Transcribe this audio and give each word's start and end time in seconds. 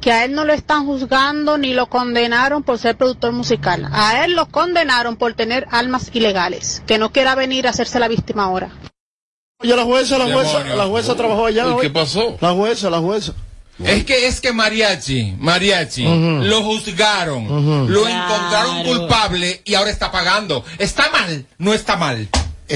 que 0.00 0.10
a 0.10 0.24
él 0.24 0.32
no 0.32 0.44
lo 0.44 0.52
están 0.52 0.86
juzgando 0.86 1.56
ni 1.56 1.72
lo 1.72 1.86
condenaron 1.88 2.64
por 2.64 2.78
ser 2.78 2.96
productor 2.96 3.30
musical. 3.32 3.88
A 3.92 4.24
él 4.24 4.32
lo 4.34 4.46
condenaron 4.46 5.16
por 5.16 5.34
tener 5.34 5.68
armas 5.70 6.10
ilegales. 6.12 6.82
Que 6.86 6.98
no 6.98 7.12
quiera 7.12 7.36
venir 7.36 7.68
a 7.68 7.70
hacerse 7.70 8.00
la 8.00 8.08
víctima 8.08 8.44
ahora. 8.44 8.70
Oye, 9.62 9.76
la 9.76 9.84
jueza, 9.84 10.18
la 10.18 10.32
jueza, 10.32 10.64
la 10.74 10.86
jueza 10.86 11.14
trabajó 11.14 11.46
allá. 11.46 11.62
¿Y 11.62 11.66
hoy. 11.66 11.80
qué 11.82 11.90
pasó? 11.90 12.38
La 12.40 12.50
jueza, 12.54 12.90
la 12.90 12.98
jueza. 12.98 13.32
Es 13.78 14.04
que 14.04 14.26
es 14.26 14.40
que 14.40 14.52
Mariachi, 14.52 15.36
Mariachi, 15.38 16.02
lo 16.04 16.62
juzgaron, 16.64 17.46
lo 17.90 18.02
Claro. 18.02 18.24
encontraron 18.34 18.84
culpable 18.84 19.62
y 19.64 19.74
ahora 19.74 19.90
está 19.90 20.10
pagando. 20.10 20.64
¿Está 20.78 21.08
mal? 21.10 21.46
No 21.56 21.72
está 21.72 21.96
mal. 21.96 22.28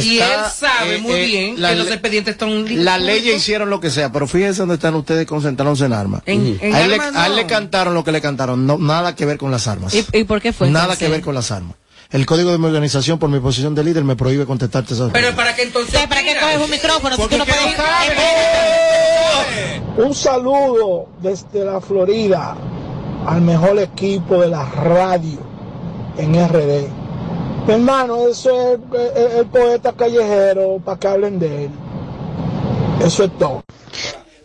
Y 0.03 0.19
él 0.19 0.31
sabe 0.55 0.97
eh, 0.97 0.99
muy 0.99 1.13
eh, 1.13 1.27
bien 1.27 1.61
la 1.61 1.71
que 1.71 1.77
los 1.77 1.89
expedientes 1.89 2.33
están. 2.33 2.85
Las 2.85 3.01
leyes 3.01 3.37
hicieron 3.37 3.71
lo 3.71 3.81
que 3.81 3.91
sea, 3.91 4.11
pero 4.13 4.27
fíjense 4.27 4.61
dónde 4.61 4.75
están 4.77 4.95
ustedes 4.95 5.27
concentrándose 5.27 5.85
en 5.87 5.93
armas. 5.93 6.23
En- 6.27 6.59
en 6.61 6.75
a, 6.75 6.81
él 6.83 6.89
le, 6.89 6.95
armas 6.97 7.17
a 7.17 7.27
él 7.27 7.33
no. 7.33 7.37
le 7.37 7.47
cantaron 7.47 7.95
lo 7.95 8.03
que 8.05 8.13
le 8.13 8.21
cantaron, 8.21 8.67
no, 8.67 8.79
nada 8.79 9.15
que 9.15 9.25
ver 9.27 9.39
con 9.39 9.51
las 9.51 9.67
armas. 9.69 9.95
¿Y, 9.95 10.05
y 10.13 10.25
por 10.25 10.41
qué 10.41 10.53
fue? 10.53 10.71
Nada 10.71 10.97
que 10.97 11.09
ver 11.09 11.21
con 11.21 11.35
las 11.35 11.51
armas. 11.51 11.77
El 12.11 12.27
código 12.27 12.53
de 12.53 12.59
mi 12.59 12.67
organización, 12.67 13.19
por 13.19 13.29
mi 13.29 13.41
posición 13.41 13.75
de 13.75 13.83
líder, 13.83 14.05
me 14.05 14.15
prohíbe 14.15 14.47
contestarte 14.47 14.95
esas 14.95 15.11
Pero 15.11 15.35
para 15.35 15.55
que 15.57 15.63
entonces. 15.63 16.07
¿Para 16.07 16.23
qué 16.23 16.37
coges 16.39 16.59
un 16.63 16.71
micrófono 16.71 17.17
si 17.17 17.21
Porque 17.23 17.37
tú 17.37 17.39
no 17.39 17.47
puedes. 17.47 17.77
Un 19.97 20.15
saludo 20.15 21.09
desde 21.23 21.65
la 21.65 21.81
Florida 21.81 22.57
al 23.27 23.41
mejor 23.41 23.79
equipo 23.79 24.41
de 24.41 24.49
la 24.49 24.65
radio 24.65 25.39
en 26.19 26.35
RD. 26.49 27.04
Mi 27.67 27.75
hermano, 27.75 28.29
eso 28.29 28.75
es 28.75 28.79
el, 29.17 29.39
el 29.39 29.47
poeta 29.47 29.93
callejero 29.93 30.81
para 30.85 30.99
que 30.99 31.09
hablen 31.09 31.39
de 31.39 31.65
él. 31.65 31.71
Eso 33.05 33.25
es 33.25 33.39
todo. 33.39 33.65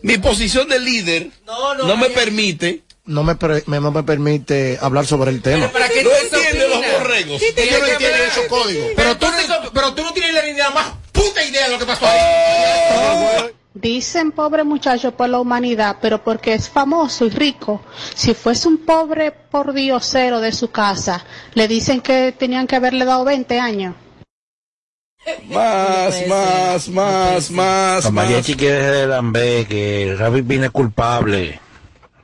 Mi 0.02 0.16
posición 0.18 0.68
de 0.68 0.78
líder 0.78 1.30
No, 1.46 1.74
no, 1.74 1.86
no 1.86 1.96
me 1.96 2.10
permite. 2.10 2.82
No 3.04 3.24
me, 3.24 3.36
no 3.66 3.90
me 3.90 4.02
permite 4.04 4.78
hablar 4.80 5.04
sobre 5.04 5.30
el 5.30 5.42
tema. 5.42 5.68
Pero 5.68 5.72
para 5.72 5.88
que 5.88 6.04
No 6.04 6.10
entiende 6.10 6.68
los 6.68 6.78
borregos. 6.78 7.40
Sí, 7.40 7.46
Ellos 7.56 7.80
no 7.80 7.86
entienden 7.86 8.22
esos 8.22 8.44
códigos. 8.46 8.86
Pero 8.94 9.16
tú, 9.16 9.26
pero 9.74 9.94
tú 9.94 10.02
no 10.04 10.12
tienes 10.12 10.56
la 10.56 10.70
más 10.70 10.92
puta 11.10 11.44
idea 11.44 11.66
de 11.66 11.72
lo 11.72 11.78
que 11.78 11.86
pasó 11.86 12.06
ahí. 12.06 13.50
Dicen 13.80 14.32
pobre 14.32 14.62
muchacho 14.64 15.12
por 15.12 15.28
la 15.28 15.40
humanidad, 15.40 15.96
pero 16.02 16.22
porque 16.22 16.52
es 16.54 16.68
famoso 16.68 17.24
y 17.26 17.30
rico. 17.30 17.80
Si 18.14 18.34
fuese 18.34 18.68
un 18.68 18.78
pobre 18.78 19.30
por 19.32 19.72
diosero 19.72 20.40
de 20.40 20.52
su 20.52 20.70
casa, 20.70 21.24
le 21.54 21.66
dicen 21.66 22.00
que 22.00 22.32
tenían 22.36 22.66
que 22.66 22.76
haberle 22.76 23.04
dado 23.04 23.24
20 23.24 23.58
años. 23.58 23.94
Más, 25.48 26.26
más, 26.26 26.88
más, 26.88 27.50
más, 27.50 28.04
La 28.04 28.10
más. 28.10 28.12
mariachi 28.12 28.54
que 28.54 29.06
Pina 30.46 30.66
es 30.66 30.70
culpable 30.72 31.60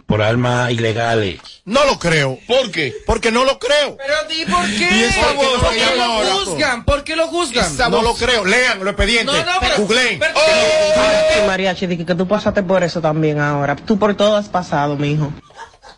por 0.07 0.23
armas 0.23 0.71
ilegales. 0.71 1.41
No 1.65 1.85
lo 1.85 1.99
creo. 1.99 2.39
¿Por 2.47 2.71
qué? 2.71 2.95
Porque 3.07 3.33
no 3.33 3.45
lo 3.45 3.59
creo. 3.59 3.97
Pero 3.97 4.15
di 4.29 4.45
por 4.51 4.65
qué. 4.67 4.89
Y 4.97 5.03
esa 5.03 5.33
voz 5.33 5.61
¿Por 5.61 5.71
que 5.71 5.77
qué 5.77 5.97
llama 5.97 6.23
lo 6.23 6.45
juzgan? 6.47 6.85
¿Por 6.85 7.05
qué 7.05 7.17
lo 7.17 7.27
juzgan? 7.27 7.77
No 7.91 8.03
lo 8.03 8.15
creo. 8.15 8.45
Lean 8.45 8.79
los 8.79 8.89
expedientes. 8.89 9.35
No, 9.35 9.45
no, 9.55 9.61
pero- 9.61 9.77
Googleen. 9.79 10.19
pero- 10.21 10.35
Sí, 10.39 11.41
mariachi, 11.47 12.05
que 12.05 12.15
tú 12.15 12.27
pasaste 12.29 12.63
por 12.63 12.83
eso 12.85 13.01
también 13.01 13.41
ahora. 13.41 13.75
Tú 13.75 13.99
por 13.99 14.15
todo 14.15 14.37
has 14.37 14.49
pasado, 14.49 14.97
mijo. 14.97 15.33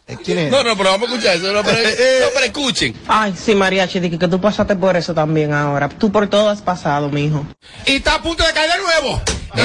Eh, 0.09 0.17
¿Quién 0.25 0.39
es? 0.39 0.51
No, 0.51 0.65
no, 0.65 0.75
pero 0.77 0.91
vamos 0.93 1.09
a 1.11 1.13
escuchar 1.15 1.37
eso. 1.37 1.53
No, 1.53 1.63
pero, 1.63 1.77
Eh, 1.87 1.97
eh. 1.99 2.19
no, 2.23 2.29
pero 2.33 2.47
escuchen. 2.47 2.95
Ay, 3.07 3.35
sí, 3.37 3.55
mariachi, 3.55 4.01
di 4.01 4.17
que 4.19 4.27
tú 4.29 4.41
pasaste 4.41 4.75
por 4.75 4.97
eso 4.97 5.13
también 5.15 5.53
ahora. 5.53 5.89
Tú 5.89 6.11
por 6.11 6.27
todo 6.29 6.49
has 6.49 6.63
pasado, 6.63 7.11
mijo. 7.11 7.45
Y 7.87 7.97
está 7.97 8.15
a 8.15 8.23
punto 8.23 8.45
de 8.47 8.53
caer 8.53 8.71
de 8.73 8.79
nuevo. 8.79 9.21
¿No 9.55 9.65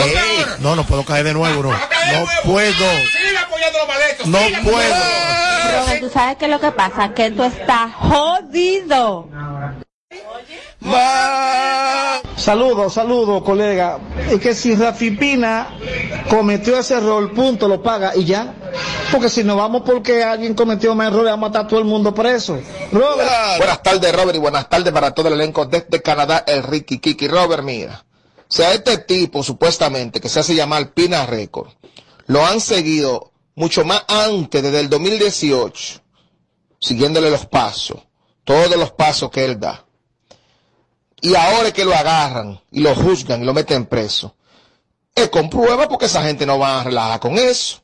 no, 0.60 0.76
no 0.76 0.84
puedo 0.86 1.04
caer 1.06 1.24
de 1.26 1.34
nuevo, 1.34 1.64
no. 1.64 1.70
Va 1.70 1.78
a 1.78 1.88
caer 1.90 2.08
de 2.08 2.20
No 2.20 2.26
nuevo. 2.26 2.42
puedo. 2.44 2.74
Sigue 2.74 3.38
apoyando 3.38 3.80
los 3.80 3.88
maletos. 3.88 4.28
No 4.28 4.40
sigue 4.40 4.62
puedo. 4.64 4.96
Robert, 5.80 6.00
tú 6.02 6.10
sabes 6.10 6.38
qué 6.38 6.46
es 6.46 6.52
lo 6.52 6.60
que 6.60 6.72
pasa, 6.72 7.14
que 7.14 7.32
tú 7.32 7.44
estás 7.44 7.94
jodido. 7.96 9.30
Más. 10.82 12.13
Saludos, 12.44 12.96
saludos, 12.96 13.42
colega. 13.42 14.00
Es 14.30 14.42
que 14.42 14.54
si 14.54 14.76
Rafi 14.76 15.12
Pina 15.12 15.78
cometió 16.30 16.78
ese 16.78 16.96
error, 16.96 17.34
punto, 17.34 17.70
lo 17.70 17.82
paga 17.82 18.12
y 18.18 18.26
ya. 18.26 18.54
Porque 19.14 19.30
si 19.30 19.46
no 19.46 19.56
vamos 19.56 19.84
porque 19.86 20.26
alguien 20.26 20.54
cometió 20.54 20.94
más 20.94 21.08
errores, 21.08 21.32
vamos 21.32 21.46
a 21.46 21.50
matar 21.50 21.66
a 21.66 21.68
todo 21.70 21.80
el 21.80 21.86
mundo 21.86 22.14
preso. 22.14 22.60
Robert. 22.92 23.32
Buenas 23.60 23.82
tardes, 23.82 24.14
Robert, 24.14 24.36
y 24.36 24.40
buenas 24.40 24.68
tardes 24.68 24.92
para 24.92 25.12
todo 25.12 25.30
el 25.30 25.36
elenco 25.36 25.66
desde 25.68 26.02
Canadá, 26.02 26.44
el 26.46 26.64
Ricky 26.64 27.00
Kiki. 27.00 27.30
Robert, 27.30 27.64
mira, 27.64 28.04
o 28.06 28.44
sea, 28.50 28.74
este 28.74 28.98
tipo, 28.98 29.42
supuestamente, 29.42 30.20
que 30.20 30.28
se 30.28 30.42
hace 30.42 30.54
llamar 30.54 30.92
Pina 30.92 31.26
Record, 31.26 31.70
lo 32.26 32.46
han 32.46 32.60
seguido 32.60 33.32
mucho 33.56 33.86
más 33.86 34.04
antes, 34.10 34.62
desde 34.62 34.82
el 34.82 34.90
2018, 34.90 36.02
siguiéndole 36.78 37.32
los 37.32 37.46
pasos, 37.46 38.00
todos 38.44 38.76
los 38.76 38.92
pasos 38.92 39.32
que 39.32 39.46
él 39.46 39.62
da. 39.62 39.83
Y 41.24 41.36
ahora 41.36 41.70
es 41.70 41.74
que 41.74 41.86
lo 41.86 41.96
agarran 41.96 42.60
y 42.70 42.82
lo 42.82 42.94
juzgan 42.94 43.42
y 43.42 43.46
lo 43.46 43.54
meten 43.54 43.86
preso. 43.86 44.36
Es 45.16 45.30
con 45.30 45.50
prueba 45.50 45.88
porque 45.88 46.08
esa 46.08 46.22
gente 46.22 46.46
no 46.46 46.60
va 46.60 46.82
a 46.82 46.84
relajar 46.84 47.22
con 47.22 47.38
eso. 47.38 47.82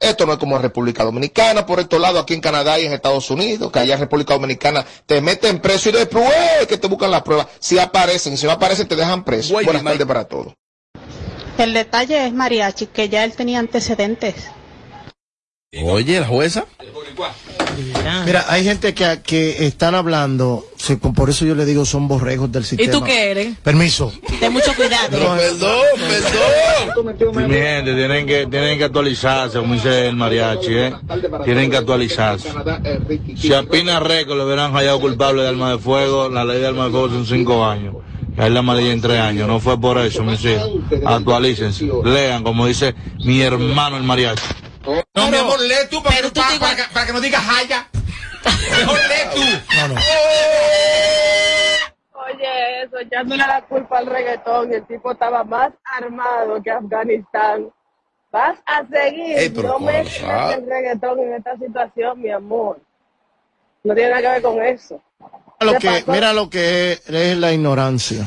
Esto 0.00 0.24
no 0.24 0.32
es 0.32 0.38
como 0.38 0.56
República 0.56 1.04
Dominicana, 1.04 1.66
por 1.66 1.78
estos 1.78 2.00
lados, 2.00 2.22
aquí 2.22 2.32
en 2.32 2.40
Canadá 2.40 2.80
y 2.80 2.86
en 2.86 2.94
Estados 2.94 3.30
Unidos, 3.30 3.70
que 3.70 3.80
allá 3.80 3.94
en 3.94 4.00
República 4.00 4.32
Dominicana 4.32 4.82
te 5.04 5.20
meten 5.20 5.60
preso 5.60 5.90
y 5.90 5.92
después 5.92 6.66
que 6.66 6.78
te 6.78 6.88
buscan 6.88 7.10
las 7.10 7.20
pruebas. 7.20 7.48
Si 7.60 7.78
aparecen, 7.78 8.38
si 8.38 8.46
no 8.46 8.52
aparecen, 8.52 8.88
te 8.88 8.96
dejan 8.96 9.24
preso. 9.24 9.52
Buenas 9.52 9.84
tardes 9.84 10.06
para 10.06 10.24
todos. 10.24 10.54
El 11.58 11.74
detalle 11.74 12.26
es 12.26 12.32
Mariachi, 12.32 12.86
que 12.86 13.10
ya 13.10 13.24
él 13.24 13.36
tenía 13.36 13.58
antecedentes. 13.58 14.36
Oye, 15.80 16.20
la 16.20 16.26
jueza. 16.26 16.66
Mira, 18.26 18.44
hay 18.48 18.62
gente 18.62 18.92
que, 18.92 19.20
que 19.22 19.64
están 19.66 19.94
hablando, 19.94 20.66
por 21.16 21.30
eso 21.30 21.46
yo 21.46 21.54
le 21.54 21.64
digo 21.64 21.86
son 21.86 22.08
borregos 22.08 22.52
del 22.52 22.62
¿Y 22.62 22.66
sistema. 22.66 22.92
tú 22.92 23.02
qué 23.02 23.30
eres? 23.30 23.56
Permiso. 23.62 24.12
Ten 24.38 24.52
mucho 24.52 24.74
cuidado. 24.74 25.08
Pero 25.10 25.34
perdón, 25.34 25.80
perdón. 27.24 27.48
Mi 27.48 27.54
gente, 27.54 27.94
tienen 27.94 28.26
que, 28.26 28.46
tienen 28.48 28.76
que 28.76 28.84
actualizarse, 28.84 29.58
como 29.60 29.72
dice 29.72 30.08
el 30.08 30.16
mariachi, 30.16 30.74
¿eh? 30.74 30.94
Tienen 31.46 31.70
que 31.70 31.78
actualizarse. 31.78 32.50
Si 33.36 33.54
a 33.54 33.62
Pina 33.62 33.98
Reco 33.98 34.34
le 34.34 34.44
hubieran 34.44 34.72
hallado 34.74 35.00
culpable 35.00 35.40
de 35.40 35.48
arma 35.48 35.70
de 35.70 35.78
fuego, 35.78 36.28
la 36.28 36.44
ley 36.44 36.60
de 36.60 36.66
arma 36.66 36.84
de 36.84 36.90
fuego 36.90 37.08
son 37.08 37.24
cinco 37.24 37.64
años. 37.64 37.96
A 38.36 38.46
él 38.46 38.52
la 38.52 38.60
amarilla 38.60 38.92
en 38.92 39.00
tres 39.00 39.18
años. 39.20 39.48
No 39.48 39.58
fue 39.58 39.80
por 39.80 39.96
eso, 39.98 40.22
mis 40.22 40.44
hijos. 40.44 40.68
Actualícense. 41.06 41.88
Lean, 42.04 42.42
como 42.42 42.66
dice 42.66 42.94
mi 43.24 43.40
hermano 43.40 43.96
el 43.96 44.02
mariachi. 44.02 44.42
No, 45.14 45.28
mi 45.30 45.36
amor, 45.36 45.60
lee 45.60 45.74
tú 45.90 46.02
para, 46.02 46.16
que, 46.16 46.22
tú 46.22 46.32
para, 46.34 46.48
te 46.52 46.58
para 46.58 46.72
igual- 46.72 46.76
que, 46.88 46.94
para 46.94 47.06
que 47.06 47.12
no 47.12 47.20
digas 47.20 47.42
haya. 47.48 47.88
Mejor 48.70 48.98
lee 48.98 49.30
tú. 49.34 49.40
No, 49.76 49.88
no. 49.88 49.94
Oye, 52.14 52.82
eso, 52.84 52.98
echándole 52.98 53.46
la 53.46 53.62
culpa 53.62 53.98
al 53.98 54.06
reggaetón 54.06 54.72
y 54.72 54.74
el 54.76 54.86
tipo 54.86 55.12
estaba 55.12 55.44
más 55.44 55.72
armado 55.84 56.62
que 56.62 56.70
Afganistán. 56.70 57.70
Vas 58.30 58.58
a 58.66 58.82
seguir, 58.86 59.52
no 59.62 59.74
¿cómo 59.74 59.86
mezcles 59.86 60.20
sabe? 60.22 60.54
el 60.54 60.66
reggaetón 60.66 61.20
en 61.20 61.34
esta 61.34 61.56
situación, 61.58 62.20
mi 62.22 62.30
amor. 62.30 62.80
No 63.84 63.94
tiene 63.94 64.10
nada 64.10 64.22
que 64.22 64.28
ver 64.28 64.42
con 64.42 64.62
eso. 64.62 65.00
Mira 65.60 65.72
lo 65.72 65.72
¿Qué 65.72 65.78
que, 65.78 65.88
pasó? 66.00 66.12
mira 66.12 66.32
lo 66.32 66.48
que 66.50 66.92
es, 66.92 67.08
es 67.10 67.36
la 67.36 67.52
ignorancia. 67.52 68.26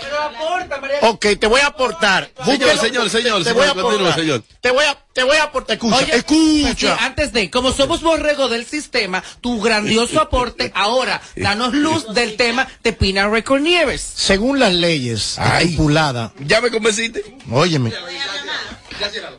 Pero 0.00 0.22
aporta, 0.22 0.80
María. 0.80 0.98
Ok, 1.02 1.26
te 1.38 1.46
voy 1.46 1.60
a 1.60 1.66
aportar. 1.68 2.30
Señor, 2.44 2.78
señor, 2.78 3.10
señor, 3.10 3.44
Te 3.44 3.52
voy 3.52 3.66
a 3.66 3.70
aportar. 3.70 4.14
señor. 4.14 4.42
Te 4.60 4.70
voy 4.70 4.84
a, 4.84 4.98
te 5.12 5.22
voy 5.24 5.36
a 5.36 5.44
aportar. 5.44 5.74
Escucha, 5.76 5.96
Oye, 5.96 6.16
escucha. 6.16 6.96
sí, 6.96 7.04
antes 7.04 7.32
de, 7.32 7.50
como 7.50 7.72
somos 7.72 8.02
borrego 8.02 8.48
del 8.48 8.66
sistema, 8.66 9.22
tu 9.40 9.60
grandioso 9.60 10.20
aporte, 10.20 10.70
ahora, 10.74 11.20
danos 11.36 11.72
luz 11.74 12.12
del 12.14 12.36
tema 12.36 12.66
de 12.82 12.92
Pina 12.92 13.28
Record 13.28 13.62
Nieves. 13.62 14.00
Según 14.00 14.58
las 14.58 14.72
leyes 14.74 15.38
Ay. 15.38 15.64
estipuladas, 15.66 16.32
¿Ya 16.40 16.60
me 16.60 16.70
convenciste? 16.70 17.36
óyeme, 17.50 17.92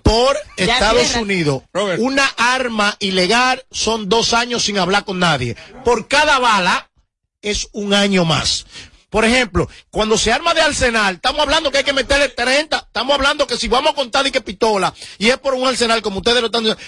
por 0.04 0.38
Estados. 0.58 1.16
Unidos, 1.16 1.64
Robert. 1.74 2.00
una 2.02 2.26
arma 2.38 2.96
ilegal 3.00 3.64
son 3.72 4.10
dos 4.10 4.34
años 4.34 4.64
sin 4.64 4.78
hablar 4.80 5.06
con 5.06 5.20
nadie. 5.20 5.56
Por 5.86 6.08
cada 6.08 6.40
bala 6.40 6.90
es 7.42 7.68
un 7.72 7.94
año 7.94 8.26
más. 8.26 8.66
Por 9.12 9.26
ejemplo, 9.26 9.70
cuando 9.92 10.18
se 10.18 10.32
arma 10.32 10.54
de 10.56 10.62
arsenal, 10.62 11.16
estamos 11.16 11.42
hablando 11.42 11.70
que 11.70 11.80
hay 11.80 11.84
que 11.84 11.94
meterle 11.94 12.30
30, 12.30 12.78
estamos 12.88 13.14
hablando 13.14 13.46
que 13.46 13.58
si 13.58 13.68
vamos 13.68 13.92
a 13.92 13.96
contar 13.96 14.26
y 14.26 14.32
que 14.32 14.42
pistola, 14.42 14.94
y 15.20 15.30
es 15.30 15.38
por 15.38 15.54
un 15.54 15.68
arsenal, 15.68 16.02
como 16.02 16.18
ustedes 16.20 16.40
lo 16.40 16.46
están 16.48 16.64
diciendo, 16.64 16.82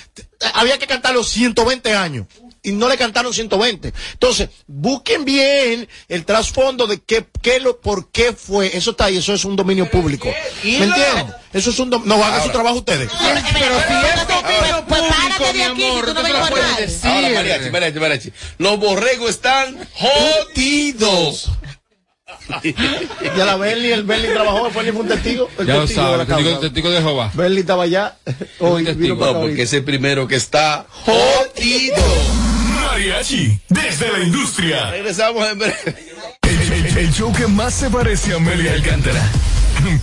había 0.56 0.80
que 0.80 0.88
cantar 0.88 1.14
los 1.14 1.28
120 1.30 1.94
años. 1.94 2.26
Y 2.66 2.72
no 2.72 2.88
le 2.88 2.98
cantaron 2.98 3.34
120. 3.34 3.92
Entonces, 4.14 4.48
busquen 4.68 5.26
bien 5.26 5.86
el 6.08 6.24
trasfondo 6.24 6.88
de 6.88 7.02
qué, 7.02 7.26
qué 7.42 7.60
lo, 7.60 7.82
por 7.82 8.10
qué 8.10 8.32
fue. 8.32 8.78
Eso 8.78 8.92
está 8.92 9.04
ahí, 9.06 9.18
eso 9.18 9.34
es 9.34 9.44
un 9.44 9.58
dominio 9.58 9.92
público. 9.92 10.30
¿Me 10.64 10.86
entienden? 10.86 11.28
Eso 11.52 11.72
es 11.72 11.80
un 11.80 11.92
dom- 11.92 12.06
No, 12.06 12.24
hagan 12.24 12.42
su 12.42 12.52
trabajo 12.52 12.78
ustedes. 12.78 13.12
Pero 13.12 13.36
si 13.42 13.94
es 13.94 14.28
dominio 14.28 14.86
Pues 14.88 15.02
párate 15.02 15.34
público, 15.34 15.44
de 15.46 15.54
mi 15.54 15.62
aquí, 15.62 15.84
amor, 15.88 16.06
que 16.06 16.08
tú 16.08 16.14
no 16.14 16.24
me 16.24 16.30
lo 16.30 16.40
puede 16.40 16.52
informas. 16.62 16.78
decir. 16.80 17.10
Ahora, 17.12 17.30
mariachi, 17.32 17.70
mariachi, 17.70 18.00
mariachi. 18.00 18.34
Los 18.60 18.80
borregos 18.80 19.30
están 19.30 19.78
jodidos. 19.94 21.50
Ya 23.38 23.46
la 23.46 23.56
Bernie, 23.56 23.94
el 23.94 24.04
Bernie 24.04 24.32
trabajó, 24.32 24.68
el 24.68 24.74
Bernie 24.74 24.92
fue 24.92 25.02
un 25.02 25.08
testigo. 25.08 25.50
El 25.58 25.66
Ya 25.68 25.76
lo 25.76 25.82
testigo 25.82 26.02
de 26.04 26.12
sabes, 26.12 26.28
la 26.28 26.36
testigo, 26.36 26.60
testigo 26.60 26.90
de 26.90 27.02
Jehová. 27.02 27.32
Bernie 27.34 27.60
estaba 27.62 27.84
allá. 27.84 28.16
Hoy 28.60 28.84
para 28.86 29.32
No, 29.34 29.42
porque 29.42 29.64
es 29.64 29.74
el 29.74 29.84
primero 29.84 30.28
que 30.28 30.36
está 30.36 30.86
jodido. 30.90 31.96
Mariachi, 32.86 33.60
desde 33.70 34.12
la 34.12 34.20
industria. 34.20 34.90
Regresamos 34.92 35.48
en 35.50 35.60
breve. 35.60 35.96
El, 36.44 36.72
el- 36.74 36.98
el 36.98 37.14
show 37.14 37.34
que 37.34 37.48
más 37.48 37.74
se 37.74 37.90
parece 37.90 38.34
a 38.34 38.36
Amelia 38.36 38.74
Alcántara. 38.74 39.22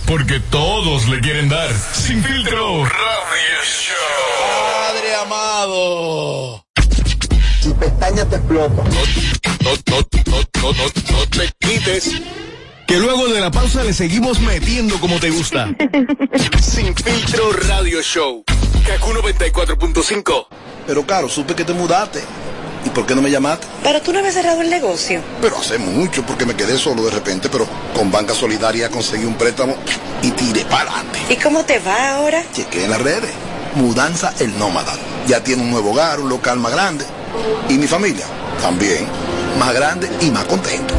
Porque 0.05 0.39
todos 0.39 1.07
le 1.07 1.19
quieren 1.21 1.47
dar. 1.49 1.69
Sin 1.93 2.23
filtro. 2.23 2.83
Radio 2.83 3.63
Show. 3.63 3.95
Padre 4.93 5.15
amado. 5.15 6.65
Si 7.61 7.69
pestaña 7.73 8.25
te 8.25 8.37
explota. 8.37 8.83
No, 8.83 8.89
no, 9.63 9.71
no, 9.87 9.97
no, 10.31 10.73
no, 10.73 10.83
no 10.83 11.27
te 11.29 11.51
quites. 11.59 12.11
Que 12.87 12.97
luego 12.97 13.27
de 13.27 13.39
la 13.39 13.51
pausa 13.51 13.83
le 13.83 13.93
seguimos 13.93 14.39
metiendo 14.39 14.99
como 14.99 15.19
te 15.19 15.29
gusta. 15.29 15.69
Sin 16.59 16.95
filtro 16.95 17.51
Radio 17.67 18.01
Show. 18.01 18.43
Kaku 18.87 19.11
94.5. 19.11 20.47
Pero 20.87 21.05
claro, 21.05 21.29
supe 21.29 21.53
que 21.53 21.63
te 21.63 21.73
mudaste. 21.73 22.21
¿Y 22.83 22.89
por 22.89 23.05
qué 23.05 23.13
no 23.13 23.21
me 23.21 23.29
llamaste? 23.29 23.67
Pero 23.83 24.01
tú 24.01 24.11
no 24.11 24.17
habías 24.17 24.33
cerrado 24.33 24.61
el 24.61 24.71
negocio. 24.71 25.21
Pero 25.39 25.59
hace 25.59 25.77
mucho, 25.77 26.25
porque 26.25 26.47
me 26.47 26.55
quedé 26.55 26.79
solo 26.79 27.05
de 27.05 27.11
repente, 27.11 27.47
pero 27.47 27.67
con 27.95 28.11
Banca 28.11 28.33
Solidaria 28.33 28.89
conseguí 28.89 29.25
un 29.25 29.35
préstamo 29.35 29.75
y 30.23 30.31
tiré 30.31 30.65
para 30.65 30.91
adelante. 30.91 31.19
¿Y 31.29 31.35
cómo 31.35 31.63
te 31.63 31.77
va 31.77 32.15
ahora? 32.15 32.43
Chequé 32.53 32.85
en 32.85 32.89
las 32.89 33.01
redes. 33.01 33.31
Mudanza 33.75 34.33
el 34.39 34.57
Nómada. 34.57 34.93
Ya 35.27 35.43
tiene 35.43 35.61
un 35.61 35.69
nuevo 35.69 35.91
hogar, 35.91 36.19
un 36.19 36.27
local 36.29 36.59
más 36.59 36.71
grande. 36.71 37.05
Y 37.69 37.77
mi 37.77 37.87
familia 37.87 38.25
también. 38.61 39.05
Más 39.59 39.73
grande 39.73 40.09
y 40.21 40.29
más 40.31 40.45
contento. 40.45 40.93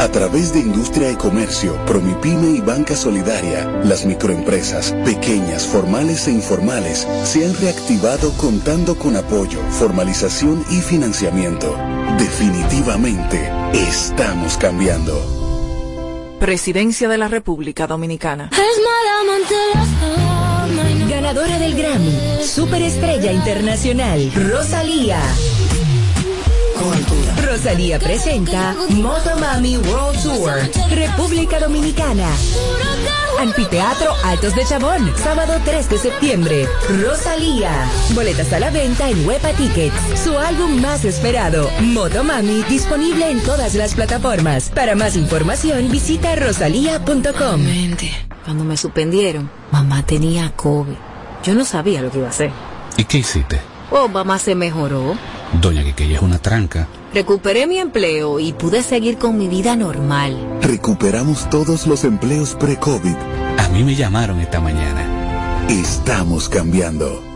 A 0.00 0.08
través 0.08 0.52
de 0.52 0.60
Industria 0.60 1.10
y 1.10 1.16
Comercio, 1.16 1.74
Promipyme 1.86 2.50
y 2.50 2.60
Banca 2.60 2.94
Solidaria, 2.94 3.64
las 3.82 4.04
microempresas, 4.04 4.92
pequeñas, 5.04 5.66
formales 5.66 6.28
e 6.28 6.32
informales, 6.32 7.08
se 7.24 7.46
han 7.46 7.54
reactivado 7.58 8.32
contando 8.36 8.98
con 8.98 9.16
apoyo, 9.16 9.58
formalización 9.70 10.62
y 10.70 10.82
financiamiento. 10.82 11.74
Definitivamente, 12.18 13.50
estamos 13.72 14.58
cambiando. 14.58 15.18
Presidencia 16.40 17.08
de 17.08 17.16
la 17.16 17.28
República 17.28 17.86
Dominicana. 17.86 18.50
Ganadora 21.08 21.58
del 21.58 21.74
Grammy, 21.74 22.44
Superestrella 22.44 23.32
Internacional, 23.32 24.30
Rosalía. 24.34 25.18
Rosalía 27.44 27.98
presenta 27.98 28.74
Motomami 28.90 29.78
World 29.78 30.22
Tour, 30.22 30.52
República 30.90 31.58
Dominicana. 31.58 32.28
Anfiteatro 33.38 34.12
Altos 34.24 34.54
de 34.54 34.64
Chabón, 34.64 35.12
sábado 35.16 35.54
3 35.64 35.88
de 35.90 35.98
septiembre. 35.98 36.68
Rosalía. 37.02 37.90
Boletas 38.14 38.52
a 38.52 38.60
la 38.60 38.70
venta 38.70 39.08
en 39.08 39.26
Huepa 39.26 39.50
Tickets. 39.52 39.94
Su 40.22 40.38
álbum 40.38 40.80
más 40.80 41.04
esperado, 41.04 41.70
Motomami, 41.80 42.62
disponible 42.68 43.30
en 43.30 43.42
todas 43.42 43.74
las 43.74 43.94
plataformas. 43.94 44.70
Para 44.70 44.94
más 44.94 45.16
información, 45.16 45.90
visita 45.90 46.34
rosalía.com. 46.36 47.62
Cuando 48.44 48.64
me 48.64 48.76
suspendieron, 48.76 49.50
mamá 49.70 50.04
tenía 50.04 50.52
COVID. 50.56 50.94
Yo 51.42 51.54
no 51.54 51.64
sabía 51.64 52.02
lo 52.02 52.10
que 52.10 52.18
iba 52.18 52.26
a 52.26 52.30
hacer. 52.30 52.50
¿Y 52.96 53.04
qué 53.04 53.18
hiciste? 53.18 53.60
Oh, 53.90 54.08
mamá 54.08 54.38
se 54.38 54.54
mejoró. 54.54 55.16
Doña 55.60 55.84
Quiqueya 55.84 56.16
es 56.16 56.22
una 56.22 56.38
tranca. 56.38 56.88
Recuperé 57.14 57.66
mi 57.66 57.78
empleo 57.78 58.40
y 58.40 58.52
pude 58.52 58.82
seguir 58.82 59.16
con 59.16 59.38
mi 59.38 59.48
vida 59.48 59.76
normal. 59.76 60.36
Recuperamos 60.60 61.48
todos 61.50 61.86
los 61.86 62.04
empleos 62.04 62.54
pre-COVID. 62.56 63.14
A 63.58 63.68
mí 63.70 63.82
me 63.84 63.94
llamaron 63.94 64.40
esta 64.40 64.60
mañana. 64.60 65.66
Estamos 65.68 66.48
cambiando. 66.48 67.35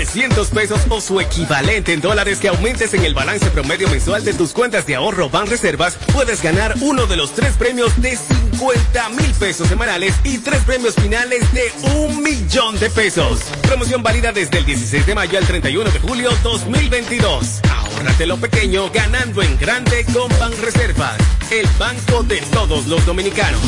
300 0.00 0.48
pesos 0.48 0.80
o 0.88 0.98
su 0.98 1.20
equivalente 1.20 1.92
en 1.92 2.00
dólares 2.00 2.38
que 2.38 2.48
aumentes 2.48 2.94
en 2.94 3.04
el 3.04 3.12
balance 3.12 3.50
promedio 3.50 3.86
mensual 3.90 4.24
de 4.24 4.32
tus 4.32 4.54
cuentas 4.54 4.86
de 4.86 4.94
ahorro 4.94 5.28
Ban 5.28 5.46
Reservas, 5.46 5.98
puedes 6.14 6.42
ganar 6.42 6.74
uno 6.80 7.04
de 7.04 7.18
los 7.18 7.34
tres 7.34 7.52
premios 7.58 8.00
de 8.00 8.16
50 8.16 9.08
mil 9.10 9.30
pesos 9.34 9.68
semanales 9.68 10.14
y 10.24 10.38
tres 10.38 10.62
premios 10.64 10.94
finales 10.94 11.52
de 11.52 11.70
un 11.96 12.22
millón 12.22 12.80
de 12.80 12.88
pesos. 12.88 13.40
Promoción 13.60 14.02
válida 14.02 14.32
desde 14.32 14.56
el 14.56 14.64
16 14.64 15.04
de 15.04 15.14
mayo 15.14 15.36
al 15.36 15.46
31 15.46 15.90
de 15.90 15.98
julio 15.98 16.30
2022. 16.44 17.60
Ahórrate 17.70 18.24
lo 18.24 18.38
pequeño 18.38 18.88
ganando 18.88 19.42
en 19.42 19.58
grande 19.58 20.06
con 20.14 20.30
Ban 20.38 20.56
Reservas, 20.62 21.18
el 21.50 21.68
banco 21.78 22.22
de 22.22 22.40
todos 22.54 22.86
los 22.86 23.04
dominicanos. 23.04 23.60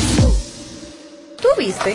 ¿Tú 1.43 1.49
viste? 1.59 1.95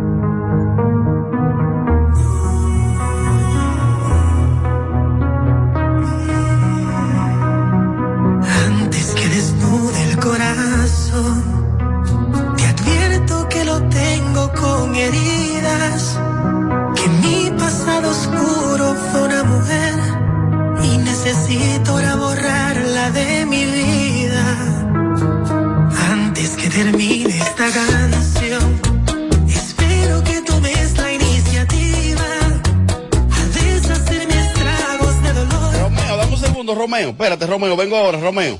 Romeo. 36.81 37.09
Espérate, 37.11 37.45
Romeo, 37.45 37.77
vengo 37.77 37.95
ahora, 37.95 38.19
Romeo. 38.19 38.59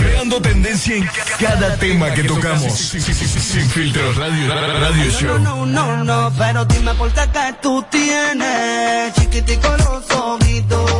Creando 0.01 0.41
tendencia 0.41 0.95
en 0.95 1.09
cada 1.39 1.77
tema 1.77 2.13
que 2.13 2.23
tocamos. 2.23 2.73
Sin, 2.73 3.69
Filtro 3.69 4.13
Radio, 4.13 4.53
Radio 4.53 5.11
Show. 5.11 5.39
No, 5.39 5.65
no, 5.65 6.03
no, 6.03 6.31
pero 6.37 6.65
dime 6.65 6.93
por 6.95 7.11
qué 7.11 7.21
que 7.31 7.55
tú 7.61 7.85
tienes 7.89 9.13
chiquitico 9.13 9.69
los 9.77 10.11
ojitos. 10.11 10.91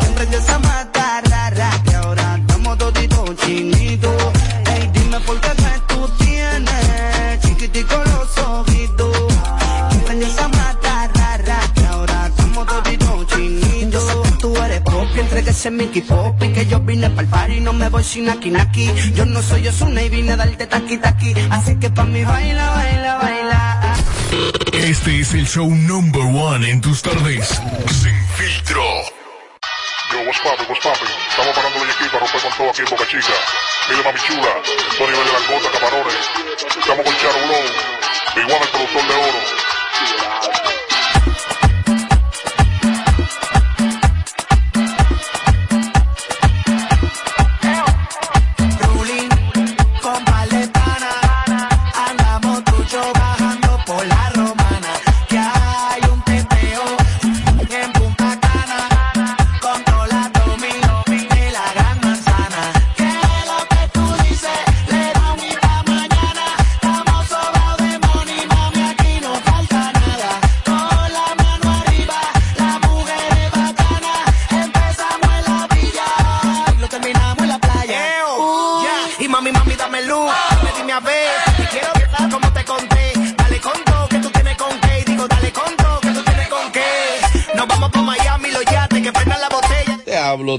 ¿Quién 0.00 0.14
prendió 0.14 0.38
esa 0.38 0.58
mata 0.58 1.20
rara 1.22 1.70
entréguese 15.52 15.70
Mickey 15.70 16.02
Pop 16.02 16.42
y 16.42 16.52
que 16.52 16.66
yo 16.66 16.80
vine 16.80 17.10
pa'l 17.10 17.26
party 17.26 17.60
no 17.60 17.72
me 17.72 17.88
voy 17.88 18.02
sin 18.02 18.28
aquí 18.28 18.50
naki. 18.50 18.90
Yo 19.14 19.24
no 19.26 19.42
soy 19.42 19.68
Osuna 19.68 20.02
y 20.02 20.08
vine 20.08 20.32
a 20.32 20.36
darte 20.36 20.66
taqui 20.66 20.96
taqui. 20.98 21.34
Así 21.50 21.76
que 21.76 21.90
pa' 21.90 22.04
mí 22.04 22.24
baila, 22.24 22.70
baila, 22.70 23.18
baila. 23.18 23.94
Este 24.72 25.20
es 25.20 25.34
el 25.34 25.46
show 25.46 25.68
number 25.68 26.22
one 26.22 26.68
en 26.68 26.80
tus 26.80 27.02
tardes. 27.02 27.60
Sin 28.00 28.18
Filtro. 28.36 28.82
Yo, 30.12 30.20
what's 30.26 30.40
poppin', 30.40 30.66
what's 30.68 30.82
poppin'? 30.82 31.08
Estamos 31.30 31.54
parando 31.54 31.84
la 31.84 31.92
aquí 31.92 32.04
para 32.12 32.20
romper 32.20 32.40
con 32.42 32.52
todo 32.56 32.70
aquí 32.70 32.80
en 32.82 32.90
Boca 32.90 33.06
Chica. 33.06 33.36
Mire, 33.88 34.02
mami 34.04 34.20
chula, 34.26 34.52
nivel 35.00 35.24
de 35.26 35.32
langota, 35.32 35.68
camarones. 35.72 36.24
Estamos 36.80 37.04
con 37.04 37.14
Charo 37.20 37.40
Blow, 37.46 37.64
One, 38.56 38.64
el 38.64 38.70
productor 38.70 39.02
de 39.08 39.14
oro. 39.14 39.71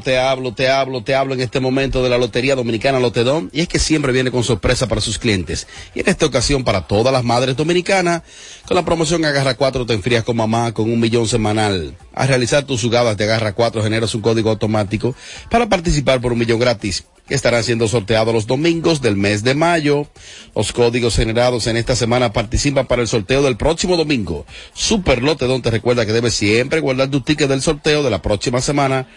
Te 0.01 0.17
hablo, 0.17 0.53
te 0.53 0.69
hablo, 0.69 1.03
te 1.03 1.15
hablo 1.15 1.33
en 1.33 1.41
este 1.41 1.59
momento 1.59 2.03
de 2.03 2.09
la 2.09 2.17
Lotería 2.17 2.55
Dominicana 2.55 2.99
Lotedón 2.99 3.49
y 3.53 3.61
es 3.61 3.67
que 3.67 3.79
siempre 3.79 4.11
viene 4.11 4.31
con 4.31 4.43
sorpresa 4.43 4.87
para 4.87 5.01
sus 5.01 5.19
clientes. 5.19 5.67
Y 5.93 5.99
en 5.99 6.09
esta 6.09 6.25
ocasión 6.25 6.63
para 6.63 6.87
todas 6.87 7.13
las 7.13 7.23
madres 7.23 7.55
dominicanas, 7.55 8.23
con 8.67 8.75
la 8.75 8.85
promoción 8.85 9.23
Agarra 9.25 9.55
4 9.55 9.85
te 9.85 9.93
enfrías 9.93 10.23
con 10.23 10.37
mamá 10.37 10.73
con 10.73 10.91
un 10.91 10.99
millón 10.99 11.27
semanal. 11.27 11.95
Al 12.13 12.27
realizar 12.27 12.63
tus 12.65 12.81
jugadas 12.81 13.17
de 13.17 13.25
Agarra 13.25 13.53
4 13.53 13.83
generas 13.83 14.15
un 14.15 14.21
código 14.21 14.49
automático 14.49 15.15
para 15.49 15.67
participar 15.67 16.21
por 16.21 16.33
un 16.33 16.39
millón 16.39 16.59
gratis 16.59 17.03
que 17.27 17.35
estarán 17.35 17.63
siendo 17.63 17.87
sorteados 17.87 18.33
los 18.33 18.47
domingos 18.47 19.01
del 19.01 19.15
mes 19.15 19.43
de 19.43 19.55
mayo. 19.55 20.07
Los 20.55 20.73
códigos 20.73 21.15
generados 21.15 21.67
en 21.67 21.77
esta 21.77 21.95
semana 21.95 22.33
participan 22.33 22.85
para 22.85 23.01
el 23.01 23.07
sorteo 23.07 23.41
del 23.43 23.57
próximo 23.57 23.95
domingo. 23.95 24.45
Super 24.73 25.23
Lotedón 25.23 25.61
te 25.61 25.71
recuerda 25.71 26.05
que 26.05 26.13
debes 26.13 26.33
siempre 26.33 26.81
guardar 26.81 27.09
tu 27.09 27.21
ticket 27.21 27.49
del 27.49 27.61
sorteo 27.61 28.03
de 28.03 28.09
la 28.09 28.21
próxima 28.21 28.61
semana. 28.61 29.07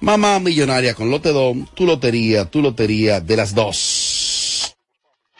Mamá 0.00 0.38
Millonaria 0.38 0.94
con 0.94 1.10
Lotedón, 1.10 1.66
tu 1.74 1.86
lotería, 1.86 2.44
tu 2.44 2.60
lotería 2.60 3.20
de 3.20 3.36
las 3.36 3.54
dos. 3.54 4.74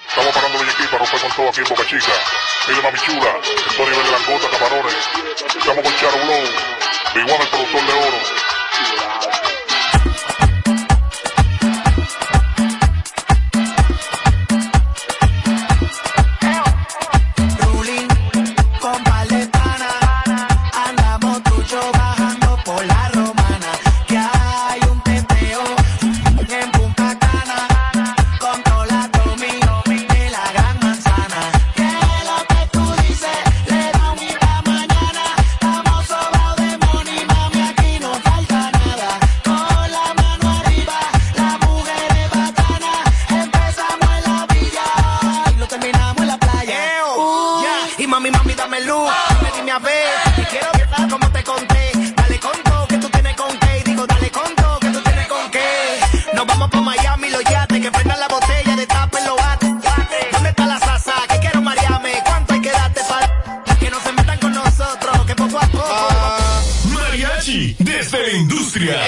Estamos 0.09 0.33
parando 0.33 0.59
para 0.59 0.99
romper 0.99 1.21
con 1.21 1.33
todo 1.33 1.49
aquí 1.49 1.61
en 1.61 1.69
Boca 1.69 1.83
Chica. 1.87 2.13
Mire, 2.69 2.83
mami 2.83 2.99
chula, 2.99 3.41
de 3.77 4.11
langota, 4.11 4.49
camarones. 4.51 4.95
Estamos 5.59 5.83
con 5.85 5.97
Charo 5.97 6.17
Blow, 6.25 6.45
One, 7.23 7.43
el 7.43 7.49
productor 7.49 7.87
de 7.87 7.93
oro. 7.93 8.44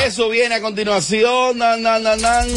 Eso 0.05 0.29
viene 0.29 0.57
a 0.57 0.61
continuación. 0.61 1.59
Nan, 1.59 1.83
nan, 1.83 2.03
nan, 2.03 2.49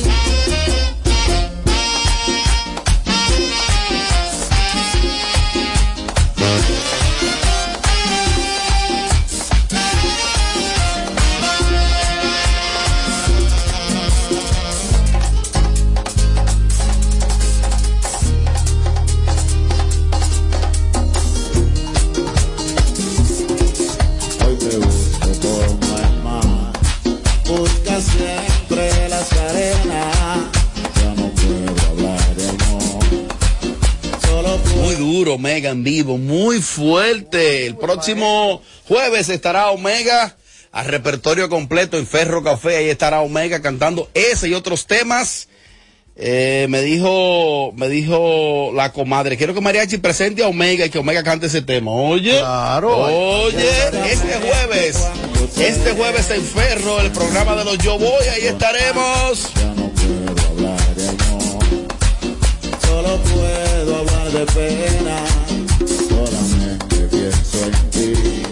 duro, 35.19 35.33
Omega 35.33 35.71
en 35.71 35.83
vivo, 35.83 36.17
muy 36.17 36.61
fuerte. 36.61 37.65
El 37.65 37.75
próximo 37.75 38.61
jueves 38.87 39.27
estará 39.27 39.69
Omega 39.69 40.37
a 40.71 40.83
repertorio 40.83 41.49
completo 41.49 41.97
en 41.97 42.07
Ferro 42.07 42.41
Café. 42.41 42.77
Ahí 42.77 42.89
estará 42.89 43.19
Omega 43.19 43.61
cantando 43.61 44.09
ese 44.13 44.47
y 44.47 44.53
otros 44.53 44.87
temas. 44.87 45.49
Eh, 46.15 46.67
me 46.69 46.81
dijo, 46.81 47.73
me 47.75 47.89
dijo 47.89 48.71
la 48.73 48.93
comadre, 48.93 49.35
quiero 49.35 49.53
que 49.53 49.59
Mariachi 49.61 49.97
presente 49.97 50.41
a 50.43 50.47
Omega 50.47 50.85
y 50.85 50.89
que 50.89 50.99
Omega 50.99 51.21
cante 51.21 51.47
ese 51.47 51.61
tema. 51.61 51.91
Oye, 51.91 52.41
oye, 52.41 53.69
este 54.09 54.35
jueves, 54.35 55.05
este 55.57 55.91
jueves 55.91 56.29
en 56.29 56.43
Ferro, 56.43 57.01
el 57.01 57.11
programa 57.11 57.55
de 57.55 57.65
los 57.65 57.77
Yo 57.79 57.97
Voy, 57.97 58.25
ahí 58.33 58.47
estaremos. 58.47 59.49
solo 63.01 63.17
puedo 63.17 63.45
hablar 63.47 63.58
de 64.31 64.45
pena. 64.45 65.23
Solamente 66.07 66.95
pienso 67.09 67.65
en 67.65 67.89
ti, 67.89 68.43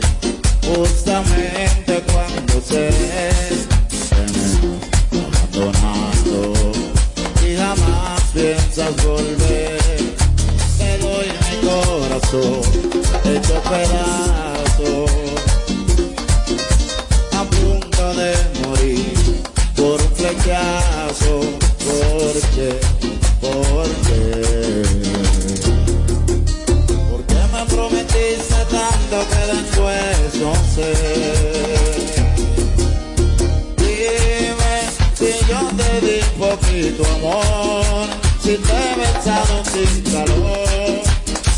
justamente 0.65 2.03
cuando 2.12 2.62
sé 2.62 2.89
que 4.10 4.22
me 4.34 4.39
has 4.41 4.53
abandonado 5.53 6.39
y 7.46 7.55
jamás 7.55 8.22
piensas 8.34 8.96
volver. 9.05 9.77
Te 10.77 10.98
doy 11.00 11.27
mi 11.46 11.55
corazón 11.67 12.62
hecho 13.25 13.62
pedazos, 13.69 15.12
a 17.34 17.43
punto 17.43 18.13
de 18.15 18.34
morir 18.65 19.43
por 19.75 20.01
un 20.01 20.12
flechazo, 20.15 21.41
porque, 21.86 22.79
sé. 30.77 30.93
Dime 33.77 34.74
si 35.17 35.31
yo 35.50 35.60
te 35.77 36.05
di 36.05 36.19
poquito 36.38 37.03
amor, 37.15 38.07
si 38.43 38.55
te 38.57 38.74
he 38.74 38.96
besado 38.96 39.63
sin 39.65 40.03
calor, 40.12 41.01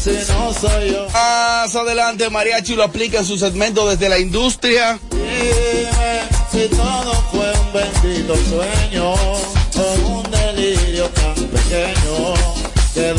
si 0.02 0.12
no 0.32 0.54
soy 0.54 0.92
yo. 0.92 1.08
Más 1.14 1.76
adelante, 1.76 2.30
Mariachi 2.30 2.76
lo 2.76 2.84
aplica 2.84 3.20
en 3.20 3.26
su 3.26 3.38
segmento 3.38 3.90
desde 3.90 4.10
la 4.10 4.20
industria. 4.20 5.00
Dime 5.12 6.22
si 6.52 6.68
todo 6.70 7.14
fue 7.32 7.52
un 7.52 7.74
bendito 7.74 8.36
sueño 8.36 9.14
o 9.14 10.18
un 10.18 10.32
delirio 10.32 11.10
tan 11.10 11.36
pequeño 11.36 12.34
que 12.94 13.14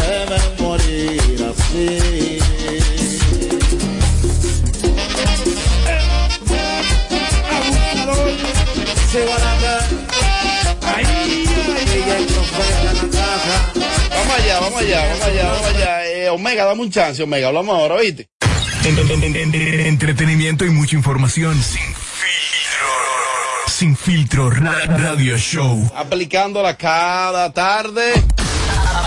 Vamos 14.81 14.93
allá, 14.95 15.09
vamos 15.09 15.25
allá, 15.27 15.53
vamos 15.53 15.67
allá. 15.67 16.07
Eh, 16.07 16.31
Omega, 16.31 16.65
dame 16.65 16.81
un 16.81 16.91
chance, 16.91 17.23
Omega. 17.23 17.49
Hablamos 17.49 17.75
ahora, 17.79 18.01
¿viste? 18.01 18.29
En- 18.85 18.99
en- 18.99 19.23
en- 19.25 19.55
en- 19.55 19.81
entretenimiento 19.87 20.65
y 20.65 20.71
mucha 20.71 20.97
información. 20.97 21.55
Sin 21.63 21.83
filtro. 21.95 22.89
Sin 23.69 23.97
filtro. 23.97 24.49
Ra- 24.51 24.87
radio 24.87 25.37
show. 25.37 25.91
Aplicándola 25.95 26.79
cada 26.79 27.53
tarde. 27.53 28.13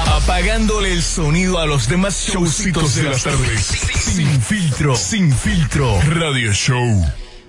Apagándole 0.05 0.91
el 0.93 1.01
sonido 1.01 1.57
a 1.57 1.65
los 1.65 1.87
demás 1.89 2.27
showcitos 2.31 2.93
de 2.95 3.03
las 3.03 3.23
tardes. 3.23 3.65
Sin 3.65 4.41
filtro. 4.41 4.95
Sin 4.95 5.35
filtro. 5.35 5.99
Radio 6.01 6.53
show. 6.53 7.03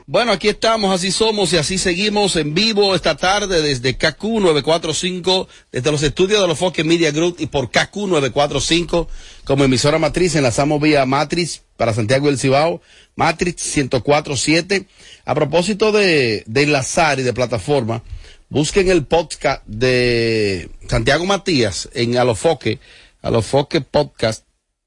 Bueno, 0.07 0.33
aquí 0.33 0.49
estamos, 0.49 0.95
así 0.95 1.11
somos 1.11 1.51
y 1.55 1.57
así 1.57 1.79
seguimos 1.79 2.37
en 2.37 2.53
vivo 2.53 2.95
esta 2.95 3.17
tarde 3.17 3.63
desde 3.63 3.97
KQ 3.97 4.23
945, 4.23 5.49
desde 5.73 5.91
los 5.91 6.03
estudios 6.03 6.43
de 6.43 6.47
los 6.47 6.59
Foque 6.59 6.85
Media 6.85 7.11
Group 7.11 7.37
y 7.39 7.47
por 7.47 7.71
KQ 7.71 7.97
945 8.09 9.09
como 9.45 9.65
emisora 9.65 9.99
matriz. 9.99 10.37
Enlazamos 10.37 10.83
vía 10.83 11.07
Matrix 11.07 11.63
para 11.79 11.95
Santiago 11.95 12.27
del 12.27 12.39
Cibao, 12.39 12.83
Matrix 13.17 13.75
1047. 13.79 14.87
A 15.25 15.35
propósito 15.35 15.91
de, 15.91 16.45
de 16.47 16.63
enlazar 16.65 17.19
y 17.19 17.23
de 17.23 17.33
plataforma, 17.33 18.03
busquen 18.51 18.91
el 18.91 19.07
podcast 19.07 19.65
de 19.65 20.69
Santiago 20.87 21.25
Matías 21.25 21.89
en 21.95 22.19
Alofoque, 22.19 22.79
Alofoque 23.23 23.81
Podcast, 23.81 24.45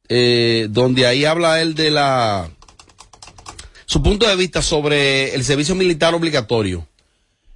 eh, 0.10 0.68
donde 0.70 1.08
ahí 1.08 1.26
habla 1.26 1.60
él 1.60 1.74
de 1.74 1.90
la 1.90 2.52
su 3.88 4.03
punto 4.03 4.27
de 4.27 4.36
vista 4.36 4.62
sobre 4.62 5.34
el 5.34 5.46
servicio 5.46 5.74
militar 5.74 6.13
obligatorio, 6.13 6.86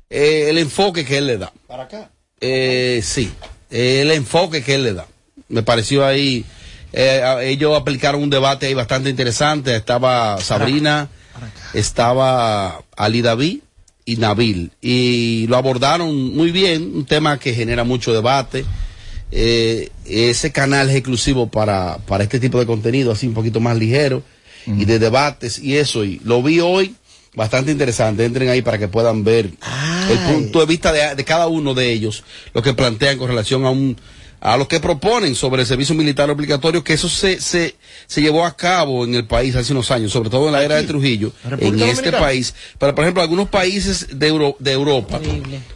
eh, 0.09 0.47
el 0.50 0.57
enfoque 0.57 1.03
que 1.05 1.17
él 1.17 1.27
le 1.27 1.38
da. 1.38 1.51
¿Para 1.67 1.83
acá? 1.83 2.09
Eh, 2.39 3.01
sí, 3.03 3.29
eh, 3.69 4.01
el 4.01 4.11
enfoque 4.11 4.63
que 4.63 4.75
él 4.75 4.83
le 4.83 4.93
da. 4.93 5.07
Me 5.50 5.61
pareció 5.61 6.05
ahí, 6.05 6.45
eh, 6.93 7.21
ellos 7.43 7.77
aplicaron 7.77 8.23
un 8.23 8.29
debate 8.29 8.67
ahí 8.67 8.73
bastante 8.73 9.09
interesante. 9.09 9.75
Estaba 9.75 10.39
Sabrina, 10.39 11.10
estaba 11.73 12.82
Ali 12.95 13.21
David 13.21 13.60
y 14.06 14.15
Nabil. 14.15 14.71
Y 14.82 15.47
lo 15.47 15.58
abordaron 15.58 16.34
muy 16.34 16.51
bien, 16.51 16.95
un 16.95 17.06
tema 17.06 17.39
que 17.39 17.53
genera 17.53 17.84
mucho 17.84 18.13
debate. 18.13 18.63
Eh, 19.34 19.89
ese 20.06 20.53
canal 20.53 20.89
es 20.89 20.95
exclusivo 20.95 21.47
para, 21.47 21.97
para 22.08 22.23
este 22.23 22.39
tipo 22.39 22.58
de 22.58 22.65
contenido, 22.65 23.12
así 23.12 23.27
un 23.27 23.34
poquito 23.34 23.60
más 23.60 23.77
ligero, 23.77 24.23
y 24.65 24.86
de 24.86 25.00
debates 25.00 25.60
y 25.60 25.78
eso. 25.78 26.04
Y 26.04 26.19
lo 26.24 26.41
vi 26.43 26.60
hoy, 26.60 26.95
bastante 27.36 27.71
interesante. 27.71 28.26
Entren 28.26 28.50
ahí 28.50 28.62
para 28.62 28.78
que 28.78 28.88
puedan 28.88 29.24
ver 29.24 29.52
el 30.10 30.17
punto 30.34 30.60
de 30.60 30.65
vista 30.65 30.91
de, 30.91 31.15
de 31.15 31.24
cada 31.26 31.47
uno 31.47 31.74
de 31.74 31.91
ellos, 31.91 32.24
lo 32.54 32.62
que 32.62 32.74
plantean 32.74 33.17
con 33.17 33.28
relación 33.30 33.65
a 33.65 33.69
un 33.69 33.97
a 34.43 34.58
lo 34.58 34.67
que 34.67 34.80
proponen 34.80 35.36
sobre 35.36 35.62
el 35.62 35.67
servicio 35.67 35.93
militar 35.93 36.28
obligatorio, 36.32 36.84
que 36.84 36.93
eso 36.93 37.08
se, 37.08 37.39
se, 37.39 37.76
se 38.08 38.21
llevó 38.24 38.43
a 38.43 38.58
cabo 38.58 39.06
en 39.06 39.13
el 39.13 39.28
país 39.28 39.56
hace 39.56 39.71
unos 39.71 39.91
años, 39.91 40.12
sobre 40.12 40.32
todo 40.32 40.47
en 40.47 40.54
la 40.54 40.63
era 40.63 40.78
de 40.78 40.82
Trujillo, 40.88 41.32
en 41.67 41.76
este 41.91 42.10
país. 42.19 42.56
Pero, 42.80 42.95
por 42.95 43.04
ejemplo, 43.04 43.21
algunos 43.21 43.50
países 43.50 44.08
de, 44.17 44.28
Euro- 44.30 44.56
de 44.58 44.71
Europa 44.71 45.19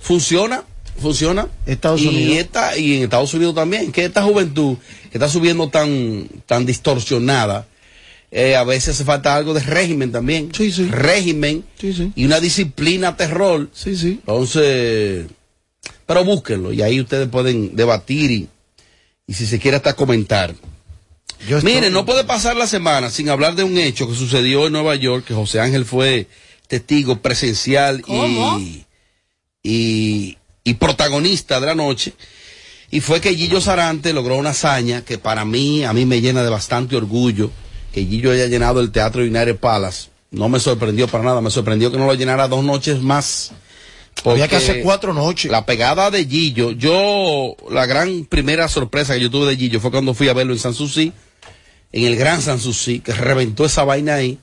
funciona, 0.01 0.63
funciona. 0.99 1.47
Estados 1.67 2.01
y 2.01 2.07
Unidos. 2.07 2.37
esta- 2.39 2.75
y 2.75 2.97
en 2.97 3.03
Estados 3.03 3.31
Unidos 3.35 3.53
también, 3.53 3.91
que 3.91 4.03
esta 4.05 4.23
juventud 4.23 4.77
que 5.11 5.17
está 5.19 5.29
subiendo 5.29 5.69
tan, 5.69 6.27
tan 6.47 6.65
distorsionada, 6.65 7.67
eh, 8.37 8.55
a 8.57 8.65
veces 8.65 8.89
hace 8.95 9.05
falta 9.05 9.33
algo 9.33 9.53
de 9.53 9.61
régimen 9.61 10.11
también. 10.11 10.51
Régimen 10.91 11.63
y 12.15 12.25
una 12.25 12.39
disciplina 12.41 13.15
terror. 13.15 13.69
Sí, 13.73 13.95
sí. 13.95 14.19
Entonces, 14.19 15.25
pero 16.05 16.25
búsquenlo 16.25 16.73
y 16.73 16.81
ahí 16.81 16.99
ustedes 16.99 17.29
pueden 17.29 17.75
debatir 17.77 18.31
y, 18.31 18.49
y 19.25 19.33
si 19.33 19.45
se 19.45 19.57
quiere 19.57 19.77
hasta 19.77 19.93
comentar. 19.93 20.53
Yo 21.47 21.57
estoy- 21.59 21.73
Miren, 21.75 21.93
no 21.93 22.05
puede 22.05 22.23
pasar 22.25 22.55
la 22.57 22.67
semana 22.67 23.09
sin 23.09 23.29
hablar 23.29 23.55
de 23.55 23.63
un 23.63 23.77
hecho 23.77 24.07
que 24.07 24.15
sucedió 24.15 24.67
en 24.67 24.73
Nueva 24.73 24.95
York, 24.95 25.23
que 25.25 25.33
José 25.33 25.59
Ángel 25.61 25.85
fue 25.85 26.27
testigo 26.67 27.21
presencial 27.21 28.01
y, 28.59 28.85
y, 29.63 30.37
y 30.63 30.73
protagonista 30.75 31.59
de 31.59 31.67
la 31.67 31.75
noche. 31.75 32.13
Y 32.91 32.99
fue 33.01 33.21
que 33.21 33.33
Gillo 33.35 33.61
Sarante 33.61 34.11
logró 34.13 34.37
una 34.37 34.51
hazaña 34.51 35.03
que 35.03 35.17
para 35.17 35.45
mí, 35.45 35.83
a 35.83 35.93
mí 35.93 36.05
me 36.05 36.21
llena 36.21 36.43
de 36.43 36.49
bastante 36.49 36.95
orgullo, 36.95 37.49
que 37.95 38.05
Gillo 38.05 38.31
haya 38.31 38.47
llenado 38.47 38.81
el 38.81 38.91
Teatro 38.91 39.21
United 39.21 39.55
Palace. 39.55 40.09
No 40.29 40.49
me 40.49 40.59
sorprendió 40.59 41.07
para 41.07 41.23
nada, 41.23 41.39
me 41.39 41.49
sorprendió 41.49 41.89
que 41.93 41.97
no 41.97 42.05
lo 42.05 42.13
llenara 42.13 42.49
dos 42.49 42.61
noches 42.61 43.01
más. 43.01 43.53
Había 44.25 44.49
que 44.49 44.57
hacer 44.57 44.83
cuatro 44.83 45.13
noches. 45.13 45.49
La 45.49 45.65
pegada 45.65 46.11
de 46.11 46.25
Gillo, 46.25 46.71
yo, 46.71 47.55
la 47.69 47.85
gran 47.85 48.25
primera 48.25 48.67
sorpresa 48.67 49.13
que 49.13 49.21
yo 49.21 49.31
tuve 49.31 49.47
de 49.47 49.55
Gillo 49.55 49.79
fue 49.79 49.91
cuando 49.91 50.13
fui 50.13 50.27
a 50.27 50.33
verlo 50.33 50.51
en 50.51 50.59
Sanssouci, 50.59 51.13
en 51.93 52.03
el 52.03 52.17
Gran 52.17 52.41
Sanssouci, 52.41 52.99
que 52.99 53.13
reventó 53.13 53.63
esa 53.63 53.85
vaina 53.85 54.15
ahí, 54.15 54.39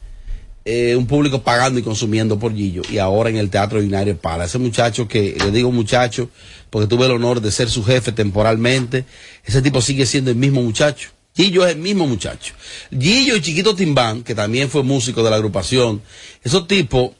eh, 0.64 0.96
un 0.96 1.06
público 1.06 1.42
pagando 1.42 1.78
y 1.78 1.82
consumiendo 1.82 2.38
por 2.38 2.54
Gillo, 2.54 2.80
y 2.90 2.96
ahora 2.96 3.28
en 3.28 3.36
el 3.36 3.50
Teatro 3.50 3.80
United 3.80 4.16
Palace. 4.16 4.56
Ese 4.56 4.58
muchacho 4.60 5.06
que, 5.06 5.36
le 5.38 5.50
digo 5.50 5.70
muchacho, 5.70 6.30
porque 6.70 6.86
tuve 6.86 7.04
el 7.04 7.12
honor 7.12 7.42
de 7.42 7.50
ser 7.50 7.68
su 7.68 7.84
jefe 7.84 8.12
temporalmente, 8.12 9.04
ese 9.44 9.60
tipo 9.60 9.82
sigue 9.82 10.06
siendo 10.06 10.30
el 10.30 10.38
mismo 10.38 10.62
muchacho. 10.62 11.10
Gillo 11.34 11.66
es 11.66 11.74
el 11.74 11.80
mismo 11.80 12.06
muchacho. 12.06 12.54
Gillo 12.90 13.36
y 13.36 13.40
Chiquito 13.40 13.74
Timbán, 13.74 14.22
que 14.22 14.34
también 14.34 14.68
fue 14.68 14.82
músico 14.82 15.22
de 15.22 15.30
la 15.30 15.36
agrupación, 15.36 16.02
esos 16.42 16.66
tipos 16.66 17.12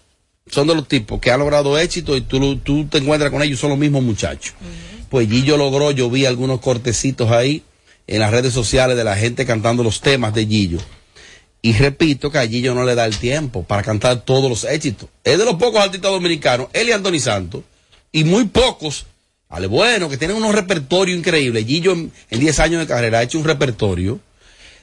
son 0.50 0.66
de 0.66 0.74
los 0.74 0.86
tipos 0.86 1.20
que 1.20 1.30
han 1.30 1.40
logrado 1.40 1.78
éxito 1.78 2.16
y 2.16 2.20
tú, 2.20 2.56
tú 2.58 2.86
te 2.86 2.98
encuentras 2.98 3.30
con 3.30 3.42
ellos, 3.42 3.58
son 3.58 3.70
los 3.70 3.78
mismos 3.78 4.02
muchachos. 4.02 4.54
Pues 5.08 5.28
Gillo 5.28 5.56
logró, 5.56 5.90
yo 5.90 6.10
vi 6.10 6.26
algunos 6.26 6.60
cortecitos 6.60 7.30
ahí 7.30 7.62
en 8.06 8.20
las 8.20 8.30
redes 8.30 8.52
sociales 8.52 8.96
de 8.96 9.04
la 9.04 9.16
gente 9.16 9.46
cantando 9.46 9.82
los 9.82 10.00
temas 10.00 10.34
de 10.34 10.46
Gillo. 10.46 10.78
Y 11.62 11.74
repito 11.74 12.30
que 12.30 12.38
a 12.38 12.46
Gillo 12.46 12.74
no 12.74 12.84
le 12.84 12.94
da 12.94 13.06
el 13.06 13.16
tiempo 13.16 13.62
para 13.62 13.82
cantar 13.82 14.22
todos 14.22 14.50
los 14.50 14.64
éxitos. 14.64 15.08
Es 15.22 15.38
de 15.38 15.44
los 15.44 15.54
pocos 15.54 15.80
artistas 15.80 16.10
dominicanos, 16.10 16.68
él 16.72 16.88
y 16.88 16.92
Anthony 16.92 17.20
Santos, 17.20 17.62
y 18.10 18.24
muy 18.24 18.46
pocos, 18.46 19.06
vale, 19.52 19.68
bueno, 19.68 20.08
que 20.08 20.16
tienen 20.16 20.36
unos 20.36 20.54
repertorios 20.54 21.16
increíbles. 21.16 21.64
Gillo 21.66 21.92
en 21.92 22.12
en 22.30 22.40
10 22.40 22.58
años 22.60 22.80
de 22.80 22.86
carrera 22.86 23.20
ha 23.20 23.22
hecho 23.22 23.38
un 23.38 23.44
repertorio 23.44 24.18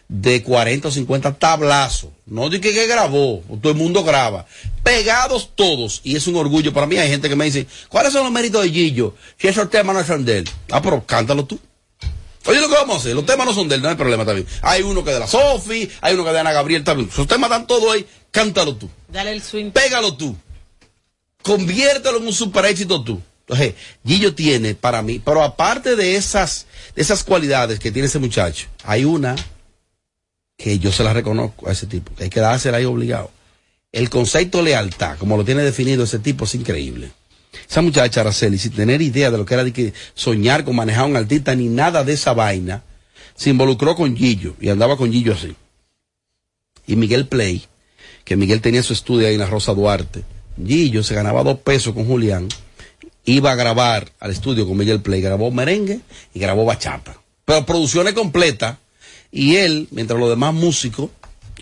de 0.09 0.41
40 0.41 0.87
o 0.87 0.91
50 0.91 1.37
tablazos. 1.37 2.09
No 2.25 2.49
de 2.49 2.59
que, 2.59 2.73
que 2.73 2.87
grabó, 2.87 3.43
todo 3.61 3.71
el 3.71 3.77
mundo 3.77 4.03
graba. 4.03 4.45
Pegados 4.83 5.51
todos. 5.55 6.01
Y 6.03 6.15
es 6.15 6.27
un 6.27 6.35
orgullo 6.35 6.73
para 6.73 6.87
mí. 6.87 6.97
Hay 6.97 7.09
gente 7.09 7.29
que 7.29 7.35
me 7.35 7.45
dice, 7.45 7.67
¿cuáles 7.89 8.11
son 8.13 8.23
los 8.23 8.31
méritos 8.31 8.63
de 8.63 8.69
Gillo? 8.71 9.15
Si 9.37 9.47
esos 9.47 9.69
temas 9.69 9.95
no 9.95 10.03
son 10.03 10.25
de 10.25 10.39
él. 10.39 10.49
Ah, 10.71 10.81
pero 10.81 11.05
cántalo 11.05 11.45
tú. 11.45 11.59
Oye, 12.45 12.59
lo 12.59 12.69
que 12.69 12.75
vamos 12.75 12.95
a 12.95 12.99
hacer, 12.99 13.15
los 13.15 13.25
temas 13.25 13.45
no 13.45 13.53
son 13.53 13.67
de 13.67 13.75
él, 13.75 13.81
no 13.81 13.89
hay 13.89 13.95
problema 13.95 14.25
también. 14.25 14.47
Hay 14.61 14.81
uno 14.81 15.03
que 15.03 15.11
es 15.11 15.15
de 15.15 15.19
la 15.19 15.27
Sofi, 15.27 15.89
hay 16.01 16.13
uno 16.13 16.23
que 16.23 16.29
es 16.29 16.33
de 16.33 16.39
Ana 16.39 16.53
Gabriel 16.53 16.83
también. 16.83 17.09
Esos 17.09 17.27
temas 17.27 17.49
están 17.51 17.67
todos 17.67 17.93
ahí, 17.93 18.05
cántalo 18.31 18.75
tú. 18.75 18.89
Dale 19.07 19.33
el 19.33 19.43
swing. 19.43 19.71
Pégalo 19.71 20.15
tú. 20.15 20.35
Conviértelo 21.43 22.17
en 22.17 22.27
un 22.27 22.33
super 22.33 22.65
éxito 22.65 23.03
tú. 23.03 23.21
Entonces, 23.49 23.73
Gillo 24.05 24.35
tiene 24.35 24.75
para 24.75 25.01
mí, 25.01 25.19
pero 25.23 25.41
aparte 25.41 25.95
de 25.95 26.15
esas, 26.15 26.67
de 26.95 27.01
esas 27.01 27.23
cualidades 27.23 27.79
que 27.79 27.91
tiene 27.91 28.07
ese 28.07 28.19
muchacho, 28.19 28.67
hay 28.83 29.05
una 29.05 29.35
que 30.55 30.77
yo 30.77 30.91
se 30.91 31.03
la 31.03 31.13
reconozco 31.13 31.67
a 31.67 31.71
ese 31.71 31.87
tipo, 31.87 32.13
que 32.13 32.25
hay 32.25 32.29
que 32.29 32.41
dársela 32.41 32.77
ahí 32.77 32.85
obligado. 32.85 33.31
El 33.91 34.11
concepto 34.11 34.59
de 34.59 34.65
lealtad, 34.65 35.17
como 35.17 35.35
lo 35.35 35.43
tiene 35.43 35.63
definido 35.63 36.03
ese 36.03 36.19
tipo, 36.19 36.45
es 36.45 36.53
increíble. 36.53 37.11
Esa 37.67 37.81
muchacha 37.81 38.21
Araceli, 38.21 38.59
sin 38.59 38.73
tener 38.73 39.01
idea 39.01 39.31
de 39.31 39.39
lo 39.39 39.45
que 39.47 39.55
era 39.55 39.71
que 39.71 39.93
soñar 40.13 40.63
con 40.63 40.75
manejar 40.75 41.05
a 41.05 41.07
un 41.07 41.15
artista 41.15 41.55
ni 41.55 41.69
nada 41.69 42.03
de 42.03 42.13
esa 42.13 42.33
vaina, 42.33 42.83
se 43.35 43.49
involucró 43.49 43.95
con 43.95 44.15
Gillo 44.15 44.53
y 44.61 44.69
andaba 44.69 44.95
con 44.95 45.11
Gillo 45.11 45.33
así. 45.33 45.55
y 46.85 46.95
Miguel 46.95 47.27
Play, 47.27 47.63
que 48.25 48.35
Miguel 48.35 48.61
tenía 48.61 48.83
su 48.83 48.93
estudio 48.93 49.27
ahí 49.27 49.33
en 49.33 49.39
la 49.39 49.47
Rosa 49.47 49.73
Duarte. 49.73 50.23
Gillo 50.63 51.01
se 51.01 51.15
ganaba 51.15 51.41
dos 51.43 51.57
pesos 51.59 51.95
con 51.95 52.05
Julián, 52.05 52.47
iba 53.25 53.51
a 53.51 53.55
grabar 53.55 54.11
al 54.19 54.31
estudio 54.31 54.67
con 54.67 54.77
Miguel 54.77 55.01
Play, 55.01 55.21
grabó 55.21 55.51
merengue 55.51 55.99
y 56.33 56.39
grabó 56.39 56.65
bachata. 56.65 57.19
Pero 57.45 57.65
producciones 57.65 58.13
completas, 58.13 58.77
y 59.31 59.57
él, 59.57 59.87
mientras 59.91 60.19
los 60.19 60.29
demás 60.29 60.53
músicos 60.53 61.09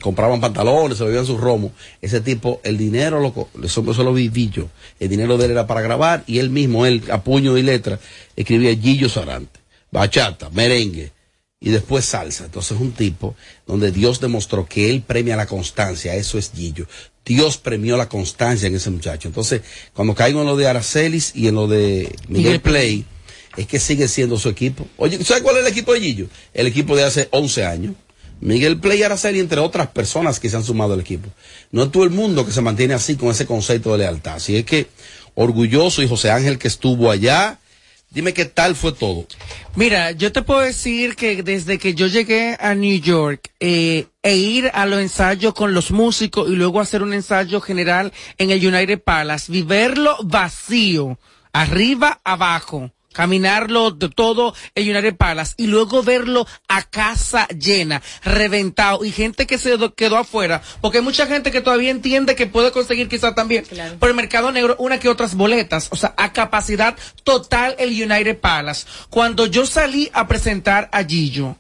compraban 0.02 0.40
pantalones, 0.40 0.98
se 0.98 1.04
bebían 1.04 1.26
sus 1.26 1.40
romos, 1.40 1.72
ese 2.02 2.22
tipo, 2.22 2.62
el 2.64 2.78
dinero, 2.78 3.20
lo, 3.20 3.34
co- 3.34 3.50
eso, 3.64 3.84
eso 3.92 4.04
lo 4.04 4.14
viví 4.14 4.52
el 5.00 5.10
dinero 5.10 5.38
de 5.38 5.46
él 5.46 5.52
era 5.52 5.68
para 5.68 5.82
grabar, 5.82 6.24
y 6.28 6.40
él 6.40 6.50
mismo, 6.50 6.86
él, 6.86 7.04
a 7.12 7.24
puño 7.24 7.58
y 7.58 7.64
letra, 7.64 8.00
escribía 8.36 8.76
Gillo 8.76 9.10
Sarante, 9.10 9.60
bachata, 9.92 10.50
merengue, 10.52 11.12
y 11.60 11.72
después 11.72 12.06
salsa. 12.06 12.46
Entonces 12.46 12.74
es 12.74 12.82
un 12.82 12.92
tipo 12.92 13.36
donde 13.66 13.92
Dios 13.92 14.20
demostró 14.20 14.66
que 14.68 14.92
él 14.92 15.02
premia 15.02 15.36
la 15.36 15.48
constancia, 15.48 16.16
eso 16.16 16.38
es 16.38 16.52
Gillo. 16.56 16.86
Dios 17.28 17.58
premió 17.58 17.98
la 17.98 18.08
constancia 18.08 18.68
en 18.68 18.76
ese 18.76 18.90
muchacho. 18.90 19.28
Entonces, 19.28 19.62
cuando 19.94 20.16
caigo 20.16 20.40
en 20.42 20.48
lo 20.48 20.56
de 20.56 20.68
Aracelis 20.68 21.34
y 21.36 21.48
en 21.48 21.56
lo 21.56 21.68
de 21.68 22.16
Miguel 22.30 22.62
Play, 22.62 23.06
es 23.58 23.68
que 23.68 23.80
sigue 23.80 24.08
siendo 24.08 24.38
su 24.38 24.48
equipo. 24.48 24.88
Oye, 24.96 25.22
¿sabes 25.26 25.44
cuál 25.44 25.58
es 25.58 25.64
el 25.64 25.72
equipo 25.72 25.94
de 25.94 26.00
Gillo? 26.00 26.28
El 26.54 26.68
equipo 26.68 26.96
de 26.96 27.04
hace 27.04 27.28
11 27.32 27.66
años. 27.66 27.96
Miguel 28.40 28.80
Play 28.80 29.00
y 29.00 29.04
Araceli, 29.04 29.40
entre 29.40 29.60
otras 29.60 29.88
personas 29.88 30.40
que 30.40 30.50
se 30.50 30.56
han 30.56 30.64
sumado 30.64 30.94
al 30.94 31.02
equipo. 31.02 31.28
No 31.72 31.84
es 31.84 31.92
todo 31.92 32.04
el 32.04 32.12
mundo 32.12 32.46
que 32.46 32.52
se 32.52 32.62
mantiene 32.62 32.94
así 32.94 33.16
con 33.16 33.30
ese 33.30 33.46
concepto 33.46 33.92
de 33.92 33.98
lealtad. 34.00 34.36
Así 34.36 34.56
es 34.56 34.64
que, 34.64 34.88
orgulloso 35.36 36.02
y 36.04 36.08
José 36.08 36.32
Ángel 36.32 36.58
que 36.58 36.68
estuvo 36.68 37.12
allá, 37.12 37.60
dime 38.10 38.34
qué 38.34 38.46
tal 38.46 38.76
fue 38.76 38.92
todo. 38.92 39.26
Mira, 39.76 40.12
yo 40.12 40.32
te 40.32 40.42
puedo 40.42 40.62
decir 40.62 41.16
que 41.16 41.44
desde 41.44 41.78
que 41.78 41.94
yo 41.94 42.08
llegué 42.08 42.58
a 42.60 42.74
New 42.76 43.00
York 43.00 43.52
eh, 43.60 44.08
e 44.24 44.36
ir 44.36 44.72
a 44.74 44.86
los 44.86 45.00
ensayos 45.00 45.54
con 45.54 45.74
los 45.74 45.92
músicos 45.92 46.50
y 46.50 46.56
luego 46.56 46.80
hacer 46.80 47.04
un 47.04 47.14
ensayo 47.14 47.62
general 47.62 48.12
en 48.38 48.52
el 48.52 48.66
United 48.66 49.02
Palace, 49.02 49.52
viverlo 49.52 50.18
vacío, 50.24 51.20
arriba, 51.54 52.20
abajo, 52.24 52.92
caminarlo 53.14 53.92
de 53.92 54.10
todo 54.10 54.54
el 54.76 54.90
United 54.90 55.16
Palace 55.16 55.54
y 55.58 55.68
luego 55.68 56.04
verlo 56.04 56.46
a 56.68 56.84
casa 56.84 57.48
llena, 57.48 58.02
reventado 58.24 59.04
y 59.04 59.12
gente 59.12 59.48
que 59.48 59.58
se 59.58 59.78
quedó 59.96 60.18
afuera, 60.18 60.62
porque 60.82 61.00
hay 61.00 61.04
mucha 61.04 61.28
gente 61.28 61.52
que 61.52 61.62
todavía 61.62 61.92
entiende 61.92 62.36
que 62.36 62.48
puede 62.48 62.72
conseguir 62.72 63.10
quizás 63.10 63.36
también 63.36 63.66
por 64.00 64.10
el 64.10 64.16
mercado 64.16 64.52
negro 64.52 64.76
una 64.80 65.00
que 65.00 65.10
otras 65.10 65.36
boletas, 65.36 65.88
o 65.92 65.96
sea, 65.96 66.14
a 66.18 66.34
capacidad 66.34 66.96
total 67.24 67.76
el 67.80 67.90
United 67.90 68.40
Palace. 68.40 68.86
Cuando 69.10 69.46
yo 69.46 69.66
salí 69.66 70.10
a 70.14 70.28
presentar 70.28 70.90
a 70.92 71.04
Gillo, 71.04 71.58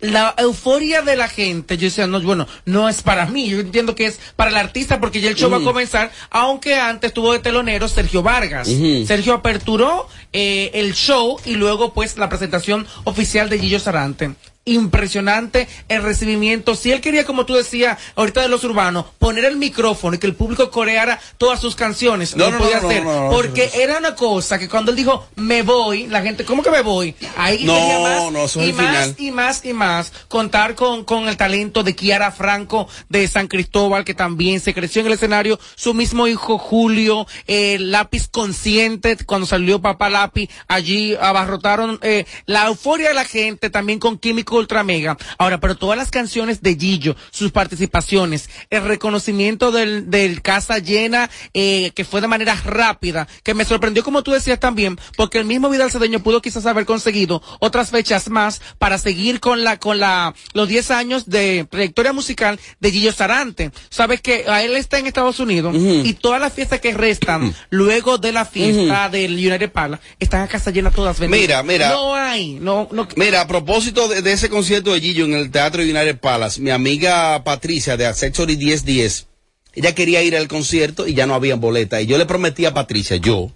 la 0.00 0.34
euforia 0.38 1.02
de 1.02 1.16
la 1.16 1.28
gente, 1.28 1.76
yo 1.76 1.86
decía, 1.86 2.06
no, 2.06 2.20
bueno, 2.20 2.46
no 2.64 2.88
es 2.88 3.02
para 3.02 3.26
mí, 3.26 3.48
yo 3.48 3.60
entiendo 3.60 3.94
que 3.94 4.06
es 4.06 4.18
para 4.36 4.50
el 4.50 4.56
artista 4.56 5.00
porque 5.00 5.20
ya 5.20 5.28
el 5.28 5.34
show 5.34 5.50
va 5.50 5.58
a 5.58 5.62
comenzar, 5.62 6.10
aunque 6.30 6.74
antes 6.74 7.12
tuvo 7.12 7.32
de 7.32 7.40
telonero 7.40 7.88
Sergio 7.88 8.22
Vargas. 8.22 8.68
Sergio 9.06 9.34
aperturó 9.34 10.08
eh, 10.32 10.70
el 10.74 10.94
show 10.94 11.38
y 11.44 11.54
luego 11.54 11.92
pues 11.92 12.16
la 12.16 12.28
presentación 12.28 12.86
oficial 13.04 13.48
de 13.48 13.58
Gillo 13.58 13.80
Sarante. 13.80 14.34
Impresionante 14.68 15.68
el 15.88 16.02
recibimiento. 16.02 16.74
Si 16.74 16.90
él 16.92 17.00
quería, 17.00 17.24
como 17.24 17.46
tú 17.46 17.54
decías, 17.54 17.98
ahorita 18.16 18.42
de 18.42 18.48
los 18.48 18.64
urbanos, 18.64 19.06
poner 19.18 19.44
el 19.44 19.56
micrófono 19.56 20.16
y 20.16 20.18
que 20.18 20.26
el 20.26 20.34
público 20.34 20.70
coreara 20.70 21.18
todas 21.38 21.60
sus 21.60 21.74
canciones, 21.74 22.36
No, 22.36 22.50
no, 22.50 22.58
podía 22.58 22.80
no, 22.80 22.88
hacer. 22.88 23.02
porque 23.30 23.70
era 23.74 23.98
una 23.98 24.14
cosa 24.14 24.58
que 24.58 24.68
cuando 24.68 24.90
él 24.90 24.96
dijo, 24.96 25.26
me 25.36 25.62
voy, 25.62 26.06
la 26.06 26.22
gente, 26.22 26.44
¿cómo 26.44 26.62
que 26.62 26.70
me 26.70 26.82
voy? 26.82 27.14
Ahí 27.36 27.64
No, 27.64 27.74
quería 27.74 27.98
más 28.00 28.56
y 28.56 28.72
más 28.72 28.76
final. 28.76 29.14
y 29.18 29.30
más 29.30 29.64
y 29.64 29.72
más 29.72 30.12
contar 30.28 30.74
con, 30.74 31.04
con 31.04 31.28
el 31.28 31.36
talento 31.36 31.82
de 31.82 31.94
Kiara 31.94 32.30
Franco 32.30 32.88
de 33.08 33.26
San 33.28 33.48
Cristóbal 33.48 34.04
que 34.04 34.14
también 34.14 34.60
se 34.60 34.74
creció 34.74 35.00
en 35.00 35.06
el 35.08 35.12
escenario 35.14 35.58
su 35.76 35.94
mismo 35.94 36.26
hijo 36.26 36.58
Julio 36.58 37.26
el 37.46 37.90
lápiz 37.90 38.28
consciente 38.28 39.16
cuando 39.24 39.46
salió 39.46 39.80
papá 39.80 40.08
lápiz 40.10 40.50
allí 40.68 41.14
abarrotaron 41.20 41.98
eh, 42.02 42.26
la 42.46 42.66
euforia 42.66 43.08
de 43.08 43.14
la 43.14 43.24
gente 43.24 43.70
también 43.70 43.98
con 43.98 44.18
Químico 44.18 44.57
Ultra 44.58 44.84
Mega 44.84 45.16
ahora 45.38 45.60
pero 45.60 45.76
todas 45.76 45.98
las 45.98 46.10
canciones 46.10 46.62
de 46.62 46.76
Gillo 46.76 47.16
sus 47.30 47.52
participaciones 47.52 48.48
el 48.70 48.82
reconocimiento 48.84 49.72
del, 49.72 50.10
del 50.10 50.42
casa 50.42 50.78
llena 50.78 51.30
eh, 51.54 51.92
que 51.94 52.04
fue 52.04 52.20
de 52.20 52.28
manera 52.28 52.54
rápida 52.64 53.28
que 53.42 53.54
me 53.54 53.64
sorprendió 53.64 54.04
como 54.04 54.22
tú 54.22 54.32
decías 54.32 54.60
también 54.60 54.98
porque 55.16 55.38
el 55.38 55.44
mismo 55.44 55.70
Vidal 55.70 55.90
Cedeño 55.90 56.20
pudo 56.20 56.42
quizás 56.42 56.66
haber 56.66 56.84
conseguido 56.84 57.42
otras 57.60 57.90
fechas 57.90 58.28
más 58.28 58.60
para 58.78 58.98
seguir 58.98 59.40
con 59.40 59.64
la 59.64 59.78
con 59.78 59.98
la 59.98 60.34
los 60.52 60.68
10 60.68 60.90
años 60.90 61.28
de 61.28 61.66
trayectoria 61.70 62.12
musical 62.12 62.58
de 62.80 62.90
Gillo 62.90 63.12
Sarante. 63.12 63.70
Sabes 63.90 64.20
que 64.20 64.44
a 64.48 64.62
él 64.62 64.76
está 64.76 64.98
en 64.98 65.06
Estados 65.06 65.40
Unidos 65.40 65.74
y 65.76 66.14
todas 66.14 66.40
las 66.40 66.52
fiestas 66.52 66.80
que 66.80 66.94
restan 66.94 67.54
luego 67.70 68.18
de 68.18 68.32
la 68.32 68.44
fiesta 68.44 69.08
del 69.08 69.32
United 69.32 69.70
Palace 69.70 70.02
están 70.18 70.42
a 70.42 70.48
casa 70.48 70.70
llena 70.70 70.90
todas 70.90 71.18
vendidas. 71.18 71.40
Mira, 71.40 71.62
mira. 71.62 71.88
No 71.90 72.14
hay, 72.14 72.54
no, 72.54 72.88
no. 72.92 73.08
Mira, 73.16 73.42
a 73.42 73.46
propósito 73.46 74.08
de, 74.08 74.22
de 74.22 74.32
ese 74.32 74.47
concierto 74.48 74.92
de 74.92 75.00
Gillo 75.00 75.24
en 75.24 75.34
el 75.34 75.50
Teatro 75.50 75.82
United 75.82 76.18
Palace, 76.18 76.60
mi 76.60 76.70
amiga 76.70 77.42
Patricia 77.44 77.96
de 77.96 78.06
Accessory 78.06 78.56
1010, 78.56 79.26
ella 79.74 79.94
quería 79.94 80.22
ir 80.22 80.36
al 80.36 80.48
concierto 80.48 81.06
y 81.06 81.14
ya 81.14 81.26
no 81.26 81.34
había 81.34 81.56
boleta. 81.56 82.00
Y 82.00 82.06
yo 82.06 82.18
le 82.18 82.26
prometí 82.26 82.64
a 82.64 82.74
Patricia, 82.74 83.16
yo, 83.16 83.52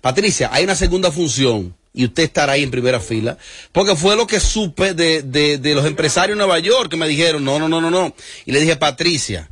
Patricia, 0.00 0.50
hay 0.52 0.64
una 0.64 0.74
segunda 0.74 1.10
función 1.10 1.74
y 1.92 2.04
usted 2.04 2.24
estará 2.24 2.54
ahí 2.54 2.62
en 2.62 2.70
primera 2.70 3.00
fila, 3.00 3.38
porque 3.72 3.96
fue 3.96 4.16
lo 4.16 4.26
que 4.26 4.40
supe 4.40 4.94
de, 4.94 5.22
de, 5.22 5.58
de 5.58 5.74
los 5.74 5.86
empresarios 5.86 6.36
de 6.36 6.44
Nueva 6.44 6.58
York 6.58 6.90
que 6.90 6.96
me 6.96 7.08
dijeron, 7.08 7.44
no, 7.44 7.58
no, 7.58 7.68
no, 7.68 7.80
no, 7.80 7.90
no. 7.90 8.14
Y 8.44 8.52
le 8.52 8.60
dije, 8.60 8.76
Patricia, 8.76 9.48